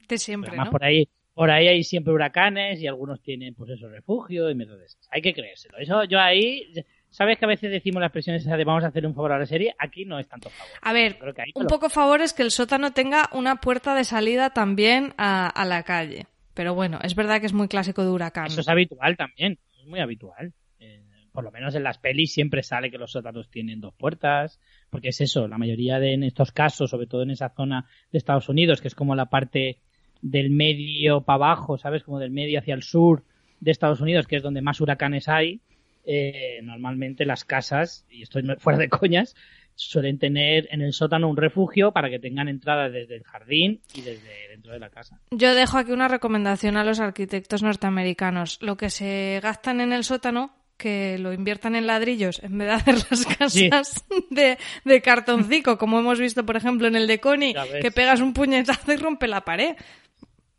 De 0.07 0.17
siempre, 0.17 0.49
Además, 0.49 0.67
¿no? 0.67 0.71
por 0.71 0.83
ahí, 0.83 1.07
por 1.33 1.51
ahí 1.51 1.67
hay 1.67 1.83
siempre 1.83 2.13
huracanes 2.13 2.79
y 2.81 2.87
algunos 2.87 3.21
tienen, 3.21 3.53
pues 3.55 3.71
eso, 3.71 3.87
refugio 3.89 4.49
y 4.49 4.55
mierda 4.55 4.75
de 4.77 4.85
esas. 4.85 5.07
Hay 5.11 5.21
que 5.21 5.33
creérselo. 5.33 5.77
Eso 5.77 6.03
yo 6.05 6.19
ahí, 6.19 6.71
sabes 7.09 7.37
que 7.37 7.45
a 7.45 7.47
veces 7.47 7.69
decimos 7.71 7.99
la 7.99 8.07
expresión 8.07 8.35
esa 8.35 8.57
de 8.57 8.63
vamos 8.63 8.83
a 8.83 8.87
hacer 8.87 9.05
un 9.05 9.13
favor 9.13 9.33
a 9.33 9.39
la 9.39 9.45
serie. 9.45 9.75
Aquí 9.77 10.05
no 10.05 10.17
es 10.19 10.27
tanto 10.27 10.49
favor. 10.49 10.73
A 10.81 10.93
ver, 10.93 11.17
Creo 11.19 11.33
que 11.33 11.41
ahí 11.43 11.51
un 11.55 11.63
lo- 11.63 11.69
poco 11.69 11.89
favor 11.89 12.21
es 12.21 12.33
que 12.33 12.43
el 12.43 12.51
sótano 12.51 12.91
tenga 12.93 13.29
una 13.33 13.57
puerta 13.57 13.93
de 13.95 14.03
salida 14.03 14.49
también 14.51 15.13
a, 15.17 15.47
a 15.47 15.65
la 15.65 15.83
calle. 15.83 16.25
Pero 16.53 16.73
bueno, 16.73 16.99
es 17.03 17.13
verdad 17.13 17.39
que 17.39 17.45
es 17.45 17.53
muy 17.53 17.67
clásico 17.67 18.03
de 18.03 18.09
huracán. 18.09 18.47
Eso 18.47 18.61
es 18.61 18.67
habitual 18.69 19.15
también. 19.15 19.59
Es 19.79 19.85
muy 19.85 19.99
habitual. 19.99 20.53
Eh, 20.79 21.03
por 21.37 21.43
lo 21.43 21.51
menos 21.51 21.75
en 21.75 21.83
las 21.83 21.99
pelis 21.99 22.33
siempre 22.33 22.63
sale 22.63 22.89
que 22.89 22.97
los 22.97 23.11
sótanos 23.11 23.47
tienen 23.51 23.79
dos 23.79 23.93
puertas. 23.93 24.59
Porque 24.89 25.09
es 25.09 25.21
eso, 25.21 25.47
la 25.47 25.59
mayoría 25.59 25.99
de 25.99 26.15
en 26.15 26.23
estos 26.23 26.51
casos, 26.51 26.89
sobre 26.89 27.05
todo 27.05 27.21
en 27.21 27.29
esa 27.29 27.49
zona 27.49 27.85
de 28.11 28.17
Estados 28.17 28.49
Unidos, 28.49 28.81
que 28.81 28.87
es 28.87 28.95
como 28.95 29.13
la 29.13 29.27
parte 29.27 29.77
del 30.23 30.49
medio 30.49 31.21
para 31.21 31.35
abajo, 31.35 31.77
¿sabes? 31.77 32.01
Como 32.01 32.17
del 32.17 32.31
medio 32.31 32.57
hacia 32.57 32.73
el 32.73 32.81
sur 32.81 33.23
de 33.59 33.69
Estados 33.69 34.01
Unidos, 34.01 34.25
que 34.25 34.37
es 34.37 34.41
donde 34.41 34.63
más 34.63 34.81
huracanes 34.81 35.27
hay. 35.29 35.61
eh, 36.05 36.59
normalmente 36.63 37.23
las 37.23 37.45
casas, 37.45 38.03
y 38.09 38.23
estoy 38.23 38.41
fuera 38.57 38.79
de 38.79 38.89
coñas, 38.89 39.35
suelen 39.75 40.17
tener 40.17 40.67
en 40.71 40.81
el 40.81 40.91
sótano 40.91 41.29
un 41.29 41.37
refugio 41.37 41.91
para 41.91 42.09
que 42.09 42.17
tengan 42.17 42.47
entradas 42.47 42.91
desde 42.91 43.17
el 43.17 43.23
jardín 43.23 43.81
y 43.93 44.01
desde 44.01 44.47
dentro 44.49 44.73
de 44.73 44.79
la 44.79 44.89
casa. 44.89 45.19
Yo 45.29 45.53
dejo 45.53 45.77
aquí 45.77 45.91
una 45.91 46.07
recomendación 46.07 46.77
a 46.77 46.83
los 46.83 46.99
arquitectos 46.99 47.61
norteamericanos. 47.61 48.57
Lo 48.61 48.75
que 48.75 48.89
se 48.89 49.39
gastan 49.43 49.81
en 49.81 49.93
el 49.93 50.03
sótano, 50.03 50.57
que 50.77 51.17
lo 51.17 51.33
inviertan 51.33 51.75
en 51.75 51.87
ladrillos 51.87 52.39
en 52.43 52.57
vez 52.57 52.67
de 52.67 52.73
hacer 52.73 52.95
las 53.09 53.25
casas 53.25 54.05
de, 54.29 54.57
de 54.85 55.01
cartoncico, 55.01 55.77
como 55.77 55.99
hemos 55.99 56.19
visto, 56.19 56.45
por 56.45 56.55
ejemplo, 56.55 56.87
en 56.87 56.95
el 56.95 57.07
de 57.07 57.19
Connie, 57.19 57.53
que 57.81 57.91
pegas 57.91 58.21
un 58.21 58.33
puñetazo 58.33 58.93
y 58.93 58.97
rompe 58.97 59.27
la 59.27 59.41
pared. 59.41 59.75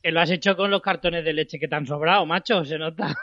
Que 0.02 0.10
lo 0.12 0.20
has 0.20 0.30
hecho 0.30 0.56
con 0.56 0.70
los 0.70 0.82
cartones 0.82 1.24
de 1.24 1.32
leche 1.32 1.58
que 1.58 1.68
te 1.68 1.74
han 1.76 1.86
sobrado, 1.86 2.26
macho, 2.26 2.64
se 2.64 2.78
nota. 2.78 3.16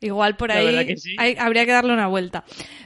Igual 0.00 0.36
por 0.36 0.52
ahí 0.52 0.64
verdad 0.66 0.86
que 0.86 0.96
sí. 0.96 1.16
hay- 1.18 1.36
habría 1.38 1.64
que 1.64 1.72
darle 1.72 1.92
una 1.92 2.06
vuelta. 2.06 2.44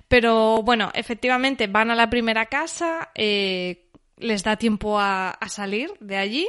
Pero 0.09 0.62
bueno, 0.62 0.90
efectivamente 0.94 1.66
van 1.66 1.90
a 1.90 1.94
la 1.94 2.09
primera 2.09 2.46
casa, 2.46 3.11
eh, 3.14 3.87
les 4.18 4.42
da 4.42 4.57
tiempo 4.57 4.98
a, 4.98 5.31
a 5.31 5.48
salir 5.48 5.90
de 6.00 6.16
allí 6.16 6.48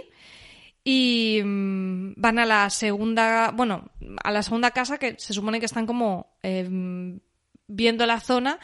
y 0.84 1.42
mm, 1.44 2.14
van 2.18 2.40
a 2.40 2.46
la 2.46 2.70
segunda, 2.70 3.52
bueno, 3.52 3.92
a 4.24 4.32
la 4.32 4.44
segunda 4.44 4.72
casa 4.72 4.98
que 4.98 5.16
se 5.20 5.34
supone 5.34 5.60
que 5.60 5.66
están 5.66 5.86
como 5.86 6.38
eh, 6.44 6.68
viendo 7.68 8.06
la 8.06 8.20
zona 8.20 8.60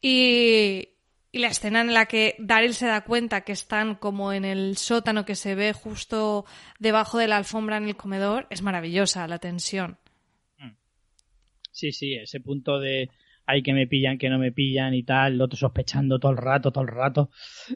y, 0.00 0.88
y 1.32 1.38
la 1.38 1.48
escena 1.48 1.80
en 1.80 1.92
la 1.92 2.06
que 2.06 2.36
Daryl 2.38 2.74
se 2.74 2.86
da 2.86 3.02
cuenta 3.02 3.42
que 3.42 3.52
están 3.52 3.96
como 3.96 4.32
en 4.32 4.44
el 4.44 4.76
sótano 4.76 5.24
que 5.24 5.34
se 5.34 5.54
ve 5.54 5.72
justo 5.72 6.44
debajo 6.78 7.18
de 7.18 7.28
la 7.28 7.36
alfombra 7.36 7.76
en 7.76 7.84
el 7.84 7.96
comedor 7.96 8.46
es 8.50 8.62
maravillosa 8.62 9.26
la 9.28 9.38
tensión. 9.38 9.98
Sí, 11.76 11.92
sí, 11.92 12.14
ese 12.14 12.40
punto 12.40 12.80
de 12.80 13.10
hay 13.46 13.62
que 13.62 13.72
me 13.72 13.86
pillan, 13.86 14.18
que 14.18 14.28
no 14.28 14.38
me 14.38 14.50
pillan 14.50 14.92
y 14.92 15.04
tal, 15.04 15.34
el 15.34 15.40
otro 15.40 15.56
sospechando 15.56 16.18
todo 16.18 16.32
el 16.32 16.38
rato, 16.38 16.72
todo 16.72 16.82
el 16.82 16.90
rato. 16.90 17.30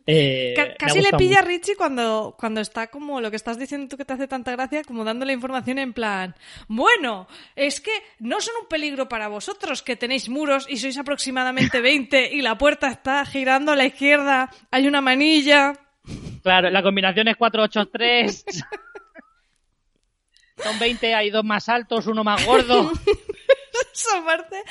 Eh, 0.04 0.54
casi 0.76 1.00
le 1.00 1.12
pilla 1.16 1.38
a. 1.38 1.42
Richie 1.42 1.76
cuando, 1.76 2.34
cuando 2.38 2.60
está 2.60 2.88
como 2.88 3.20
lo 3.20 3.30
que 3.30 3.36
estás 3.36 3.56
diciendo 3.58 3.86
tú 3.88 3.96
que 3.96 4.04
te 4.04 4.12
hace 4.12 4.26
tanta 4.26 4.50
gracia, 4.52 4.82
como 4.82 5.04
dándole 5.04 5.32
información 5.32 5.78
en 5.78 5.92
plan, 5.92 6.34
bueno, 6.66 7.28
es 7.54 7.80
que 7.80 7.92
no 8.18 8.40
son 8.40 8.54
un 8.62 8.68
peligro 8.68 9.08
para 9.08 9.28
vosotros 9.28 9.82
que 9.82 9.94
tenéis 9.94 10.28
muros 10.28 10.66
y 10.68 10.76
sois 10.76 10.98
aproximadamente 10.98 11.80
20 11.80 12.34
y 12.34 12.42
la 12.42 12.58
puerta 12.58 12.88
está 12.88 13.24
girando 13.24 13.70
a 13.72 13.76
la 13.76 13.86
izquierda, 13.86 14.50
hay 14.72 14.88
una 14.88 15.00
manilla. 15.00 15.72
Claro, 16.42 16.68
la 16.70 16.82
combinación 16.82 17.28
es 17.28 17.36
483. 17.36 18.44
Son 20.56 20.78
20, 20.78 21.14
hay 21.14 21.30
dos 21.30 21.44
más 21.44 21.68
altos, 21.68 22.06
uno 22.06 22.24
más 22.24 22.44
gordo. 22.44 22.90
Esa 23.92 24.24
parte 24.24 24.62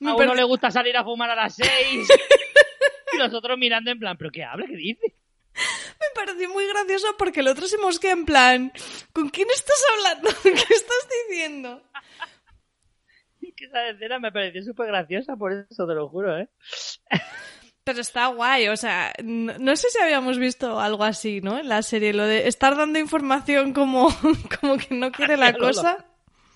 A 0.06 0.14
uno 0.14 0.34
le 0.34 0.44
gusta 0.44 0.70
salir 0.70 0.96
a 0.96 1.04
fumar 1.04 1.30
a 1.30 1.36
las 1.36 1.54
6. 1.56 2.08
Y 3.10 3.16
los 3.16 3.32
otros 3.32 3.56
mirando 3.56 3.90
en 3.90 3.98
plan, 3.98 4.18
¿pero 4.18 4.30
qué 4.30 4.44
habla? 4.44 4.66
¿Qué 4.66 4.76
dice? 4.76 5.14
me 6.00 6.06
pareció 6.14 6.48
muy 6.50 6.66
gracioso 6.68 7.08
porque 7.18 7.40
el 7.40 7.48
otro 7.48 7.66
se 7.66 7.78
mosquea 7.78 8.12
en 8.12 8.24
plan, 8.24 8.72
¿con 9.12 9.28
quién 9.28 9.48
estás 9.50 9.82
hablando? 9.96 10.30
¿Qué 10.42 10.74
estás 10.74 11.08
diciendo? 11.28 11.82
Que 13.56 13.64
esa 13.64 13.88
escena 13.88 14.20
me 14.20 14.30
pareció 14.30 14.62
súper 14.62 14.86
graciosa, 14.86 15.34
por 15.36 15.52
eso 15.52 15.86
te 15.86 15.94
lo 15.94 16.08
juro, 16.08 16.38
¿eh? 16.38 16.48
Pero 17.82 18.00
está 18.00 18.28
guay, 18.28 18.68
o 18.68 18.76
sea, 18.76 19.12
no, 19.24 19.58
no 19.58 19.74
sé 19.74 19.88
si 19.90 19.98
habíamos 19.98 20.38
visto 20.38 20.78
algo 20.78 21.02
así, 21.02 21.40
¿no? 21.40 21.58
En 21.58 21.68
la 21.68 21.82
serie, 21.82 22.12
lo 22.12 22.24
de 22.24 22.46
estar 22.46 22.76
dando 22.76 23.00
información 23.00 23.72
como, 23.72 24.10
como 24.60 24.76
que 24.76 24.94
no 24.94 25.10
quiere 25.10 25.36
la 25.36 25.54
cosa. 25.54 26.07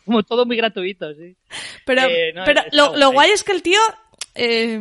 Como 0.05 0.23
todo 0.23 0.47
muy 0.47 0.57
gratuito, 0.57 1.15
sí. 1.15 1.37
Pero, 1.85 2.03
Eh, 2.09 2.33
no, 2.35 2.45
pero 2.45 2.63
lo, 2.73 2.97
lo 2.97 3.13
guay. 3.13 3.31
es 3.31 3.45
que 3.45 3.53
el 3.53 3.63
tío 3.63 3.79
eh, 4.35 4.79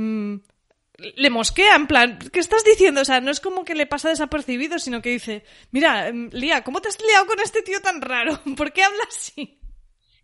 le 1.15 1.29
mosquea, 1.29 1.75
en 1.75 1.87
plan, 1.87 2.19
¿qué 2.31 2.39
estás 2.39 2.63
diciendo? 2.63 3.01
O 3.01 3.05
sea, 3.05 3.21
no 3.21 3.31
es 3.31 3.39
como 3.39 3.63
que 3.63 3.75
le 3.75 3.87
pasa 3.87 4.09
desapercibido, 4.09 4.77
sino 4.79 5.01
que 5.01 5.09
dice, 5.09 5.43
mira, 5.71 6.07
em, 6.07 6.29
Lía, 6.31 6.63
¿cómo 6.63 6.81
te 6.81 6.89
has 6.89 6.99
liado 7.01 7.25
con 7.25 7.39
este 7.39 7.61
tío 7.61 7.79
tan 7.81 8.01
raro? 8.01 8.39
¿Por 8.57 8.71
qué 8.71 8.83
hablas 8.83 9.07
así? 9.09 9.57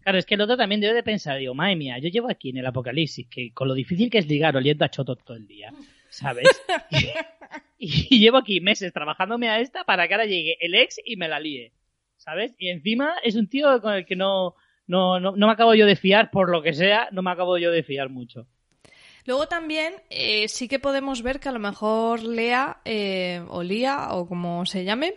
Claro, 0.01 0.19
es 0.19 0.25
que 0.25 0.36
el 0.36 0.41
otro 0.41 0.55
también 0.55 0.79
debe 0.79 0.93
de 0.93 1.03
pensar, 1.03 1.37
digo, 1.37 1.54
madre 1.54 1.75
mía, 1.75 1.98
yo 2.00 2.10
llevo 2.10 2.29
aquí 2.29 2.50
en 2.52 2.58
el 2.58 2.65
apocalipsis, 2.65 3.27
que 3.29 3.52
con 3.54 3.67
lo 3.67 3.73
difícil 3.73 4.10
que 4.10 4.19
es 4.19 4.27
ligar 4.27 4.56
oliendo 4.56 4.85
a 4.85 4.89
choto 4.89 5.15
todo 5.17 5.35
el 5.35 5.48
día, 5.48 5.73
¿sabes? 6.10 6.48
y, 7.77 8.15
y 8.15 8.19
llevo 8.19 8.37
aquí 8.37 8.62
meses 8.62 8.93
trabajándome 8.93 9.50
a 9.50 9.60
esta 9.60 9.83
para 9.83 10.08
que 10.08 10.13
ahora 10.13 10.25
llegue 10.25 10.58
el 10.62 10.75
ex 10.75 11.00
y 11.04 11.17
me 11.17 11.27
la 11.27 11.39
líe, 11.41 11.73
¿sabes? 12.15 12.54
Y 12.58 12.69
encima 12.69 13.15
es 13.23 13.35
un 13.35 13.48
tío 13.50 13.81
con 13.81 13.95
el 13.95 14.06
que 14.06 14.15
no, 14.15 14.56
no, 14.88 15.19
no, 15.19 15.35
no 15.35 15.48
me 15.48 15.54
acabo 15.54 15.75
yo 15.75 15.85
de 15.85 15.96
fiar, 15.96 16.31
por 16.31 16.50
lo 16.50 16.62
que 16.62 16.73
sea, 16.73 17.10
no 17.12 17.21
me 17.21 17.31
acabo 17.31 17.58
yo 17.58 17.71
de 17.71 17.83
fiar 17.83 18.10
mucho. 18.10 18.48
Luego 19.25 19.48
también 19.48 19.94
eh, 20.10 20.48
sí 20.48 20.69
que 20.69 20.79
podemos 20.79 21.21
ver 21.21 21.42
que 21.42 21.50
a 21.50 21.52
lo 21.52 21.60
mejor 21.60 22.23
Lea 22.23 22.79
eh, 22.85 23.44
o 23.50 23.62
Lía 23.62 24.08
o 24.12 24.25
como 24.25 24.65
se 24.65 24.85
llame 24.85 25.15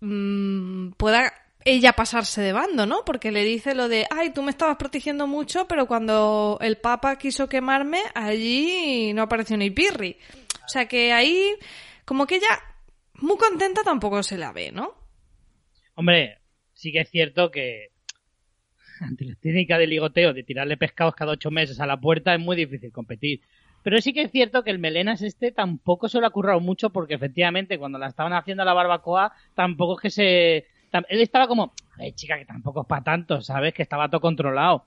mm, 0.00 0.92
pueda 0.92 1.32
ella 1.64 1.92
pasarse 1.94 2.40
de 2.42 2.52
bando, 2.52 2.86
¿no? 2.86 3.04
Porque 3.04 3.32
le 3.32 3.44
dice 3.44 3.74
lo 3.74 3.88
de, 3.88 4.06
ay, 4.10 4.30
tú 4.32 4.42
me 4.42 4.50
estabas 4.50 4.76
protegiendo 4.76 5.26
mucho, 5.26 5.66
pero 5.66 5.86
cuando 5.86 6.58
el 6.60 6.78
Papa 6.78 7.18
quiso 7.18 7.48
quemarme, 7.48 8.00
allí 8.14 9.12
no 9.12 9.22
apareció 9.22 9.56
ni 9.56 9.70
pirri. 9.70 10.16
O 10.64 10.68
sea 10.68 10.86
que 10.86 11.12
ahí, 11.12 11.54
como 12.04 12.26
que 12.26 12.36
ella 12.36 12.60
muy 13.14 13.36
contenta 13.36 13.82
tampoco 13.82 14.22
se 14.22 14.38
la 14.38 14.52
ve, 14.52 14.72
¿no? 14.72 14.94
Hombre, 15.94 16.38
sí 16.72 16.92
que 16.92 17.00
es 17.00 17.10
cierto 17.10 17.50
que 17.50 17.91
ante 19.02 19.24
la 19.24 19.34
técnica 19.34 19.78
de 19.78 19.86
ligoteo 19.86 20.32
de 20.32 20.42
tirarle 20.42 20.76
pescados 20.76 21.14
cada 21.14 21.32
ocho 21.32 21.50
meses 21.50 21.80
a 21.80 21.86
la 21.86 22.00
puerta 22.00 22.34
es 22.34 22.40
muy 22.40 22.56
difícil 22.56 22.92
competir. 22.92 23.40
Pero 23.82 24.00
sí 24.00 24.12
que 24.12 24.22
es 24.22 24.30
cierto 24.30 24.62
que 24.62 24.70
el 24.70 24.78
Melenas 24.78 25.22
este 25.22 25.50
tampoco 25.50 26.08
se 26.08 26.20
lo 26.20 26.26
ha 26.26 26.30
currado 26.30 26.60
mucho 26.60 26.90
porque 26.90 27.14
efectivamente 27.14 27.78
cuando 27.78 27.98
la 27.98 28.06
estaban 28.06 28.32
haciendo 28.32 28.62
a 28.62 28.66
la 28.66 28.74
barbacoa 28.74 29.32
tampoco 29.54 29.94
es 29.94 30.02
que 30.02 30.10
se... 30.10 30.56
Él 31.08 31.20
estaba 31.20 31.48
como, 31.48 31.72
ay 31.98 32.12
chica, 32.12 32.38
que 32.38 32.44
tampoco 32.44 32.82
es 32.82 32.86
para 32.86 33.02
tanto, 33.02 33.40
¿sabes? 33.40 33.72
Que 33.74 33.82
estaba 33.82 34.08
todo 34.08 34.20
controlado. 34.20 34.86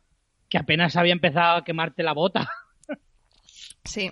Que 0.50 0.58
apenas 0.58 0.96
había 0.96 1.14
empezado 1.14 1.58
a 1.58 1.64
quemarte 1.64 2.04
la 2.04 2.14
bota. 2.14 2.48
Sí. 3.86 4.12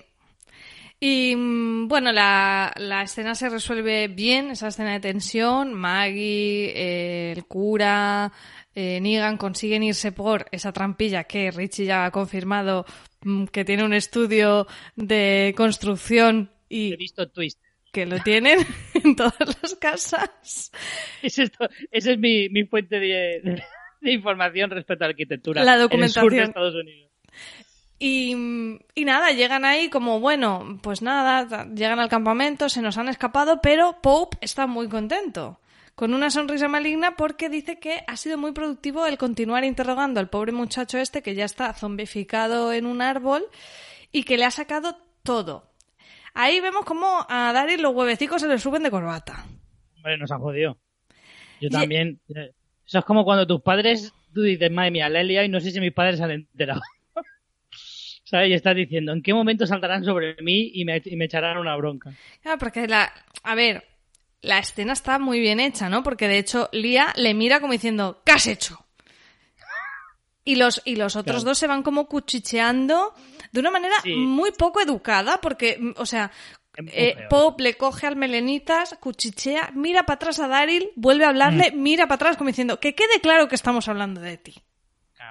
Y 0.99 1.35
mm, 1.35 1.87
bueno, 1.87 2.11
la, 2.13 2.71
la 2.77 3.01
escena 3.01 3.35
se 3.35 3.49
resuelve 3.49 4.07
bien, 4.07 4.51
esa 4.51 4.67
escena 4.67 4.93
de 4.93 4.99
tensión. 4.99 5.73
Maggie, 5.73 6.71
eh, 6.75 7.31
el 7.33 7.45
cura, 7.45 8.31
eh, 8.75 8.99
Negan 9.01 9.37
consiguen 9.37 9.83
irse 9.83 10.11
por 10.11 10.47
esa 10.51 10.71
trampilla 10.71 11.25
que 11.25 11.51
Richie 11.51 11.85
ya 11.85 12.05
ha 12.05 12.11
confirmado 12.11 12.85
mm, 13.21 13.45
que 13.45 13.65
tiene 13.65 13.83
un 13.83 13.93
estudio 13.93 14.67
de 14.95 15.53
construcción 15.57 16.49
y 16.69 16.93
He 16.93 16.97
visto 16.97 17.29
twist. 17.29 17.59
que 17.91 18.05
lo 18.05 18.19
tienen 18.19 18.59
en 19.03 19.15
todas 19.15 19.35
las 19.61 19.75
casas. 19.75 20.71
Esa 21.21 21.43
es, 21.43 21.51
esa 21.91 22.11
es 22.11 22.17
mi, 22.17 22.49
mi 22.49 22.63
fuente 22.65 22.99
de, 22.99 23.41
de- 23.43 23.63
de 24.01 24.11
información 24.11 24.69
respecto 24.71 25.05
a 25.05 25.07
la 25.07 25.11
arquitectura. 25.11 25.63
La 25.63 25.75
En 25.75 25.79
el 25.81 25.87
sur 25.87 25.89
de 25.89 25.97
documentación. 26.39 26.43
Estados 26.49 26.75
Unidos. 26.75 27.09
Y, 27.99 28.35
y 28.95 29.05
nada, 29.05 29.31
llegan 29.31 29.63
ahí 29.63 29.89
como, 29.89 30.19
bueno, 30.19 30.77
pues 30.81 31.01
nada, 31.01 31.67
llegan 31.73 31.99
al 31.99 32.09
campamento, 32.09 32.67
se 32.67 32.81
nos 32.81 32.97
han 32.97 33.07
escapado, 33.07 33.61
pero 33.61 34.01
Pope 34.01 34.37
está 34.41 34.67
muy 34.67 34.89
contento, 34.89 35.61
con 35.95 36.13
una 36.13 36.29
sonrisa 36.29 36.67
maligna 36.67 37.15
porque 37.15 37.49
dice 37.49 37.79
que 37.79 38.03
ha 38.07 38.17
sido 38.17 38.37
muy 38.37 38.51
productivo 38.51 39.05
el 39.05 39.17
continuar 39.17 39.63
interrogando 39.63 40.19
al 40.19 40.29
pobre 40.29 40.51
muchacho 40.51 40.97
este 40.97 41.21
que 41.21 41.35
ya 41.35 41.45
está 41.45 41.73
zombificado 41.73 42.73
en 42.73 42.85
un 42.85 43.01
árbol 43.01 43.43
y 44.11 44.23
que 44.23 44.37
le 44.37 44.45
ha 44.45 44.51
sacado 44.51 44.97
todo. 45.23 45.71
Ahí 46.33 46.59
vemos 46.61 46.83
como 46.85 47.25
a 47.29 47.53
Daryl 47.53 47.81
los 47.81 47.93
huevecicos 47.93 48.41
se 48.41 48.47
le 48.47 48.57
suben 48.57 48.81
de 48.83 48.89
corbata. 48.91 49.45
Hombre, 49.97 50.17
nos 50.17 50.31
ha 50.31 50.37
jodido. 50.37 50.77
Yo 51.61 51.69
también. 51.69 52.19
eh, 52.35 52.51
Eso 52.85 52.99
es 52.99 53.05
como 53.05 53.23
cuando 53.23 53.45
tus 53.45 53.61
padres, 53.61 54.11
tú 54.33 54.41
dices, 54.41 54.71
madre 54.71 54.91
mía, 54.91 55.09
la 55.09 55.21
he 55.21 55.23
liado 55.23 55.45
y 55.45 55.49
no 55.49 55.59
sé 55.61 55.69
si 55.71 55.79
mis 55.79 55.93
padres 55.93 56.17
se 56.17 56.23
han 56.23 56.31
enterado. 56.31 56.81
¿Sabes? 58.23 58.49
Y 58.49 58.53
estás 58.53 58.75
diciendo, 58.75 59.13
¿en 59.13 59.21
qué 59.21 59.33
momento 59.33 59.67
saltarán 59.67 60.03
sobre 60.03 60.35
mí 60.41 60.71
y 60.73 60.85
me, 60.85 61.01
y 61.05 61.15
me 61.15 61.25
echarán 61.25 61.57
una 61.57 61.75
bronca? 61.75 62.11
Claro, 62.41 62.57
porque 62.57 62.87
la. 62.87 63.11
A 63.43 63.53
ver, 63.55 63.83
la 64.43 64.59
escena 64.59 64.93
está 64.93 65.17
muy 65.19 65.39
bien 65.39 65.59
hecha, 65.59 65.89
¿no? 65.89 66.03
Porque 66.03 66.27
de 66.27 66.37
hecho, 66.37 66.69
Lía 66.71 67.11
le 67.15 67.33
mira 67.33 67.59
como 67.59 67.73
diciendo, 67.73 68.21
¿qué 68.23 68.33
has 68.33 68.45
hecho? 68.47 68.85
Y 70.45 70.55
los, 70.57 70.81
y 70.83 70.97
los 70.97 71.15
otros 71.15 71.37
Claro. 71.37 71.49
dos 71.51 71.57
se 71.57 71.67
van 71.67 71.83
como 71.83 72.05
cuchicheando 72.07 73.13
de 73.51 73.59
una 73.61 73.71
manera 73.71 73.95
Sí. 74.03 74.13
muy 74.13 74.51
poco 74.51 74.81
educada, 74.81 75.39
porque, 75.41 75.77
mm, 75.79 75.91
o 75.95 76.05
sea, 76.05 76.31
eh. 76.91 77.15
Pop 77.29 77.61
le 77.61 77.75
coge 77.75 78.07
al 78.07 78.15
Melenitas, 78.17 78.97
cuchichea, 78.99 79.71
mira 79.73 80.03
para 80.03 80.15
atrás 80.15 80.39
a 80.39 80.47
Daryl, 80.49 80.89
vuelve 80.95 81.23
a 81.23 81.29
hablarle, 81.29 81.71
Mm. 81.71 81.81
mira 81.81 82.07
para 82.07 82.15
atrás 82.15 82.35
como 82.37 82.49
diciendo, 82.49 82.79
que 82.79 82.93
quede 82.95 83.21
claro 83.21 83.47
que 83.47 83.55
estamos 83.55 83.87
hablando 83.87 84.19
de 84.19 84.37
ti. 84.37 84.55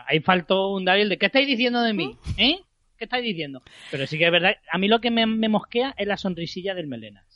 Ahí 0.07 0.21
faltó 0.21 0.69
un 0.73 0.85
Daryl 0.87 1.09
de 1.11 1.19
¿qué 1.19 1.27
estáis 1.27 1.47
diciendo 1.47 1.83
de 1.83 1.93
mí? 1.93 2.17
¿Eh? 2.39 2.61
¿Qué 2.97 3.05
estáis 3.05 3.25
diciendo? 3.25 3.63
Pero 3.91 4.07
sí 4.07 4.17
que 4.17 4.25
es 4.27 4.33
verdad, 4.33 4.55
a 4.71 4.79
mí 4.79 4.89
lo 4.89 5.01
que 5.01 5.11
me, 5.11 5.27
me 5.27 5.49
mosquea 5.51 5.95
es 5.99 6.07
la 6.07 6.17
sonrisilla 6.17 6.75
del 6.75 6.87
Melenas. 6.87 7.32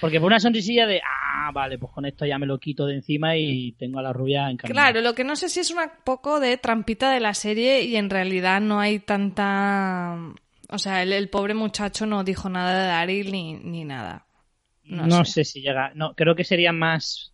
Porque 0.00 0.18
fue 0.18 0.26
una 0.28 0.40
sonrisilla 0.40 0.86
de, 0.86 1.00
ah, 1.04 1.50
vale, 1.52 1.78
pues 1.78 1.92
con 1.92 2.06
esto 2.06 2.24
ya 2.24 2.38
me 2.38 2.46
lo 2.46 2.58
quito 2.58 2.86
de 2.86 2.94
encima 2.94 3.36
y 3.36 3.72
tengo 3.72 3.98
a 3.98 4.02
la 4.02 4.12
rubia 4.12 4.50
encarnada. 4.50 4.90
Claro, 4.92 5.00
lo 5.02 5.14
que 5.14 5.24
no 5.24 5.36
sé 5.36 5.48
si 5.48 5.60
es 5.60 5.70
un 5.70 5.78
poco 6.04 6.40
de 6.40 6.56
trampita 6.56 7.10
de 7.12 7.20
la 7.20 7.34
serie 7.34 7.82
y 7.82 7.96
en 7.96 8.08
realidad 8.10 8.60
no 8.60 8.80
hay 8.80 8.98
tanta... 9.00 10.16
O 10.70 10.78
sea, 10.78 11.02
el, 11.02 11.12
el 11.12 11.28
pobre 11.28 11.54
muchacho 11.54 12.06
no 12.06 12.22
dijo 12.24 12.48
nada 12.48 12.80
de 12.80 12.86
Daryl 12.86 13.32
ni, 13.32 13.54
ni 13.54 13.84
nada. 13.84 14.26
No, 14.84 15.06
No, 15.06 15.24
sé. 15.24 15.44
sé. 15.44 15.44
si 15.44 15.60
llega. 15.60 15.92
No, 15.94 16.14
creo 16.14 16.34
que 16.36 16.44
sería 16.44 16.72
más 16.72 17.32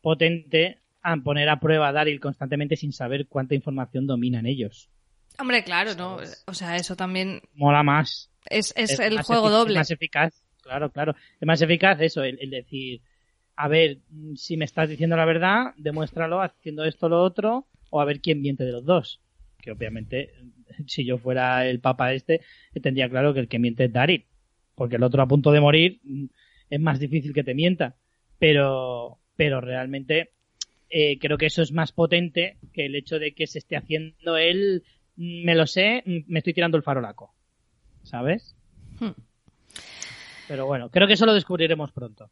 potente 0.00 0.78
a 1.02 1.16
poner 1.16 1.48
a 1.48 1.60
prueba 1.60 1.88
a 1.88 1.92
Daryl 1.92 2.20
constantemente 2.20 2.76
sin 2.76 2.92
saber 2.92 3.26
cuánta 3.28 3.54
información 3.54 4.06
dominan 4.06 4.46
ellos. 4.46 4.88
Hombre, 5.38 5.62
claro, 5.64 5.94
¿no? 5.94 6.18
O 6.46 6.54
sea, 6.54 6.76
eso 6.76 6.96
también 6.96 7.42
Mola 7.54 7.82
más. 7.82 8.30
es, 8.46 8.72
es 8.76 8.98
el 8.98 9.22
juego 9.22 9.48
efic- 9.48 9.50
doble. 9.50 9.72
Es 9.74 9.78
más 9.78 9.90
eficaz. 9.90 10.42
Claro, 10.70 10.92
claro. 10.92 11.16
Es 11.40 11.46
más 11.48 11.60
eficaz 11.62 12.00
eso, 12.00 12.22
el, 12.22 12.38
el 12.40 12.50
decir, 12.50 13.00
a 13.56 13.66
ver, 13.66 13.98
mm, 14.08 14.36
si 14.36 14.56
me 14.56 14.64
estás 14.64 14.88
diciendo 14.88 15.16
la 15.16 15.24
verdad, 15.24 15.74
demuéstralo 15.76 16.40
haciendo 16.40 16.84
esto 16.84 17.06
o 17.06 17.08
lo 17.08 17.24
otro, 17.24 17.66
o 17.90 18.00
a 18.00 18.04
ver 18.04 18.20
quién 18.20 18.40
miente 18.40 18.62
de 18.62 18.70
los 18.70 18.84
dos. 18.84 19.20
Que 19.60 19.72
obviamente, 19.72 20.32
si 20.86 21.04
yo 21.04 21.18
fuera 21.18 21.66
el 21.66 21.80
papa 21.80 22.12
este, 22.12 22.42
tendría 22.80 23.08
claro 23.10 23.34
que 23.34 23.40
el 23.40 23.48
que 23.48 23.58
miente 23.58 23.86
es 23.86 23.92
Daryl. 23.92 24.26
Porque 24.76 24.94
el 24.94 25.02
otro 25.02 25.20
a 25.22 25.26
punto 25.26 25.50
de 25.50 25.60
morir 25.60 25.98
mm, 26.04 26.26
es 26.70 26.80
más 26.80 27.00
difícil 27.00 27.34
que 27.34 27.42
te 27.42 27.54
mienta. 27.54 27.96
Pero, 28.38 29.18
pero 29.34 29.60
realmente 29.60 30.30
eh, 30.88 31.18
creo 31.18 31.36
que 31.36 31.46
eso 31.46 31.62
es 31.62 31.72
más 31.72 31.90
potente 31.90 32.58
que 32.72 32.86
el 32.86 32.94
hecho 32.94 33.18
de 33.18 33.32
que 33.32 33.48
se 33.48 33.58
esté 33.58 33.76
haciendo 33.76 34.36
él, 34.36 34.84
mm, 35.16 35.44
me 35.46 35.56
lo 35.56 35.66
sé, 35.66 36.04
me 36.06 36.38
estoy 36.38 36.54
tirando 36.54 36.76
el 36.76 36.84
farolaco. 36.84 37.34
¿Sabes? 38.04 38.54
Hmm. 39.00 39.29
Pero 40.50 40.66
bueno, 40.66 40.90
creo 40.90 41.06
que 41.06 41.12
eso 41.12 41.26
lo 41.26 41.34
descubriremos 41.34 41.92
pronto. 41.92 42.28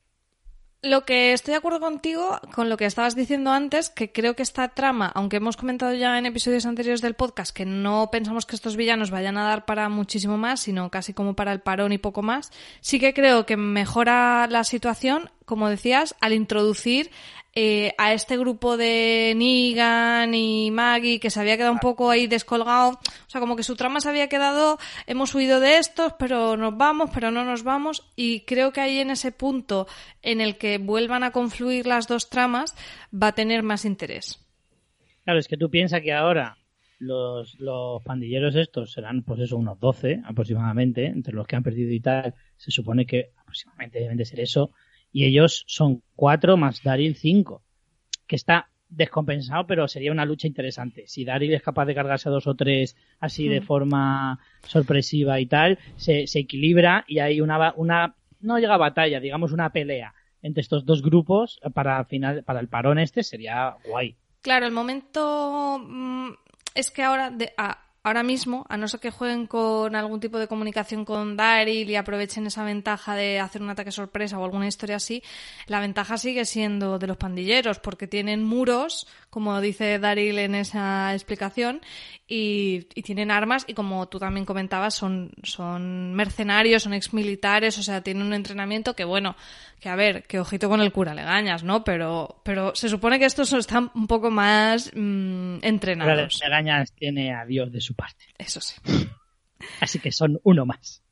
Lo 0.83 1.05
que 1.05 1.33
estoy 1.33 1.53
de 1.53 1.59
acuerdo 1.59 1.79
contigo 1.79 2.41
con 2.53 2.69
lo 2.69 2.77
que 2.77 2.85
estabas 2.85 3.15
diciendo 3.15 3.53
antes, 3.53 3.91
que 3.91 4.11
creo 4.11 4.35
que 4.35 4.43
esta 4.43 4.67
trama, 4.71 5.07
aunque 5.15 5.37
hemos 5.37 5.57
comentado 5.57 5.95
ya 5.95 6.19
en 6.19 6.27
episodios 6.27 6.67
anteriores 6.67 7.01
del 7.01 7.15
podcast 7.15 7.55
que 7.55 7.65
no 7.65 8.11
pensamos 8.11 8.45
que 8.45 8.57
estos 8.57 8.77
villanos 8.77 9.13
vayan 9.13 9.39
a 9.39 9.45
dar 9.45 9.67
para 9.67 9.89
muchísimo 9.89 10.37
más, 10.37 10.59
sino 10.59 10.91
casi 10.91 11.15
como 11.15 11.35
para 11.35 11.53
el 11.53 11.61
parón 11.61 11.93
y 11.93 11.99
poco 11.99 12.23
más, 12.23 12.51
sí 12.81 12.99
que 12.99 13.15
creo 13.15 13.47
que 13.47 13.57
mejora 13.57 14.49
la 14.51 14.65
situación, 14.65 15.31
como 15.45 15.69
decías, 15.69 16.17
al 16.21 16.33
introducir 16.33 17.13
eh, 17.61 17.93
a 17.99 18.13
este 18.13 18.39
grupo 18.39 18.77
de 18.77 19.35
Negan 19.35 20.33
y 20.33 20.71
Maggie 20.71 21.19
que 21.19 21.29
se 21.29 21.41
había 21.41 21.57
quedado 21.57 21.73
un 21.73 21.81
poco 21.81 22.09
ahí 22.09 22.29
descolgado, 22.29 22.91
o 22.91 23.01
sea, 23.27 23.41
como 23.41 23.57
que 23.57 23.65
su 23.65 23.75
trama 23.75 23.99
se 23.99 24.09
había 24.09 24.29
quedado, 24.29 24.79
hemos 25.09 25.35
huido 25.35 25.59
de 25.59 25.79
estos, 25.79 26.13
pero 26.21 26.57
nos 26.57 26.77
vamos, 26.77 27.11
pero 27.13 27.33
no 27.33 27.45
nos 27.45 27.65
vamos, 27.65 28.13
y 28.15 28.43
creo 28.43 28.73
que 28.73 28.81
ahí 28.81 28.99
en 29.01 29.11
ese 29.11 29.33
punto 29.33 29.89
en 30.23 30.41
el 30.41 30.57
que 30.57 30.79
vuelvan 30.79 31.25
a 31.25 31.33
confluir 31.33 31.89
las 31.89 32.07
dos 32.07 32.31
tramas 32.31 32.77
va 33.13 33.27
a 33.27 33.35
tener 33.35 33.65
más 33.65 33.85
interés. 33.85 34.39
Claro, 35.25 35.41
es 35.41 35.49
que 35.49 35.57
tú 35.57 35.69
piensas 35.69 36.01
que 36.01 36.13
ahora 36.13 36.59
los, 37.01 37.59
los 37.59 38.01
pandilleros 38.05 38.55
estos 38.55 38.93
serán, 38.93 39.25
pues 39.25 39.41
eso, 39.41 39.57
unos 39.57 39.81
12 39.81 40.23
aproximadamente, 40.25 41.07
entre 41.07 41.35
los 41.35 41.45
que 41.45 41.57
han 41.57 41.65
perdido 41.65 41.91
y 41.91 41.99
tal, 41.99 42.35
se 42.57 42.71
supone 42.71 43.05
que 43.05 43.33
aproximadamente 43.37 43.99
deben 43.99 44.17
de 44.17 44.25
ser 44.25 44.39
eso, 44.39 44.71
y 45.13 45.25
ellos 45.25 45.65
son 45.67 46.03
cuatro 46.17 46.57
más 46.57 46.83
Daryl 46.83 47.15
cinco, 47.17 47.63
que 48.27 48.37
está 48.37 48.69
descompensado, 48.91 49.67
pero 49.67 49.87
sería 49.87 50.13
una 50.13 50.25
lucha 50.25 50.47
interesante. 50.47 51.07
Si 51.07 51.25
Daryl 51.25 51.53
es 51.55 51.63
capaz 51.63 51.85
de 51.87 51.95
cargarse 51.95 52.29
a 52.29 52.33
dos 52.33 52.47
o 52.47 52.55
tres 52.55 52.97
así 53.21 53.47
de 53.49 53.61
Mm. 53.61 53.65
forma 53.65 54.39
sorpresiva 54.67 55.41
y 55.41 55.47
tal, 55.47 55.79
se, 55.97 56.27
se 56.27 56.39
equilibra 56.41 57.05
y 57.07 57.19
hay 57.19 57.41
una, 57.41 57.73
una, 57.77 58.15
no 58.41 58.59
llega 58.59 58.75
a 58.75 58.79
batalla, 58.79 59.21
digamos 59.21 59.53
una 59.53 59.71
pelea 59.71 60.15
entre 60.41 60.61
estos 60.63 60.87
dos 60.87 61.03
grupos 61.03 61.59
para 61.75 62.05
final, 62.05 62.45
para 62.45 62.61
el 62.61 62.69
parón 62.69 62.99
este 62.99 63.23
sería 63.25 63.77
guay. 63.87 64.15
Claro, 64.41 64.67
el 64.67 64.73
momento 64.73 65.79
mm, 65.85 66.31
es 66.75 66.91
que 66.91 67.03
ahora, 67.03 67.31
de- 67.31 67.53
a- 67.59 67.85
ahora 68.09 68.23
mismo, 68.23 68.67
a 68.69 68.77
no 68.77 68.89
ser 68.89 69.01
que 69.01 69.11
jueguen 69.11 69.47
con 69.47 69.95
algún 69.95 70.19
tipo 70.19 70.39
de 70.39 70.49
comunicación 70.49 71.05
con 71.05 71.37
Daryl 71.37 71.89
y 71.89 71.97
aprovechen 71.97 72.47
esa 72.47 72.65
ventaja 72.65 73.15
de 73.15 73.39
hacer 73.39 73.63
un 73.63 73.71
ataque 73.71 73.93
sorpresa 73.93 74.39
o 74.39 74.45
alguna 74.45 74.67
historia 74.67 74.97
así, 74.97 75.23
la 75.67 75.81
ventaja 75.81 76.19
sigue 76.19 76.45
siendo 76.45 76.99
de 76.99 77.07
los 77.07 77.17
pandilleros 77.17 77.79
porque 77.79 78.07
tienen 78.07 78.43
muros, 78.43 79.07
como 79.31 79.61
dice 79.61 79.99
Daryl 79.99 80.39
en 80.39 80.55
esa 80.55 81.15
explicación, 81.15 81.81
y, 82.29 82.87
y 82.95 83.03
tienen 83.03 83.31
armas 83.31 83.65
y 83.67 83.73
como 83.73 84.07
tú 84.09 84.19
también 84.19 84.45
comentabas, 84.45 84.95
son, 84.95 85.33
son 85.43 86.13
mercenarios, 86.13 86.83
son 86.83 86.93
exmilitares, 86.93 87.79
o 87.79 87.83
sea, 87.83 88.03
tienen 88.03 88.25
un 88.25 88.35
entrenamiento 88.35 88.95
que 88.95 89.05
bueno, 89.05 89.35
que 89.81 89.89
a 89.89 89.97
ver, 89.97 90.25
que 90.25 90.39
ojito 90.39 90.69
con 90.69 90.83
el 90.83 90.93
cura 90.93 91.15
le 91.15 91.23
gañas, 91.23 91.65
¿no? 91.65 91.83
Pero, 91.85 92.43
pero 92.45 92.75
se 92.75 92.91
supone 92.91 93.19
que 93.19 93.25
estos 93.25 93.53
están 93.55 93.91
un 93.95 94.07
poco 94.07 94.31
más 94.31 94.93
mm, 94.95 95.59
entrenados. 95.63 96.41
Legañas 96.43 96.93
tiene 96.93 97.35
a 97.35 97.47
Dios 97.47 97.73
de 97.73 97.81
su 97.81 97.95
parte. 97.95 98.27
Eso 98.37 98.61
sí. 98.61 98.77
Así 99.81 99.99
que 99.99 100.13
son 100.13 100.39
uno 100.45 100.67
más. 100.67 101.03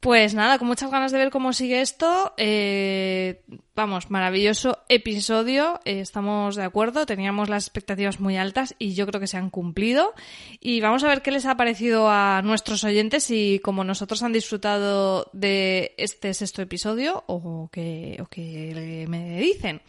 Pues 0.00 0.34
nada, 0.34 0.58
con 0.58 0.68
muchas 0.68 0.90
ganas 0.90 1.10
de 1.10 1.18
ver 1.18 1.30
cómo 1.30 1.52
sigue 1.52 1.80
esto. 1.80 2.34
Eh, 2.36 3.42
vamos, 3.74 4.10
maravilloso 4.10 4.78
episodio. 4.88 5.80
Eh, 5.84 6.00
estamos 6.00 6.54
de 6.54 6.64
acuerdo. 6.64 7.06
Teníamos 7.06 7.48
las 7.48 7.64
expectativas 7.64 8.20
muy 8.20 8.36
altas 8.36 8.74
y 8.78 8.94
yo 8.94 9.06
creo 9.06 9.20
que 9.20 9.26
se 9.26 9.38
han 9.38 9.50
cumplido. 9.50 10.14
Y 10.60 10.80
vamos 10.80 11.02
a 11.02 11.08
ver 11.08 11.22
qué 11.22 11.30
les 11.30 11.46
ha 11.46 11.56
parecido 11.56 12.08
a 12.10 12.42
nuestros 12.42 12.84
oyentes 12.84 13.30
y 13.30 13.58
como 13.60 13.84
nosotros 13.84 14.22
han 14.22 14.32
disfrutado 14.32 15.30
de 15.32 15.94
este 15.96 16.34
sexto 16.34 16.62
episodio 16.62 17.24
o 17.26 17.68
que, 17.72 18.18
o 18.20 18.26
que 18.26 19.06
me 19.08 19.40
dicen. 19.40 19.80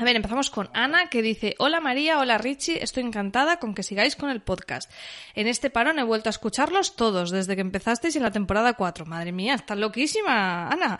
A 0.00 0.04
ver, 0.04 0.16
empezamos 0.16 0.48
con 0.48 0.70
Ana 0.72 1.10
que 1.10 1.20
dice, 1.20 1.56
hola 1.58 1.78
María, 1.78 2.18
hola 2.18 2.38
Richie, 2.38 2.82
estoy 2.82 3.02
encantada 3.02 3.58
con 3.58 3.74
que 3.74 3.82
sigáis 3.82 4.16
con 4.16 4.30
el 4.30 4.40
podcast. 4.40 4.90
En 5.34 5.46
este 5.46 5.68
parón 5.68 5.98
he 5.98 6.02
vuelto 6.02 6.30
a 6.30 6.36
escucharlos 6.36 6.96
todos 6.96 7.30
desde 7.30 7.54
que 7.54 7.60
empezasteis 7.60 8.16
en 8.16 8.22
la 8.22 8.30
temporada 8.30 8.72
4. 8.72 9.04
Madre 9.04 9.30
mía, 9.30 9.52
estás 9.52 9.76
loquísima, 9.76 10.70
Ana. 10.70 10.98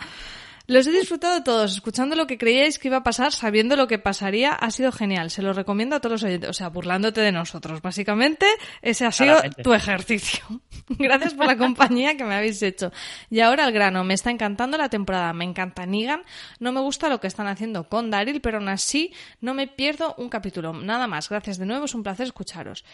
Los 0.71 0.87
he 0.87 0.93
disfrutado 0.93 1.43
todos, 1.43 1.73
escuchando 1.73 2.14
lo 2.14 2.29
que 2.29 2.39
creíais 2.39 2.79
que 2.79 2.87
iba 2.87 2.99
a 2.99 3.03
pasar, 3.03 3.33
sabiendo 3.33 3.75
lo 3.75 3.89
que 3.89 3.99
pasaría, 3.99 4.53
ha 4.53 4.71
sido 4.71 4.93
genial. 4.93 5.29
Se 5.33 5.43
lo 5.43 5.53
recomiendo 5.53 5.97
a 5.97 6.01
todos 6.01 6.12
los 6.12 6.23
oyentes, 6.23 6.49
o 6.49 6.53
sea, 6.53 6.68
burlándote 6.68 7.21
de 7.21 7.33
nosotros. 7.33 7.83
Básicamente, 7.83 8.47
ese 8.81 9.05
ha 9.05 9.11
sido 9.11 9.41
tu 9.64 9.75
ejercicio. 9.75 10.45
Gracias 10.89 11.35
por 11.35 11.47
la 11.47 11.57
compañía 11.57 12.16
que 12.16 12.23
me 12.23 12.37
habéis 12.37 12.62
hecho. 12.62 12.93
Y 13.31 13.41
ahora 13.41 13.64
al 13.64 13.73
grano, 13.73 14.05
me 14.05 14.14
está 14.14 14.31
encantando 14.31 14.79
la 14.79 14.89
temporada, 14.89 15.33
me 15.33 15.45
encanta 15.45 15.87
Negan, 15.87 16.23
no 16.61 16.71
me 16.71 16.79
gusta 16.79 17.09
lo 17.09 17.18
que 17.18 17.27
están 17.27 17.49
haciendo 17.49 17.89
con 17.89 18.12
Daryl, 18.12 18.41
pero 18.41 18.59
aún 18.59 18.68
así 18.68 19.12
no 19.41 19.55
me 19.55 19.66
pierdo 19.66 20.14
un 20.18 20.29
capítulo. 20.29 20.73
Nada 20.73 21.09
más, 21.09 21.29
gracias 21.29 21.59
de 21.59 21.66
nuevo, 21.66 21.87
es 21.87 21.97
un 21.97 22.05
placer 22.05 22.27
escucharos. 22.27 22.85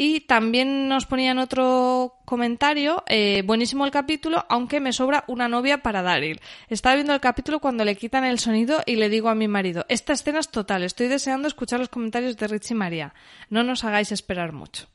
Y 0.00 0.20
también 0.20 0.88
nos 0.88 1.06
ponían 1.06 1.38
otro 1.38 2.20
comentario, 2.24 3.02
eh, 3.08 3.42
buenísimo 3.44 3.84
el 3.84 3.90
capítulo, 3.90 4.44
aunque 4.48 4.78
me 4.78 4.92
sobra 4.92 5.24
una 5.26 5.48
novia 5.48 5.78
para 5.78 6.02
Daryl. 6.02 6.38
Estaba 6.68 6.94
viendo 6.94 7.14
el 7.14 7.20
capítulo 7.20 7.58
cuando 7.58 7.84
le 7.84 7.96
quitan 7.96 8.24
el 8.24 8.38
sonido 8.38 8.78
y 8.86 8.94
le 8.94 9.08
digo 9.08 9.28
a 9.28 9.34
mi 9.34 9.48
marido, 9.48 9.84
esta 9.88 10.12
escena 10.12 10.38
es 10.38 10.52
total, 10.52 10.84
estoy 10.84 11.08
deseando 11.08 11.48
escuchar 11.48 11.80
los 11.80 11.88
comentarios 11.88 12.36
de 12.36 12.46
Richie 12.46 12.74
y 12.74 12.76
María. 12.76 13.12
No 13.50 13.64
nos 13.64 13.82
hagáis 13.82 14.12
esperar 14.12 14.52
mucho. 14.52 14.86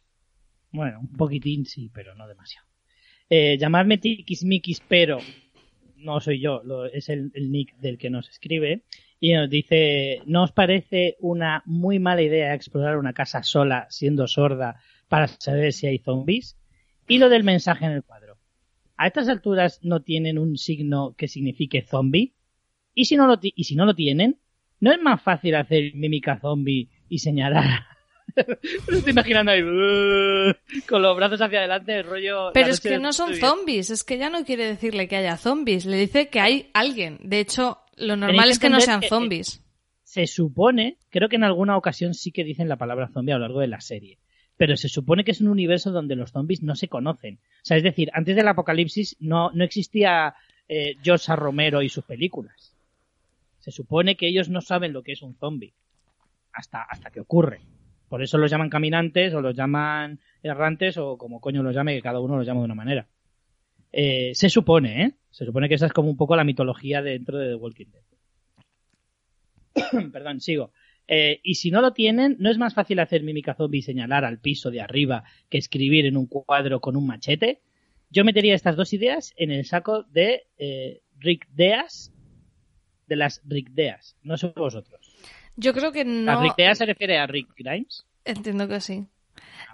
Bueno, 0.71 1.01
un 1.01 1.11
poquitín 1.17 1.65
sí, 1.65 1.91
pero 1.93 2.15
no 2.15 2.25
demasiado. 2.25 2.65
Eh, 3.29 3.57
llamadme 3.57 3.97
Tikismikis, 3.97 4.83
pero 4.87 5.17
no 5.97 6.21
soy 6.21 6.39
yo, 6.39 6.61
es 6.93 7.09
el, 7.09 7.29
el 7.33 7.51
nick 7.51 7.75
del 7.75 7.97
que 7.97 8.09
nos 8.09 8.29
escribe. 8.29 8.83
Y 9.19 9.33
nos 9.33 9.49
dice, 9.49 10.21
¿no 10.25 10.43
os 10.43 10.53
parece 10.53 11.17
una 11.19 11.61
muy 11.65 11.99
mala 11.99 12.21
idea 12.21 12.53
explorar 12.53 12.97
una 12.97 13.11
casa 13.11 13.43
sola 13.43 13.87
siendo 13.89 14.27
sorda 14.27 14.79
para 15.13 15.27
saber 15.27 15.73
si 15.73 15.85
hay 15.85 15.99
zombies. 15.99 16.57
Y 17.07 17.19
lo 17.19 17.29
del 17.29 17.43
mensaje 17.43 17.85
en 17.85 17.91
el 17.91 18.01
cuadro. 18.01 18.39
A 18.97 19.05
estas 19.05 19.29
alturas 19.29 19.79
no 19.83 20.01
tienen 20.01 20.39
un 20.39 20.57
signo 20.57 21.13
que 21.15 21.27
signifique 21.27 21.83
zombie. 21.83 22.33
Y 22.95 23.05
si 23.05 23.15
no 23.15 23.27
lo, 23.27 23.37
y 23.39 23.63
si 23.63 23.75
no 23.75 23.85
lo 23.85 23.93
tienen, 23.93 24.39
¿no 24.79 24.91
es 24.91 24.99
más 24.99 25.21
fácil 25.21 25.53
hacer 25.53 25.93
mímica 25.93 26.39
zombie 26.39 26.89
y 27.09 27.19
señalar? 27.19 27.85
Me 28.35 28.97
estoy 28.97 29.11
imaginando 29.11 29.51
ahí 29.51 29.61
con 30.89 31.03
los 31.03 31.15
brazos 31.15 31.41
hacia 31.41 31.59
adelante, 31.59 31.99
el 31.99 32.05
rollo. 32.05 32.49
Pero 32.51 32.69
es 32.69 32.81
que 32.81 32.97
no 32.97 33.13
son 33.13 33.35
zombies, 33.35 33.91
es 33.91 34.03
que 34.03 34.17
ya 34.17 34.31
no 34.31 34.43
quiere 34.43 34.65
decirle 34.65 35.07
que 35.07 35.17
haya 35.17 35.37
zombies, 35.37 35.85
le 35.85 35.97
dice 35.97 36.29
que 36.29 36.39
hay 36.39 36.71
alguien. 36.73 37.19
De 37.21 37.39
hecho, 37.39 37.77
lo 37.97 38.15
normal 38.15 38.49
es 38.49 38.57
que 38.57 38.71
no 38.71 38.81
sean 38.81 39.03
zombies. 39.03 39.63
se 40.01 40.25
supone, 40.25 40.97
creo 41.11 41.29
que 41.29 41.35
en 41.35 41.43
alguna 41.43 41.77
ocasión 41.77 42.15
sí 42.15 42.31
que 42.31 42.43
dicen 42.43 42.67
la 42.67 42.77
palabra 42.77 43.09
zombie 43.13 43.33
a 43.33 43.37
lo 43.37 43.41
largo 43.41 43.59
de 43.59 43.67
la 43.67 43.79
serie 43.79 44.17
pero 44.57 44.77
se 44.77 44.89
supone 44.89 45.23
que 45.23 45.31
es 45.31 45.41
un 45.41 45.47
universo 45.47 45.91
donde 45.91 46.15
los 46.15 46.31
zombies 46.31 46.61
no 46.61 46.75
se 46.75 46.87
conocen. 46.87 47.35
O 47.35 47.65
sea, 47.65 47.77
es 47.77 47.83
decir, 47.83 48.09
antes 48.13 48.35
del 48.35 48.47
apocalipsis 48.47 49.17
no, 49.19 49.51
no 49.51 49.63
existía 49.63 50.35
eh, 50.67 50.95
George 51.03 51.35
Romero 51.35 51.81
y 51.81 51.89
sus 51.89 52.05
películas. 52.05 52.75
Se 53.59 53.71
supone 53.71 54.15
que 54.15 54.27
ellos 54.27 54.49
no 54.49 54.61
saben 54.61 54.93
lo 54.93 55.03
que 55.03 55.13
es 55.13 55.21
un 55.21 55.35
zombie 55.35 55.73
hasta, 56.51 56.81
hasta 56.83 57.09
que 57.09 57.19
ocurre. 57.19 57.61
Por 58.09 58.21
eso 58.21 58.37
los 58.37 58.51
llaman 58.51 58.69
caminantes 58.69 59.33
o 59.33 59.41
los 59.41 59.55
llaman 59.55 60.19
errantes 60.43 60.97
o 60.97 61.17
como 61.17 61.41
coño 61.41 61.63
los 61.63 61.73
llame, 61.73 61.95
que 61.95 62.01
cada 62.01 62.19
uno 62.19 62.37
los 62.37 62.45
llama 62.45 62.59
de 62.59 62.65
una 62.65 62.75
manera. 62.75 63.07
Eh, 63.91 64.31
se 64.35 64.49
supone, 64.49 65.03
¿eh? 65.03 65.13
Se 65.31 65.45
supone 65.45 65.67
que 65.67 65.75
esa 65.75 65.87
es 65.87 65.93
como 65.93 66.09
un 66.09 66.17
poco 66.17 66.35
la 66.35 66.43
mitología 66.43 67.01
dentro 67.01 67.39
de 67.39 67.49
The 67.49 67.55
Walking 67.55 67.87
Dead. 67.91 68.03
Perdón, 70.11 70.41
sigo. 70.41 70.71
Eh, 71.07 71.39
y 71.43 71.55
si 71.55 71.71
no 71.71 71.81
lo 71.81 71.93
tienen, 71.93 72.37
¿no 72.39 72.49
es 72.49 72.57
más 72.57 72.73
fácil 72.73 72.99
hacer 72.99 73.23
mímica 73.23 73.55
zombie 73.55 73.79
y 73.79 73.83
señalar 73.83 74.25
al 74.25 74.39
piso 74.39 74.71
de 74.71 74.81
arriba 74.81 75.23
que 75.49 75.57
escribir 75.57 76.05
en 76.05 76.17
un 76.17 76.27
cuadro 76.27 76.79
con 76.79 76.95
un 76.95 77.07
machete? 77.07 77.61
Yo 78.09 78.23
metería 78.23 78.55
estas 78.55 78.75
dos 78.75 78.93
ideas 78.93 79.33
en 79.37 79.51
el 79.51 79.65
saco 79.65 80.03
de 80.03 80.43
eh, 80.57 81.01
Rick 81.19 81.47
Deas, 81.49 82.13
de 83.07 83.15
las 83.15 83.41
Rick 83.45 83.71
Deas. 83.71 84.15
No 84.21 84.37
sé 84.37 84.53
vosotros. 84.55 85.01
Yo 85.55 85.73
creo 85.73 85.91
que 85.91 86.05
no. 86.05 86.31
¿A 86.31 86.41
Rick 86.41 86.55
Deas 86.57 86.77
se 86.77 86.85
refiere 86.85 87.17
a 87.17 87.27
Rick 87.27 87.49
Grimes? 87.57 88.05
Entiendo 88.25 88.67
que 88.67 88.79
sí. 88.79 89.05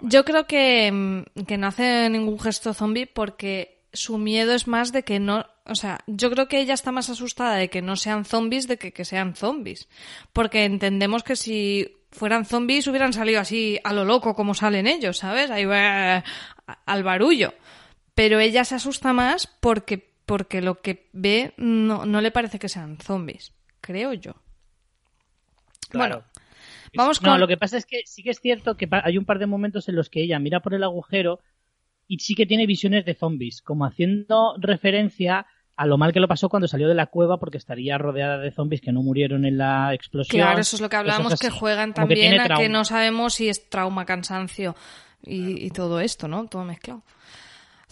Yo 0.02 0.24
creo 0.24 0.46
que, 0.46 0.90
mm, 0.90 1.44
que 1.46 1.58
no 1.58 1.66
hace 1.66 2.08
ningún 2.08 2.38
gesto 2.38 2.74
zombie 2.74 3.06
porque 3.06 3.84
su 3.92 4.18
miedo 4.18 4.54
es 4.54 4.66
más 4.66 4.92
de 4.92 5.02
que 5.02 5.20
no, 5.20 5.46
o 5.70 5.74
sea, 5.76 6.00
yo 6.06 6.30
creo 6.30 6.48
que 6.48 6.60
ella 6.60 6.74
está 6.74 6.90
más 6.90 7.10
asustada 7.10 7.54
de 7.54 7.70
que 7.70 7.80
no 7.80 7.94
sean 7.96 8.24
zombies 8.24 8.66
de 8.66 8.76
que, 8.76 8.92
que 8.92 9.04
sean 9.04 9.36
zombies. 9.36 9.88
Porque 10.32 10.64
entendemos 10.64 11.22
que 11.22 11.36
si 11.36 11.96
fueran 12.10 12.44
zombies 12.44 12.88
hubieran 12.88 13.12
salido 13.12 13.40
así 13.40 13.78
a 13.84 13.92
lo 13.92 14.04
loco 14.04 14.34
como 14.34 14.54
salen 14.54 14.86
ellos, 14.88 15.18
¿sabes? 15.18 15.50
Ahí 15.50 15.64
va 15.64 16.24
al 16.86 17.02
barullo. 17.04 17.54
Pero 18.14 18.40
ella 18.40 18.64
se 18.64 18.74
asusta 18.74 19.12
más 19.12 19.46
porque, 19.46 20.12
porque 20.26 20.60
lo 20.60 20.80
que 20.80 21.08
ve 21.12 21.54
no, 21.56 22.04
no 22.04 22.20
le 22.20 22.32
parece 22.32 22.58
que 22.58 22.68
sean 22.68 22.98
zombies, 22.98 23.52
creo 23.80 24.12
yo. 24.12 24.34
Bueno, 25.92 26.24
vamos 26.94 27.20
con... 27.20 27.30
No, 27.30 27.38
lo 27.38 27.48
que 27.48 27.56
pasa 27.56 27.76
es 27.76 27.86
que 27.86 28.02
sí 28.06 28.22
que 28.22 28.30
es 28.30 28.40
cierto 28.40 28.76
que 28.76 28.88
hay 28.90 29.18
un 29.18 29.24
par 29.24 29.38
de 29.38 29.46
momentos 29.46 29.88
en 29.88 29.96
los 29.96 30.10
que 30.10 30.22
ella 30.22 30.38
mira 30.40 30.60
por 30.60 30.74
el 30.74 30.82
agujero 30.82 31.40
y 32.08 32.18
sí 32.18 32.34
que 32.34 32.46
tiene 32.46 32.66
visiones 32.66 33.04
de 33.04 33.14
zombies, 33.14 33.62
como 33.62 33.84
haciendo 33.84 34.56
referencia 34.58 35.46
a 35.80 35.86
lo 35.86 35.96
mal 35.96 36.12
que 36.12 36.20
lo 36.20 36.28
pasó 36.28 36.50
cuando 36.50 36.68
salió 36.68 36.88
de 36.88 36.94
la 36.94 37.06
cueva 37.06 37.38
porque 37.38 37.56
estaría 37.56 37.96
rodeada 37.96 38.36
de 38.36 38.50
zombies 38.50 38.82
que 38.82 38.92
no 38.92 39.02
murieron 39.02 39.46
en 39.46 39.56
la 39.56 39.94
explosión. 39.94 40.38
Claro, 40.38 40.60
eso 40.60 40.76
es 40.76 40.82
lo 40.82 40.90
que 40.90 40.96
hablábamos, 40.96 41.40
que 41.40 41.48
juegan 41.48 41.94
también 41.94 42.38
a 42.38 42.54
que 42.58 42.68
no 42.68 42.84
sabemos 42.84 43.32
si 43.32 43.48
es 43.48 43.70
trauma, 43.70 44.04
cansancio 44.04 44.76
y, 45.24 45.64
y 45.64 45.70
todo 45.70 46.00
esto, 46.00 46.28
¿no? 46.28 46.46
Todo 46.48 46.66
mezclado. 46.66 47.02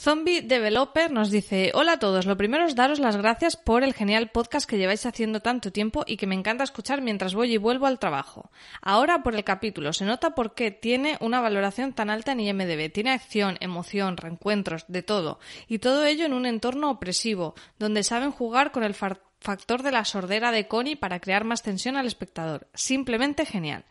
Zombie 0.01 0.43
Developer 0.43 1.11
nos 1.11 1.29
dice, 1.29 1.73
hola 1.75 1.95
a 1.95 1.99
todos, 1.99 2.25
lo 2.25 2.37
primero 2.37 2.65
es 2.65 2.77
daros 2.77 3.01
las 3.01 3.17
gracias 3.17 3.57
por 3.57 3.83
el 3.83 3.95
genial 3.95 4.31
podcast 4.31 4.71
que 4.71 4.79
lleváis 4.79 5.05
haciendo 5.07 5.41
tanto 5.41 5.73
tiempo 5.73 6.05
y 6.07 6.17
que 6.17 6.29
me 6.29 6.37
encanta 6.37 6.63
escuchar 6.63 7.03
mientras 7.03 7.35
voy 7.35 7.53
y 7.53 7.57
vuelvo 7.57 7.87
al 7.87 7.99
trabajo. 7.99 8.49
Ahora 8.81 9.25
por 9.25 9.35
el 9.35 9.43
capítulo, 9.43 9.93
se 9.93 10.05
nota 10.05 10.37
por 10.37 10.55
qué 10.55 10.71
tiene 10.71 11.17
una 11.21 11.41
valoración 11.41 11.95
tan 11.95 12.11
alta 12.11 12.31
en 12.31 12.39
IMDB. 12.39 12.93
Tiene 12.93 13.11
acción, 13.11 13.57
emoción, 13.59 14.17
reencuentros, 14.17 14.85
de 14.87 15.03
todo. 15.03 15.41
Y 15.67 15.81
todo 15.81 16.05
ello 16.05 16.27
en 16.27 16.33
un 16.33 16.47
entorno 16.47 16.93
opresivo, 16.93 17.57
donde 17.81 18.05
saben 18.05 18.31
jugar 18.31 18.71
con 18.71 18.85
el 18.85 18.95
factor 18.95 19.83
de 19.83 19.91
la 19.91 20.05
sordera 20.05 20.53
de 20.53 20.69
Connie 20.69 20.95
para 20.95 21.19
crear 21.19 21.43
más 21.43 21.65
tensión 21.65 21.97
al 21.97 22.07
espectador. 22.07 22.69
Simplemente 22.73 23.45
genial. 23.45 23.85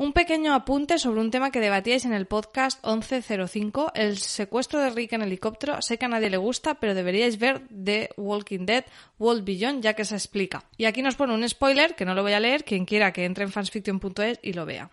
Un 0.00 0.12
pequeño 0.12 0.54
apunte 0.54 0.96
sobre 1.00 1.20
un 1.20 1.32
tema 1.32 1.50
que 1.50 1.58
debatíais 1.58 2.04
en 2.04 2.12
el 2.12 2.26
podcast 2.26 2.78
1105, 2.86 3.90
el 3.96 4.18
secuestro 4.18 4.80
de 4.80 4.90
Rick 4.90 5.14
en 5.14 5.22
helicóptero. 5.22 5.82
Sé 5.82 5.98
que 5.98 6.04
a 6.04 6.08
nadie 6.08 6.30
le 6.30 6.36
gusta, 6.36 6.76
pero 6.78 6.94
deberíais 6.94 7.36
ver 7.36 7.66
The 7.68 8.10
Walking 8.16 8.64
Dead 8.64 8.84
World 9.18 9.44
Beyond 9.44 9.82
ya 9.82 9.94
que 9.94 10.04
se 10.04 10.14
explica. 10.14 10.62
Y 10.76 10.84
aquí 10.84 11.02
nos 11.02 11.16
pone 11.16 11.34
un 11.34 11.46
spoiler, 11.48 11.96
que 11.96 12.04
no 12.04 12.14
lo 12.14 12.22
voy 12.22 12.32
a 12.32 12.38
leer, 12.38 12.62
quien 12.62 12.84
quiera 12.84 13.12
que 13.12 13.24
entre 13.24 13.42
en 13.42 13.50
fansfiction.es 13.50 14.38
y 14.40 14.52
lo 14.52 14.66
vea. 14.66 14.88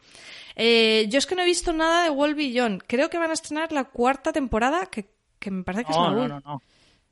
Eh, 0.55 1.05
yo 1.07 1.19
es 1.19 1.27
que 1.27 1.35
no 1.35 1.43
he 1.43 1.45
visto 1.45 1.71
nada 1.71 2.05
de 2.05 2.09
World 2.09 2.35
Beyond. 2.35 2.83
Creo 2.87 3.07
que 3.11 3.19
van 3.19 3.29
a 3.29 3.33
estrenar 3.33 3.71
la 3.71 3.83
cuarta 3.83 4.33
temporada, 4.33 4.87
que, 4.87 5.05
me 5.51 5.61
parece 5.61 5.85
que 5.85 5.91
es 5.91 5.97
la 5.97 6.09
no, 6.09 6.27
no, 6.27 6.39
no, 6.39 6.61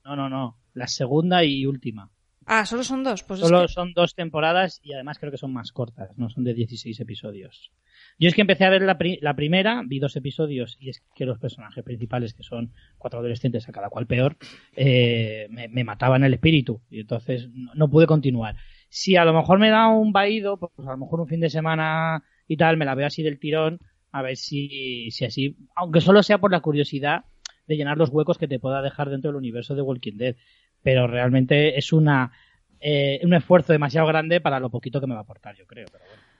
no, 0.03 0.15
no, 0.15 0.29
no. 0.29 0.57
La 0.73 0.87
segunda 0.87 1.43
y 1.43 1.67
última. 1.67 2.09
Ah, 2.45 2.65
solo 2.65 2.83
son 2.83 3.03
dos. 3.03 3.23
Pues 3.23 3.39
solo 3.39 3.67
son 3.67 3.93
dos 3.93 4.15
temporadas 4.15 4.79
y 4.83 4.93
además 4.93 5.19
creo 5.19 5.31
que 5.31 5.37
son 5.37 5.53
más 5.53 5.71
cortas, 5.71 6.17
no 6.17 6.29
son 6.29 6.43
de 6.43 6.53
16 6.53 6.99
episodios. 6.99 7.71
Yo 8.19 8.27
es 8.27 8.35
que 8.35 8.41
empecé 8.41 8.65
a 8.65 8.69
ver 8.69 8.81
la, 8.81 9.35
primera, 9.35 9.81
vi 9.85 9.99
dos 9.99 10.15
episodios 10.15 10.77
y 10.79 10.89
es 10.89 11.03
que 11.15 11.25
los 11.25 11.39
personajes 11.39 11.83
principales, 11.83 12.33
que 12.33 12.43
son 12.43 12.73
cuatro 12.97 13.19
adolescentes, 13.19 13.67
a 13.67 13.71
cada 13.71 13.89
cual 13.89 14.07
peor, 14.07 14.37
eh, 14.75 15.47
me, 15.49 15.83
mataban 15.83 16.23
el 16.23 16.33
espíritu 16.33 16.81
y 16.89 17.01
entonces 17.01 17.49
no, 17.51 17.89
pude 17.89 18.07
continuar. 18.07 18.55
Si 18.89 19.15
a 19.15 19.25
lo 19.25 19.33
mejor 19.33 19.59
me 19.59 19.69
da 19.69 19.87
un 19.87 20.11
vaído, 20.11 20.57
pues 20.57 20.87
a 20.87 20.91
lo 20.91 20.97
mejor 20.97 21.21
un 21.21 21.27
fin 21.27 21.39
de 21.39 21.49
semana 21.49 22.23
y 22.47 22.57
tal, 22.57 22.77
me 22.77 22.85
la 22.85 22.95
veo 22.95 23.07
así 23.07 23.23
del 23.23 23.39
tirón, 23.39 23.79
a 24.11 24.21
ver 24.21 24.37
si, 24.37 25.09
si 25.11 25.25
así, 25.25 25.57
aunque 25.75 26.01
solo 26.01 26.21
sea 26.21 26.37
por 26.37 26.51
la 26.51 26.61
curiosidad 26.61 27.25
de 27.67 27.77
llenar 27.77 27.97
los 27.97 28.09
huecos 28.09 28.37
que 28.37 28.47
te 28.47 28.59
pueda 28.59 28.81
dejar 28.81 29.09
dentro 29.09 29.29
del 29.29 29.37
universo 29.37 29.75
de 29.75 29.81
Walking 29.81 30.17
Dead. 30.17 30.35
Pero 30.83 31.07
realmente 31.07 31.77
es 31.77 31.93
una, 31.93 32.31
eh, 32.79 33.19
un 33.23 33.33
esfuerzo 33.33 33.73
demasiado 33.73 34.07
grande 34.07 34.41
para 34.41 34.59
lo 34.59 34.69
poquito 34.69 34.99
que 34.99 35.07
me 35.07 35.13
va 35.13 35.21
a 35.21 35.23
aportar, 35.23 35.55
yo 35.55 35.65
creo. 35.65 35.87
Pero 35.91 36.03
bueno. 36.05 36.33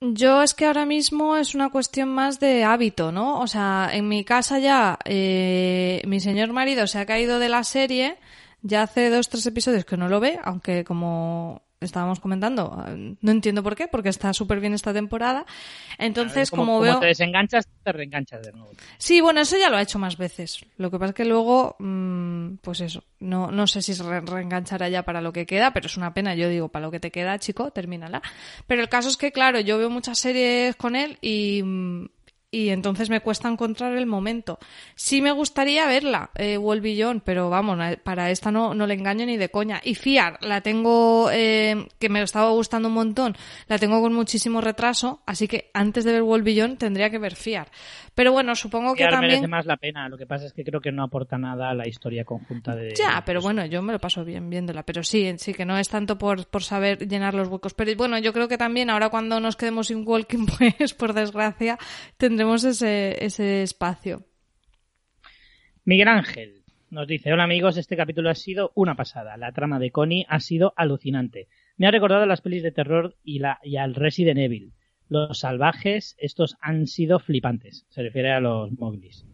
Yo 0.00 0.42
es 0.42 0.52
que 0.52 0.66
ahora 0.66 0.84
mismo 0.84 1.36
es 1.36 1.54
una 1.54 1.70
cuestión 1.70 2.10
más 2.10 2.38
de 2.38 2.64
hábito, 2.64 3.12
¿no? 3.12 3.40
O 3.40 3.46
sea, 3.46 3.88
en 3.92 4.08
mi 4.08 4.24
casa 4.24 4.58
ya 4.58 4.98
eh, 5.06 6.02
mi 6.06 6.20
señor 6.20 6.52
marido 6.52 6.86
se 6.86 6.98
ha 6.98 7.06
caído 7.06 7.38
de 7.38 7.48
la 7.48 7.64
serie, 7.64 8.16
ya 8.60 8.82
hace 8.82 9.08
dos, 9.08 9.30
tres 9.30 9.46
episodios 9.46 9.86
que 9.86 9.96
no 9.96 10.08
lo 10.08 10.20
ve, 10.20 10.38
aunque 10.44 10.84
como 10.84 11.62
estábamos 11.86 12.20
comentando, 12.20 12.84
no 13.20 13.30
entiendo 13.30 13.62
por 13.62 13.74
qué, 13.74 13.88
porque 13.88 14.08
está 14.10 14.32
súper 14.34 14.60
bien 14.60 14.74
esta 14.74 14.92
temporada. 14.92 15.46
Entonces, 15.98 16.50
como, 16.50 16.62
como, 16.64 16.72
como 16.78 16.82
veo... 16.84 17.00
te 17.00 17.06
desenganchas, 17.06 17.66
te 17.82 17.92
reenganchas 17.92 18.42
de 18.44 18.52
nuevo. 18.52 18.70
Sí, 18.98 19.20
bueno, 19.20 19.40
eso 19.40 19.56
ya 19.58 19.70
lo 19.70 19.76
ha 19.76 19.82
hecho 19.82 19.98
más 19.98 20.16
veces. 20.16 20.64
Lo 20.76 20.90
que 20.90 20.98
pasa 20.98 21.10
es 21.10 21.14
que 21.14 21.24
luego, 21.24 21.76
mm, 21.78 22.56
pues 22.60 22.80
eso, 22.80 23.02
no, 23.20 23.50
no 23.50 23.66
sé 23.66 23.82
si 23.82 23.94
se 23.94 24.02
re- 24.02 24.20
reenganchará 24.20 24.88
ya 24.88 25.02
para 25.04 25.20
lo 25.20 25.32
que 25.32 25.46
queda, 25.46 25.72
pero 25.72 25.86
es 25.86 25.96
una 25.96 26.12
pena, 26.12 26.34
yo 26.34 26.48
digo, 26.48 26.68
para 26.68 26.84
lo 26.86 26.90
que 26.90 27.00
te 27.00 27.10
queda, 27.10 27.38
chico, 27.38 27.70
termínala. 27.70 28.22
Pero 28.66 28.82
el 28.82 28.88
caso 28.88 29.08
es 29.08 29.16
que, 29.16 29.32
claro, 29.32 29.60
yo 29.60 29.78
veo 29.78 29.88
muchas 29.90 30.18
series 30.18 30.76
con 30.76 30.96
él 30.96 31.18
y, 31.20 31.62
mm, 31.62 32.08
y 32.56 32.70
entonces 32.70 33.10
me 33.10 33.20
cuesta 33.20 33.50
encontrar 33.50 33.92
el 33.98 34.06
momento. 34.06 34.58
Sí 34.94 35.20
me 35.20 35.30
gustaría 35.30 35.86
verla, 35.86 36.30
eh, 36.36 36.58
pero 37.22 37.50
vamos, 37.50 37.78
para 38.02 38.30
esta 38.30 38.50
no, 38.50 38.72
no 38.72 38.86
le 38.86 38.94
engaño 38.94 39.26
ni 39.26 39.36
de 39.36 39.50
coña. 39.50 39.82
Y 39.84 39.94
Fiar, 39.94 40.38
la 40.40 40.62
tengo, 40.62 41.28
eh, 41.30 41.86
que 41.98 42.08
me 42.08 42.22
estaba 42.22 42.48
gustando 42.50 42.88
un 42.88 42.94
montón, 42.94 43.36
la 43.68 43.78
tengo 43.78 44.00
con 44.00 44.14
muchísimo 44.14 44.62
retraso, 44.62 45.20
así 45.26 45.46
que 45.48 45.70
antes 45.74 46.04
de 46.04 46.12
ver 46.12 46.22
Wolvillón 46.22 46.78
tendría 46.78 47.10
que 47.10 47.18
ver 47.18 47.36
Fiar. 47.36 47.68
Pero 48.14 48.32
bueno, 48.32 48.54
supongo 48.54 48.94
que 48.94 49.02
Fiar 49.02 49.10
también... 49.10 49.32
merece 49.32 49.48
más 49.48 49.66
la 49.66 49.76
pena. 49.76 50.08
Lo 50.08 50.16
que 50.16 50.24
pasa 50.24 50.46
es 50.46 50.54
que 50.54 50.64
creo 50.64 50.80
que 50.80 50.90
no 50.90 51.04
aporta 51.04 51.36
nada 51.36 51.68
a 51.68 51.74
la 51.74 51.86
historia 51.86 52.24
conjunta 52.24 52.74
de. 52.74 52.94
Ya, 52.94 53.22
pero 53.26 53.42
bueno, 53.42 53.66
yo 53.66 53.82
me 53.82 53.92
lo 53.92 53.98
paso 53.98 54.24
bien 54.24 54.48
viéndola. 54.48 54.84
Pero 54.84 55.02
sí, 55.02 55.34
sí, 55.36 55.52
que 55.52 55.66
no 55.66 55.76
es 55.76 55.90
tanto 55.90 56.16
por, 56.16 56.46
por 56.46 56.62
saber 56.62 57.06
llenar 57.06 57.34
los 57.34 57.48
huecos. 57.48 57.74
Pero 57.74 57.94
bueno, 57.94 58.18
yo 58.18 58.32
creo 58.32 58.48
que 58.48 58.56
también 58.56 58.88
ahora 58.88 59.10
cuando 59.10 59.38
nos 59.38 59.56
quedemos 59.56 59.88
sin 59.88 60.08
Walking, 60.08 60.46
pues 60.58 60.94
por 60.94 61.12
desgracia, 61.12 61.78
tendremos 62.16 62.45
ese, 62.54 63.24
ese 63.24 63.62
espacio. 63.62 64.24
Miguel 65.84 66.08
Ángel 66.08 66.62
nos 66.90 67.06
dice: 67.06 67.32
Hola 67.32 67.44
amigos, 67.44 67.76
este 67.76 67.96
capítulo 67.96 68.30
ha 68.30 68.34
sido 68.34 68.72
una 68.74 68.96
pasada. 68.96 69.36
La 69.36 69.52
trama 69.52 69.78
de 69.78 69.90
Connie 69.90 70.26
ha 70.28 70.40
sido 70.40 70.72
alucinante. 70.76 71.48
Me 71.76 71.86
ha 71.86 71.90
recordado 71.90 72.22
a 72.22 72.26
las 72.26 72.40
pelis 72.40 72.62
de 72.62 72.72
terror 72.72 73.16
y, 73.22 73.38
la, 73.38 73.58
y 73.62 73.76
al 73.76 73.94
Resident 73.94 74.38
Evil. 74.38 74.72
Los 75.08 75.40
salvajes, 75.40 76.16
estos 76.18 76.56
han 76.60 76.86
sido 76.86 77.18
flipantes. 77.18 77.86
Se 77.88 78.02
refiere 78.02 78.32
a 78.32 78.40
los 78.40 78.72
Moglis. 78.72 79.26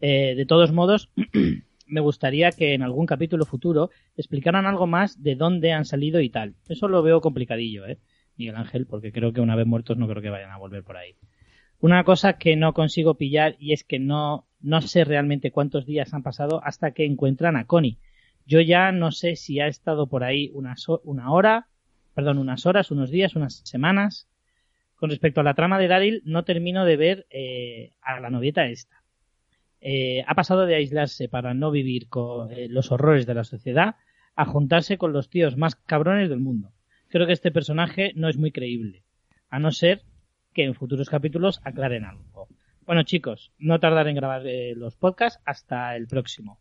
Eh, 0.00 0.34
de 0.34 0.44
todos 0.44 0.72
modos, 0.72 1.10
me 1.86 2.00
gustaría 2.00 2.50
que 2.50 2.74
en 2.74 2.82
algún 2.82 3.06
capítulo 3.06 3.46
futuro 3.46 3.90
explicaran 4.16 4.66
algo 4.66 4.86
más 4.86 5.22
de 5.22 5.36
dónde 5.36 5.72
han 5.72 5.84
salido 5.84 6.20
y 6.20 6.30
tal. 6.30 6.56
Eso 6.68 6.88
lo 6.88 7.02
veo 7.02 7.20
complicadillo, 7.20 7.86
¿eh? 7.86 7.98
Miguel 8.36 8.56
Ángel, 8.56 8.86
porque 8.86 9.12
creo 9.12 9.32
que 9.32 9.40
una 9.40 9.56
vez 9.56 9.66
muertos 9.66 9.96
no 9.96 10.08
creo 10.08 10.20
que 10.20 10.30
vayan 10.30 10.50
a 10.50 10.58
volver 10.58 10.82
por 10.82 10.96
ahí. 10.96 11.14
Una 11.84 12.02
cosa 12.02 12.38
que 12.38 12.56
no 12.56 12.72
consigo 12.72 13.12
pillar 13.18 13.56
y 13.58 13.74
es 13.74 13.84
que 13.84 13.98
no, 13.98 14.46
no 14.62 14.80
sé 14.80 15.04
realmente 15.04 15.50
cuántos 15.50 15.84
días 15.84 16.14
han 16.14 16.22
pasado 16.22 16.62
hasta 16.64 16.92
que 16.92 17.04
encuentran 17.04 17.56
a 17.56 17.66
Connie. 17.66 17.98
Yo 18.46 18.62
ya 18.62 18.90
no 18.90 19.12
sé 19.12 19.36
si 19.36 19.60
ha 19.60 19.66
estado 19.66 20.06
por 20.06 20.24
ahí 20.24 20.50
unas, 20.54 20.88
ho- 20.88 21.02
una 21.04 21.30
hora, 21.30 21.66
perdón, 22.14 22.38
unas 22.38 22.64
horas, 22.64 22.90
unos 22.90 23.10
días, 23.10 23.36
unas 23.36 23.60
semanas. 23.66 24.26
Con 24.96 25.10
respecto 25.10 25.42
a 25.42 25.44
la 25.44 25.52
trama 25.52 25.78
de 25.78 25.88
Daryl, 25.88 26.22
no 26.24 26.42
termino 26.44 26.86
de 26.86 26.96
ver 26.96 27.26
eh, 27.28 27.92
a 28.00 28.18
la 28.18 28.30
novieta 28.30 28.64
esta. 28.64 29.02
Eh, 29.82 30.24
ha 30.26 30.34
pasado 30.34 30.64
de 30.64 30.76
aislarse 30.76 31.28
para 31.28 31.52
no 31.52 31.70
vivir 31.70 32.08
con 32.08 32.50
eh, 32.50 32.66
los 32.70 32.92
horrores 32.92 33.26
de 33.26 33.34
la 33.34 33.44
sociedad 33.44 33.96
a 34.36 34.46
juntarse 34.46 34.96
con 34.96 35.12
los 35.12 35.28
tíos 35.28 35.58
más 35.58 35.74
cabrones 35.76 36.30
del 36.30 36.40
mundo. 36.40 36.72
Creo 37.08 37.26
que 37.26 37.34
este 37.34 37.52
personaje 37.52 38.12
no 38.16 38.30
es 38.30 38.38
muy 38.38 38.52
creíble, 38.52 39.02
a 39.50 39.58
no 39.58 39.70
ser 39.70 40.00
que 40.54 40.64
en 40.64 40.74
futuros 40.74 41.08
capítulos 41.10 41.60
aclaren 41.64 42.04
algo. 42.04 42.48
Bueno 42.86 43.02
chicos, 43.02 43.52
no 43.58 43.80
tardar 43.80 44.08
en 44.08 44.16
grabar 44.16 44.46
eh, 44.46 44.74
los 44.76 44.94
podcasts 44.96 45.40
hasta 45.44 45.96
el 45.96 46.06
próximo. 46.06 46.58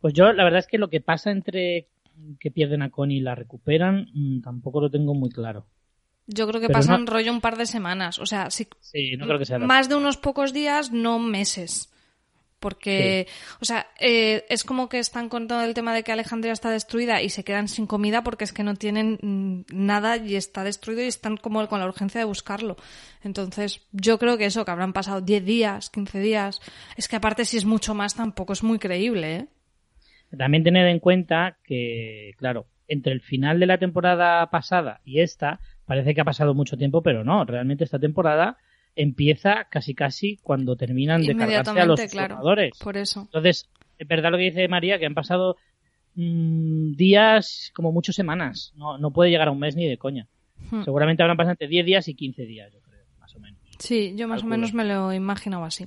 Pues 0.00 0.14
yo 0.14 0.32
la 0.32 0.44
verdad 0.44 0.60
es 0.60 0.66
que 0.66 0.78
lo 0.78 0.90
que 0.90 1.00
pasa 1.00 1.30
entre 1.30 1.88
que 2.40 2.50
pierden 2.50 2.82
a 2.82 2.90
Connie 2.90 3.18
y 3.18 3.20
la 3.20 3.34
recuperan 3.34 4.08
mm, 4.12 4.40
tampoco 4.42 4.80
lo 4.80 4.90
tengo 4.90 5.14
muy 5.14 5.30
claro. 5.30 5.66
Yo 6.26 6.46
creo 6.46 6.60
que 6.60 6.66
Pero 6.66 6.78
pasan 6.80 7.04
no- 7.04 7.10
rollo 7.12 7.32
un 7.32 7.40
par 7.40 7.56
de 7.56 7.66
semanas. 7.66 8.18
O 8.18 8.26
sea, 8.26 8.50
sí, 8.50 8.68
Sí, 8.80 9.16
no 9.16 9.26
creo 9.26 9.38
que 9.38 9.46
sea 9.46 9.58
más 9.58 9.88
de 9.88 9.94
unos 9.94 10.16
pocos 10.18 10.52
días, 10.52 10.92
no 10.92 11.18
meses. 11.18 11.92
Porque, 12.60 13.28
o 13.60 13.64
sea, 13.64 13.86
eh, 14.00 14.44
es 14.48 14.64
como 14.64 14.88
que 14.88 14.98
están 14.98 15.28
con 15.28 15.46
todo 15.46 15.62
el 15.62 15.74
tema 15.74 15.94
de 15.94 16.02
que 16.02 16.10
Alejandría 16.10 16.52
está 16.52 16.70
destruida 16.70 17.22
y 17.22 17.28
se 17.28 17.44
quedan 17.44 17.68
sin 17.68 17.86
comida 17.86 18.24
porque 18.24 18.44
es 18.44 18.52
que 18.52 18.64
no 18.64 18.74
tienen 18.74 19.64
nada 19.72 20.16
y 20.16 20.34
está 20.34 20.64
destruido 20.64 21.02
y 21.04 21.06
están 21.06 21.36
como 21.36 21.66
con 21.68 21.78
la 21.78 21.86
urgencia 21.86 22.18
de 22.18 22.24
buscarlo. 22.24 22.76
Entonces, 23.22 23.86
yo 23.92 24.18
creo 24.18 24.38
que 24.38 24.46
eso, 24.46 24.64
que 24.64 24.70
habrán 24.70 24.92
pasado 24.92 25.20
10 25.20 25.44
días, 25.44 25.90
15 25.90 26.18
días. 26.18 26.60
Es 26.96 27.08
que 27.08 27.16
aparte, 27.16 27.44
si 27.44 27.56
es 27.56 27.64
mucho 27.64 27.94
más, 27.94 28.16
tampoco 28.16 28.52
es 28.52 28.62
muy 28.62 28.78
creíble, 28.78 29.36
¿eh? 29.36 29.46
También 30.36 30.64
tener 30.64 30.86
en 30.88 30.98
cuenta 30.98 31.56
que, 31.64 32.32
claro, 32.36 32.66
entre 32.88 33.12
el 33.12 33.20
final 33.20 33.60
de 33.60 33.66
la 33.66 33.78
temporada 33.78 34.50
pasada 34.50 35.00
y 35.04 35.20
esta, 35.20 35.60
parece 35.86 36.14
que 36.14 36.20
ha 36.20 36.24
pasado 36.24 36.54
mucho 36.54 36.76
tiempo, 36.76 37.02
pero 37.02 37.24
no, 37.24 37.44
realmente 37.44 37.84
esta 37.84 37.98
temporada 37.98 38.56
empieza 38.98 39.68
casi 39.70 39.94
casi 39.94 40.38
cuando 40.42 40.74
terminan 40.74 41.22
de 41.22 41.36
cargarse 41.36 41.80
a 41.80 41.86
los 41.86 42.00
claro. 42.10 42.36
jugadores. 42.36 42.76
Por 42.78 42.96
eso. 42.96 43.22
Entonces, 43.22 43.68
es 43.96 44.08
verdad 44.08 44.32
lo 44.32 44.38
que 44.38 44.44
dice 44.44 44.66
María, 44.66 44.98
que 44.98 45.06
han 45.06 45.14
pasado 45.14 45.56
mm, 46.16 46.94
días, 46.94 47.70
como 47.74 47.92
muchas 47.92 48.16
semanas. 48.16 48.72
No, 48.74 48.98
no 48.98 49.12
puede 49.12 49.30
llegar 49.30 49.48
a 49.48 49.50
un 49.52 49.60
mes 49.60 49.76
ni 49.76 49.86
de 49.86 49.98
coña. 49.98 50.26
Hmm. 50.70 50.82
Seguramente 50.82 51.22
habrán 51.22 51.36
pasado 51.36 51.52
entre 51.52 51.68
10 51.68 51.86
días 51.86 52.08
y 52.08 52.14
15 52.14 52.44
días, 52.44 52.72
yo 52.72 52.80
creo, 52.80 53.04
más 53.20 53.34
o 53.36 53.38
menos. 53.38 53.60
Sí, 53.78 54.14
yo 54.16 54.26
más 54.26 54.42
o 54.42 54.46
menos 54.46 54.74
me 54.74 54.84
lo 54.84 55.12
imaginaba 55.12 55.68
así. 55.68 55.86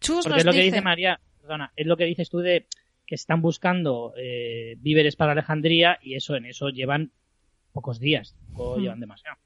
Chus 0.00 0.22
Porque 0.22 0.28
nos 0.30 0.38
es 0.38 0.44
lo 0.44 0.52
que 0.52 0.62
dice... 0.62 0.80
María, 0.80 1.20
perdona, 1.40 1.72
es 1.74 1.86
lo 1.88 1.96
que 1.96 2.04
dices 2.04 2.30
tú 2.30 2.38
de 2.38 2.66
que 3.04 3.16
están 3.16 3.42
buscando 3.42 4.14
eh, 4.16 4.76
víveres 4.78 5.16
para 5.16 5.32
Alejandría 5.32 5.98
y 6.00 6.14
eso 6.14 6.36
en 6.36 6.44
eso 6.44 6.68
llevan 6.68 7.10
pocos 7.72 7.98
días, 7.98 8.36
tampoco 8.46 8.76
Hmm. 8.76 8.82
llevan 8.82 9.00
demasiado. 9.00 9.38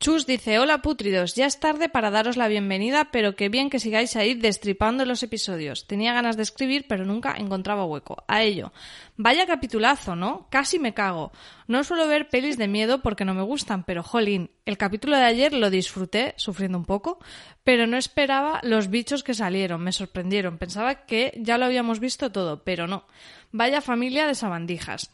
Chus 0.00 0.26
dice, 0.26 0.58
hola 0.58 0.82
putridos, 0.82 1.34
ya 1.34 1.46
es 1.46 1.60
tarde 1.60 1.88
para 1.88 2.10
daros 2.10 2.36
la 2.36 2.48
bienvenida, 2.48 3.10
pero 3.10 3.36
qué 3.36 3.48
bien 3.48 3.70
que 3.70 3.78
sigáis 3.78 4.16
ahí 4.16 4.34
destripando 4.34 5.06
los 5.06 5.22
episodios. 5.22 5.86
Tenía 5.86 6.12
ganas 6.12 6.36
de 6.36 6.42
escribir, 6.42 6.84
pero 6.86 7.06
nunca 7.06 7.34
encontraba 7.38 7.86
hueco. 7.86 8.22
A 8.28 8.42
ello. 8.42 8.72
Vaya 9.16 9.46
capitulazo, 9.46 10.14
¿no? 10.14 10.46
Casi 10.50 10.78
me 10.78 10.92
cago. 10.92 11.32
No 11.68 11.84
suelo 11.84 12.06
ver 12.06 12.28
pelis 12.28 12.58
de 12.58 12.68
miedo 12.68 13.00
porque 13.00 13.24
no 13.24 13.32
me 13.32 13.42
gustan, 13.42 13.84
pero 13.84 14.02
jolín, 14.02 14.50
el 14.66 14.76
capítulo 14.76 15.16
de 15.16 15.24
ayer 15.24 15.54
lo 15.54 15.70
disfruté, 15.70 16.34
sufriendo 16.36 16.76
un 16.76 16.84
poco, 16.84 17.18
pero 17.62 17.86
no 17.86 17.96
esperaba 17.96 18.60
los 18.62 18.90
bichos 18.90 19.22
que 19.22 19.32
salieron, 19.32 19.80
me 19.80 19.92
sorprendieron. 19.92 20.58
Pensaba 20.58 21.06
que 21.06 21.32
ya 21.40 21.56
lo 21.56 21.64
habíamos 21.64 21.98
visto 21.98 22.30
todo, 22.30 22.62
pero 22.62 22.86
no. 22.86 23.06
Vaya 23.52 23.80
familia 23.80 24.26
de 24.26 24.34
sabandijas. 24.34 25.10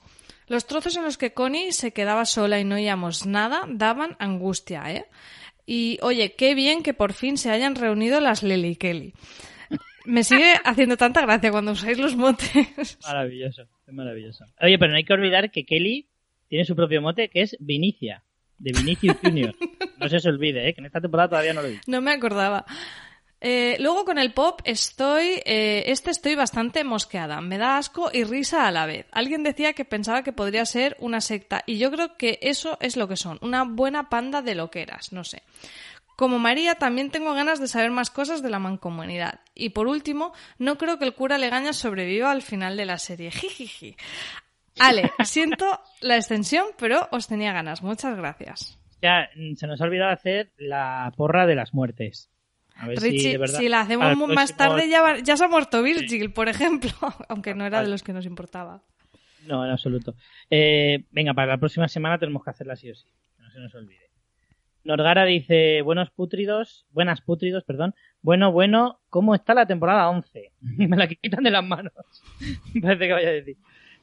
Los 0.51 0.67
trozos 0.67 0.97
en 0.97 1.05
los 1.05 1.17
que 1.17 1.33
Connie 1.33 1.71
se 1.71 1.93
quedaba 1.93 2.25
sola 2.25 2.59
y 2.59 2.65
no 2.65 2.75
oíamos 2.75 3.25
nada 3.25 3.69
daban 3.69 4.17
angustia, 4.19 4.83
¿eh? 4.93 5.05
Y 5.65 6.01
oye, 6.03 6.35
qué 6.35 6.57
bien 6.57 6.83
que 6.83 6.93
por 6.93 7.13
fin 7.13 7.39
se 7.39 7.53
hayan 7.53 7.77
reunido 7.77 8.21
las 8.21 8.43
Lely 8.43 8.71
y 8.71 8.75
Kelly. 8.75 9.15
Me 10.07 10.25
sigue 10.25 10.55
haciendo 10.65 10.97
tanta 10.97 11.21
gracia 11.21 11.53
cuando 11.53 11.71
usáis 11.71 11.99
los 11.99 12.17
motes. 12.17 12.99
Maravilloso, 13.07 13.63
es 13.87 13.95
maravilloso. 13.95 14.45
Oye, 14.61 14.77
pero 14.77 14.91
no 14.91 14.97
hay 14.97 15.05
que 15.05 15.13
olvidar 15.13 15.53
que 15.53 15.65
Kelly 15.65 16.09
tiene 16.49 16.65
su 16.65 16.75
propio 16.75 17.01
mote 17.01 17.29
que 17.29 17.43
es 17.43 17.57
Vinicia, 17.61 18.25
de 18.59 18.73
Vinicius 18.73 19.19
Junior. 19.23 19.55
No 20.01 20.09
se 20.09 20.17
os 20.17 20.25
olvide, 20.25 20.67
¿eh? 20.67 20.73
que 20.75 20.81
en 20.81 20.87
esta 20.87 21.01
temporada 21.01 21.29
todavía 21.29 21.53
no 21.53 21.61
lo 21.61 21.69
he 21.69 21.73
visto. 21.73 21.91
No 21.91 22.01
me 22.01 22.11
acordaba. 22.11 22.65
Eh, 23.41 23.77
luego 23.81 24.05
con 24.05 24.19
el 24.19 24.33
pop 24.35 24.61
estoy, 24.65 25.41
eh, 25.47 25.85
este 25.87 26.11
estoy 26.11 26.35
bastante 26.35 26.85
mosqueada. 26.85 27.41
Me 27.41 27.57
da 27.57 27.79
asco 27.79 28.11
y 28.13 28.25
risa 28.25 28.67
a 28.67 28.71
la 28.71 28.87
vez. 28.87 29.07
Alguien 29.13 29.43
decía 29.43 29.73
que 29.73 29.85
pensaba 29.85 30.23
que 30.23 30.33
podría 30.33 30.67
ser 30.67 30.97
una 30.99 31.21
secta 31.21 31.63
y 31.67 31.79
yo 31.79 31.91
creo 31.91 32.17
que 32.17 32.39
eso 32.43 32.77
es 32.81 32.97
lo 32.97 33.09
que 33.09 33.17
son, 33.17 33.39
una 33.41 33.65
buena 33.65 34.09
panda 34.09 34.43
de 34.43 34.55
loqueras, 34.55 35.13
no 35.13 35.25
sé. 35.25 35.43
Como 36.17 36.39
María, 36.39 36.75
también 36.75 37.11
tengo 37.11 37.33
ganas 37.33 37.61
de 37.61 37.67
saber 37.67 37.91
más 37.91 38.11
cosas 38.11 38.43
de 38.43 38.51
la 38.51 38.59
mancomunidad. 38.59 39.41
Y 39.55 39.71
por 39.71 39.87
último, 39.87 40.35
no 40.59 40.77
creo 40.77 40.99
que 40.99 41.07
el 41.07 41.15
cura 41.15 41.39
Legaña 41.39 41.73
sobreviva 41.73 42.31
al 42.31 42.43
final 42.43 42.77
de 42.77 42.85
la 42.85 42.99
serie. 42.99 43.31
Jijiji. 43.31 43.97
Ale, 44.79 45.13
siento 45.25 45.81
la 46.03 46.17
extensión, 46.17 46.67
pero 46.79 47.09
os 47.11 47.27
tenía 47.27 47.55
ganas. 47.55 47.83
Muchas 47.83 48.19
gracias. 48.19 48.79
Ya, 49.01 49.31
mm, 49.35 49.55
se 49.55 49.67
nos 49.67 49.81
ha 49.81 49.85
olvidado 49.85 50.13
hacer 50.13 50.53
la 50.59 51.11
porra 51.17 51.47
de 51.47 51.55
las 51.55 51.73
muertes. 51.73 52.31
A 52.81 52.89
ver 52.89 52.99
si 53.01 53.11
Richie, 53.11 53.33
de 53.33 53.39
verdad. 53.39 53.59
si 53.59 53.69
la 53.69 53.81
hacemos 53.81 54.17
más 54.29 54.57
tarde 54.57 54.89
ya, 54.89 55.03
va- 55.03 55.19
ya 55.19 55.37
se 55.37 55.45
ha 55.45 55.49
muerto 55.49 55.83
Virgil, 55.83 56.33
por 56.33 56.49
ejemplo, 56.49 56.91
aunque 57.29 57.55
no 57.55 57.65
era 57.67 57.83
de 57.83 57.89
los 57.89 58.03
que 58.03 58.13
nos 58.13 58.27
importaba. 58.27 58.83
No, 59.47 59.65
en 59.65 59.71
absoluto. 59.71 60.15
Eh, 60.51 61.05
venga, 61.13 61.35
para 61.35 61.49
la 61.53 61.59
próxima 61.59 61.89
semana 61.89 62.19
tenemos 62.19 62.43
que 62.45 62.51
hacerla 62.51 62.77
sí 62.77 62.91
o 62.91 62.95
sí. 62.95 63.09
Que 63.37 63.43
no 63.43 63.51
se 63.51 63.59
nos 63.61 63.75
olvide. 63.75 64.11
Norgara 64.83 65.25
dice, 65.25 65.83
buenos 65.83 66.11
pútridos, 66.11 66.87
buenas 66.91 67.21
pútridos, 67.21 67.65
perdón. 67.65 67.95
Bueno, 68.23 68.51
bueno, 68.53 69.01
¿cómo 69.11 69.35
está 69.35 69.53
la 69.55 69.67
temporada 69.67 70.09
11? 70.09 70.53
Me 70.61 70.97
la 70.97 71.07
quitan 71.09 71.45
de 71.45 71.51
las 71.51 71.65
manos. 71.65 71.93
Parece 72.83 73.07
que 73.07 73.13
vaya 73.13 73.29
a 73.29 73.33
decir. 73.33 73.57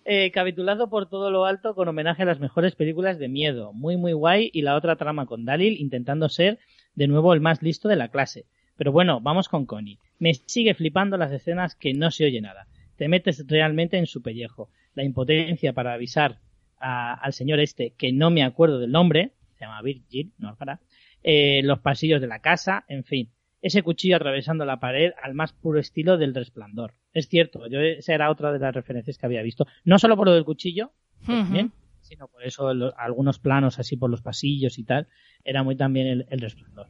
Eh, 0.10 0.32
capitulazo 0.32 0.90
por 0.90 1.10
todo 1.10 1.32
lo 1.32 1.46
alto 1.46 1.76
con 1.76 1.88
homenaje 1.88 2.22
a 2.24 2.26
las 2.26 2.40
mejores 2.40 2.76
películas 2.76 3.20
de 3.20 3.28
miedo. 3.28 3.74
Muy, 3.74 3.98
muy 3.98 4.14
guay. 4.14 4.50
Y 4.54 4.62
la 4.62 4.76
otra 4.76 4.96
trama 4.96 5.26
con 5.26 5.44
Dalil 5.46 5.80
intentando 5.82 6.30
ser 6.30 6.60
de 6.96 7.08
nuevo 7.08 7.34
el 7.34 7.42
más 7.42 7.62
listo 7.62 7.90
de 7.90 7.96
la 7.98 8.08
clase. 8.10 8.46
Pero 8.78 8.92
bueno, 8.92 9.20
vamos 9.22 9.50
con 9.50 9.66
Connie. 9.66 10.00
Me 10.20 10.34
sigue 10.34 10.74
flipando 10.74 11.18
las 11.18 11.32
escenas 11.32 11.76
que 11.76 11.94
no 11.94 12.12
se 12.12 12.26
oye 12.26 12.42
nada. 12.42 12.68
Te 12.96 13.08
metes 13.08 13.44
realmente 13.48 13.98
en 13.98 14.06
su 14.08 14.22
pellejo. 14.22 14.70
La 14.96 15.04
impotencia 15.04 15.74
para 15.74 15.94
avisar 15.94 16.40
a- 16.80 17.14
al 17.14 17.34
señor 17.34 17.60
este, 17.60 17.94
que 17.98 18.12
no 18.14 18.30
me 18.30 18.44
acuerdo 18.44 18.80
del 18.80 18.92
nombre, 18.92 19.32
se 19.58 19.66
llama 19.66 19.82
Virgil, 19.82 20.32
no 20.38 20.56
para, 20.56 20.80
eh, 21.24 21.62
los 21.64 21.80
pasillos 21.80 22.22
de 22.22 22.28
la 22.28 22.40
casa, 22.40 22.86
en 22.88 23.04
fin. 23.04 23.30
Ese 23.62 23.82
cuchillo 23.82 24.16
atravesando 24.16 24.66
la 24.66 24.80
pared 24.80 25.12
al 25.22 25.34
más 25.34 25.52
puro 25.54 25.80
estilo 25.80 26.18
del 26.18 26.36
resplandor. 26.36 26.94
Es 27.14 27.28
cierto, 27.28 27.68
yo 27.68 27.80
esa 27.82 28.14
era 28.14 28.30
otra 28.30 28.52
de 28.52 28.60
las 28.60 28.74
referencias 28.76 29.18
que 29.18 29.26
había 29.26 29.42
visto. 29.42 29.66
No 29.84 29.98
solo 29.98 30.16
por 30.16 30.28
lo 30.28 30.34
del 30.36 30.46
cuchillo, 30.46 30.92
también, 31.26 31.72
sino 32.02 32.28
por 32.28 32.44
eso 32.44 32.74
lo- 32.76 32.98
algunos 32.98 33.40
planos 33.40 33.80
así 33.80 33.98
por 33.98 34.12
los 34.12 34.22
pasillos 34.22 34.78
y 34.78 34.84
tal, 34.84 35.08
era 35.44 35.64
muy 35.64 35.76
también 35.76 36.06
el, 36.08 36.26
el 36.30 36.40
resplandor. 36.40 36.88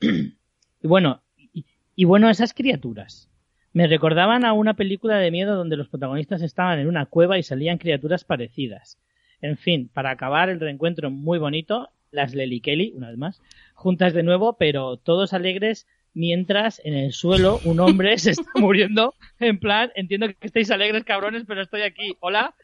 y 0.84 0.86
bueno, 0.86 1.22
y, 1.54 1.64
y 1.96 2.04
bueno, 2.04 2.28
esas 2.28 2.52
criaturas. 2.52 3.30
Me 3.72 3.86
recordaban 3.88 4.44
a 4.44 4.52
una 4.52 4.74
película 4.74 5.16
de 5.18 5.30
miedo 5.30 5.56
donde 5.56 5.76
los 5.78 5.88
protagonistas 5.88 6.42
estaban 6.42 6.78
en 6.78 6.86
una 6.88 7.06
cueva 7.06 7.38
y 7.38 7.42
salían 7.42 7.78
criaturas 7.78 8.22
parecidas. 8.22 8.98
En 9.40 9.56
fin, 9.56 9.88
para 9.92 10.10
acabar 10.10 10.50
el 10.50 10.60
reencuentro 10.60 11.10
muy 11.10 11.38
bonito, 11.38 11.88
las 12.12 12.34
Lely 12.34 12.60
Kelly, 12.60 12.92
una 12.94 13.08
vez 13.08 13.16
más, 13.18 13.40
juntas 13.74 14.12
de 14.14 14.22
nuevo, 14.22 14.56
pero 14.58 14.98
todos 14.98 15.32
alegres, 15.32 15.86
mientras 16.12 16.80
en 16.84 16.94
el 16.94 17.12
suelo 17.12 17.60
un 17.64 17.80
hombre 17.80 18.16
se 18.18 18.32
está 18.32 18.50
muriendo. 18.54 19.14
En 19.40 19.58
plan, 19.58 19.90
entiendo 19.96 20.28
que 20.28 20.36
estáis 20.46 20.70
alegres, 20.70 21.02
cabrones, 21.04 21.44
pero 21.46 21.62
estoy 21.62 21.80
aquí. 21.82 22.14
Hola. 22.20 22.54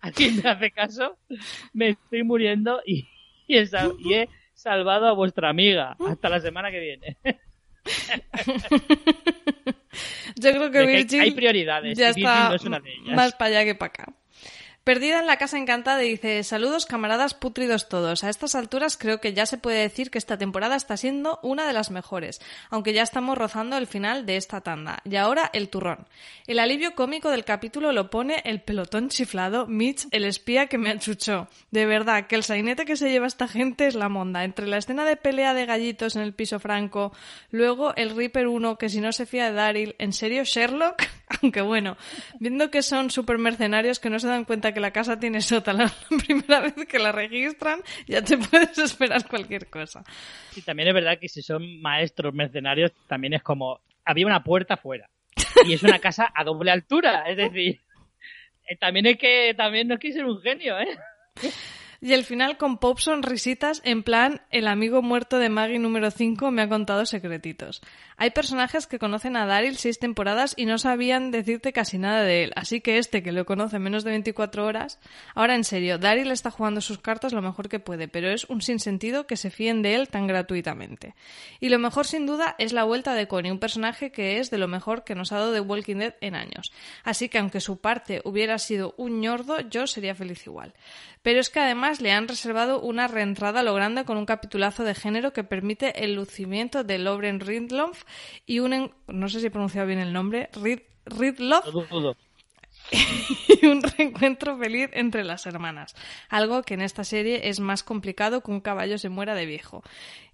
¿A 0.00 0.10
quién 0.12 0.36
me 0.42 0.48
hace 0.50 0.70
caso? 0.70 1.16
Me 1.72 1.90
estoy 1.90 2.22
muriendo 2.22 2.80
y, 2.86 3.06
sal- 3.66 3.92
y 3.98 4.14
he 4.14 4.28
salvado 4.66 5.06
a 5.06 5.12
vuestra 5.12 5.48
amiga. 5.48 5.96
Hasta 6.08 6.28
la 6.28 6.40
semana 6.40 6.72
que 6.72 6.80
viene. 6.80 7.16
Yo 10.34 10.50
creo 10.50 10.72
que 10.72 10.86
Virgil 10.86 11.20
hay 11.20 11.30
prioridades, 11.30 11.96
ya 11.96 12.08
está 12.08 12.48
no 12.48 12.56
es 12.56 12.64
una 12.64 12.80
de 12.80 12.92
ellas. 12.92 13.14
más 13.14 13.32
para 13.36 13.60
allá 13.60 13.64
que 13.64 13.76
para 13.76 13.90
acá. 13.90 14.12
Perdida 14.86 15.18
en 15.18 15.26
la 15.26 15.36
casa 15.36 15.58
encantada 15.58 15.98
dice, 15.98 16.44
saludos 16.44 16.86
camaradas 16.86 17.34
putridos 17.34 17.88
todos. 17.88 18.22
A 18.22 18.30
estas 18.30 18.54
alturas 18.54 18.96
creo 18.96 19.20
que 19.20 19.32
ya 19.32 19.44
se 19.44 19.58
puede 19.58 19.80
decir 19.80 20.12
que 20.12 20.18
esta 20.18 20.38
temporada 20.38 20.76
está 20.76 20.96
siendo 20.96 21.40
una 21.42 21.66
de 21.66 21.72
las 21.72 21.90
mejores, 21.90 22.40
aunque 22.70 22.92
ya 22.92 23.02
estamos 23.02 23.36
rozando 23.36 23.76
el 23.76 23.88
final 23.88 24.26
de 24.26 24.36
esta 24.36 24.60
tanda. 24.60 25.00
Y 25.02 25.16
ahora 25.16 25.50
el 25.52 25.70
turrón. 25.70 26.06
El 26.46 26.60
alivio 26.60 26.94
cómico 26.94 27.32
del 27.32 27.44
capítulo 27.44 27.90
lo 27.90 28.10
pone 28.10 28.42
el 28.44 28.60
pelotón 28.60 29.08
chiflado 29.08 29.66
Mitch, 29.66 30.06
el 30.12 30.24
espía 30.24 30.68
que 30.68 30.78
me 30.78 30.90
achuchó. 30.90 31.48
De 31.72 31.84
verdad, 31.84 32.28
que 32.28 32.36
el 32.36 32.44
sainete 32.44 32.84
que 32.84 32.94
se 32.94 33.10
lleva 33.10 33.26
esta 33.26 33.48
gente 33.48 33.88
es 33.88 33.96
la 33.96 34.08
monda. 34.08 34.44
Entre 34.44 34.68
la 34.68 34.76
escena 34.76 35.04
de 35.04 35.16
pelea 35.16 35.52
de 35.52 35.66
gallitos 35.66 36.14
en 36.14 36.22
el 36.22 36.32
piso 36.32 36.60
franco, 36.60 37.12
luego 37.50 37.92
el 37.96 38.14
Reaper 38.14 38.46
1 38.46 38.78
que 38.78 38.88
si 38.88 39.00
no 39.00 39.10
se 39.10 39.26
fía 39.26 39.46
de 39.46 39.52
Daryl, 39.56 39.96
¿en 39.98 40.12
serio 40.12 40.44
Sherlock? 40.44 41.02
Aunque 41.42 41.60
bueno, 41.60 41.96
viendo 42.38 42.70
que 42.70 42.82
son 42.82 43.10
super 43.10 43.38
mercenarios 43.38 43.98
que 43.98 44.10
no 44.10 44.18
se 44.18 44.28
dan 44.28 44.44
cuenta 44.44 44.72
que 44.72 44.80
la 44.80 44.92
casa 44.92 45.18
tiene 45.18 45.40
sótano 45.40 45.84
la 46.10 46.18
primera 46.18 46.60
vez 46.60 46.74
que 46.86 46.98
la 46.98 47.12
registran, 47.12 47.80
ya 48.06 48.22
te 48.22 48.38
puedes 48.38 48.78
esperar 48.78 49.26
cualquier 49.28 49.68
cosa. 49.68 50.04
Y 50.54 50.62
también 50.62 50.88
es 50.88 50.94
verdad 50.94 51.18
que 51.18 51.28
si 51.28 51.42
son 51.42 51.80
maestros 51.80 52.32
mercenarios, 52.34 52.92
también 53.08 53.34
es 53.34 53.42
como, 53.42 53.80
había 54.04 54.26
una 54.26 54.44
puerta 54.44 54.74
afuera. 54.74 55.08
Y 55.66 55.74
es 55.74 55.82
una 55.82 55.98
casa 55.98 56.32
a 56.34 56.44
doble 56.44 56.70
altura, 56.70 57.24
es 57.28 57.36
decir, 57.36 57.80
eh, 58.68 58.76
también 58.76 59.06
es 59.06 59.18
que, 59.18 59.54
también 59.56 59.88
no 59.88 59.94
es 59.94 60.00
que 60.00 60.12
ser 60.12 60.24
un 60.24 60.40
genio, 60.40 60.78
¿eh? 60.78 60.96
Y 62.00 62.12
el 62.12 62.24
final 62.24 62.58
con 62.58 62.78
Pop 62.78 62.98
sonrisitas 62.98 63.80
en 63.84 64.02
plan 64.02 64.42
el 64.50 64.68
amigo 64.68 65.02
muerto 65.02 65.38
de 65.38 65.48
Maggie 65.48 65.78
número 65.78 66.10
5 66.10 66.50
me 66.50 66.62
ha 66.62 66.68
contado 66.68 67.06
secretitos. 67.06 67.80
Hay 68.16 68.30
personajes 68.30 68.86
que 68.86 68.98
conocen 68.98 69.36
a 69.36 69.46
Daryl 69.46 69.76
seis 69.76 69.98
temporadas 69.98 70.54
y 70.56 70.66
no 70.66 70.78
sabían 70.78 71.30
decirte 71.30 71.72
casi 71.72 71.98
nada 71.98 72.22
de 72.22 72.44
él, 72.44 72.52
así 72.56 72.80
que 72.80 72.98
este 72.98 73.22
que 73.22 73.32
lo 73.32 73.44
conoce 73.44 73.78
menos 73.78 74.04
de 74.04 74.10
24 74.10 74.64
horas... 74.64 74.98
Ahora 75.34 75.54
en 75.54 75.64
serio, 75.64 75.98
Daryl 75.98 76.30
está 76.30 76.50
jugando 76.50 76.80
sus 76.80 76.98
cartas 76.98 77.32
lo 77.32 77.42
mejor 77.42 77.68
que 77.68 77.78
puede, 77.78 78.08
pero 78.08 78.30
es 78.30 78.44
un 78.44 78.62
sinsentido 78.62 79.26
que 79.26 79.36
se 79.36 79.50
fíen 79.50 79.82
de 79.82 79.94
él 79.94 80.08
tan 80.08 80.26
gratuitamente. 80.26 81.14
Y 81.60 81.68
lo 81.68 81.78
mejor 81.78 82.06
sin 82.06 82.26
duda 82.26 82.54
es 82.58 82.72
la 82.72 82.84
vuelta 82.84 83.14
de 83.14 83.28
Connie, 83.28 83.50
un 83.50 83.58
personaje 83.58 84.10
que 84.10 84.38
es 84.38 84.50
de 84.50 84.58
lo 84.58 84.68
mejor 84.68 85.04
que 85.04 85.14
nos 85.14 85.32
ha 85.32 85.38
dado 85.38 85.52
The 85.52 85.60
Walking 85.60 85.96
Dead 85.96 86.14
en 86.20 86.34
años. 86.34 86.72
Así 87.04 87.28
que 87.28 87.38
aunque 87.38 87.60
su 87.60 87.78
parte 87.78 88.20
hubiera 88.24 88.58
sido 88.58 88.94
un 88.96 89.20
ñordo, 89.20 89.60
yo 89.60 89.86
sería 89.86 90.14
feliz 90.14 90.46
igual. 90.46 90.72
Pero 91.22 91.40
es 91.40 91.50
que 91.50 91.60
además 91.60 91.85
le 91.94 92.12
han 92.12 92.28
reservado 92.28 92.80
una 92.80 93.08
reentrada 93.08 93.60
a 93.60 93.62
lo 93.62 93.74
grande 93.74 94.04
con 94.04 94.16
un 94.18 94.26
capitulazo 94.26 94.84
de 94.84 94.94
género 94.94 95.32
que 95.32 95.44
permite 95.44 96.04
el 96.04 96.14
lucimiento 96.14 96.84
de 96.84 96.98
Lauren 96.98 97.40
Ridloff 97.40 98.04
y 98.46 98.58
un... 98.60 98.72
en- 98.72 98.90
no 99.08 99.28
sé 99.28 99.40
si 99.40 99.46
he 99.46 99.50
pronunciado 99.50 99.86
bien 99.86 99.98
el 100.00 100.12
nombre, 100.12 100.48
Rid, 100.62 100.80
Ridloff. 101.06 101.64
Y 102.90 103.66
un 103.66 103.82
reencuentro 103.82 104.56
feliz 104.58 104.90
entre 104.92 105.24
las 105.24 105.46
hermanas. 105.46 105.94
Algo 106.28 106.62
que 106.62 106.74
en 106.74 106.82
esta 106.82 107.04
serie 107.04 107.48
es 107.48 107.60
más 107.60 107.82
complicado 107.82 108.42
que 108.42 108.50
un 108.50 108.60
caballo 108.60 108.98
se 108.98 109.08
muera 109.08 109.34
de 109.34 109.46
viejo. 109.46 109.82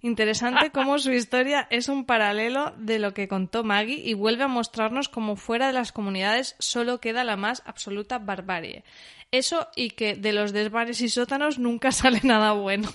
Interesante 0.01 0.69
cómo 0.73 0.99
su 0.99 1.11
historia 1.11 1.67
es 1.69 1.89
un 1.89 2.05
paralelo 2.05 2.73
de 2.77 2.99
lo 2.99 3.13
que 3.13 3.27
contó 3.27 3.63
Maggie 3.63 4.01
y 4.03 4.13
vuelve 4.13 4.43
a 4.43 4.47
mostrarnos 4.47 5.09
cómo 5.09 5.35
fuera 5.35 5.67
de 5.67 5.73
las 5.73 5.91
comunidades 5.91 6.55
solo 6.59 6.99
queda 6.99 7.23
la 7.23 7.37
más 7.37 7.63
absoluta 7.65 8.19
barbarie. 8.19 8.83
Eso 9.31 9.67
y 9.75 9.91
que 9.91 10.15
de 10.15 10.31
los 10.31 10.53
desvanes 10.53 11.01
y 11.01 11.09
sótanos 11.09 11.57
nunca 11.57 11.91
sale 11.91 12.21
nada 12.23 12.51
bueno. 12.53 12.89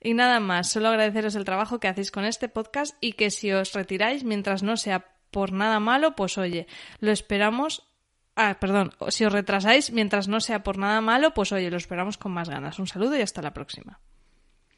Y 0.00 0.14
nada 0.14 0.38
más, 0.38 0.70
solo 0.70 0.88
agradeceros 0.88 1.34
el 1.34 1.44
trabajo 1.44 1.80
que 1.80 1.88
hacéis 1.88 2.12
con 2.12 2.24
este 2.24 2.48
podcast 2.48 2.94
y 3.00 3.14
que 3.14 3.30
si 3.30 3.50
os 3.50 3.72
retiráis 3.72 4.22
mientras 4.22 4.62
no 4.62 4.76
sea 4.76 5.06
por 5.32 5.50
nada 5.50 5.80
malo, 5.80 6.14
pues 6.14 6.38
oye, 6.38 6.68
lo 7.00 7.10
esperamos 7.10 7.82
Ah, 8.36 8.58
perdón, 8.60 8.92
si 9.08 9.24
os 9.24 9.32
retrasáis 9.32 9.90
mientras 9.90 10.28
no 10.28 10.40
sea 10.40 10.62
por 10.62 10.76
nada 10.76 11.00
malo, 11.00 11.32
pues 11.32 11.52
oye, 11.52 11.70
lo 11.70 11.78
esperamos 11.78 12.18
con 12.18 12.32
más 12.32 12.50
ganas. 12.50 12.78
Un 12.78 12.86
saludo 12.86 13.16
y 13.16 13.22
hasta 13.22 13.40
la 13.40 13.54
próxima. 13.54 13.98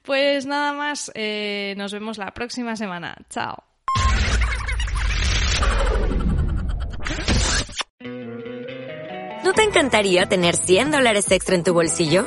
Pues 0.03 0.47
nada 0.47 0.73
más, 0.73 1.11
eh, 1.15 1.75
nos 1.77 1.93
vemos 1.93 2.19
la 2.19 2.33
próxima 2.33 2.77
semana. 2.77 3.17
Chao. 3.29 3.65
¿No 9.45 9.53
te 9.55 9.63
encantaría 9.65 10.27
tener 10.27 10.57
100 10.57 10.93
dólares 10.93 11.31
extra 11.33 11.57
en 11.57 11.65
tu 11.65 11.75
bolsillo? 11.75 12.27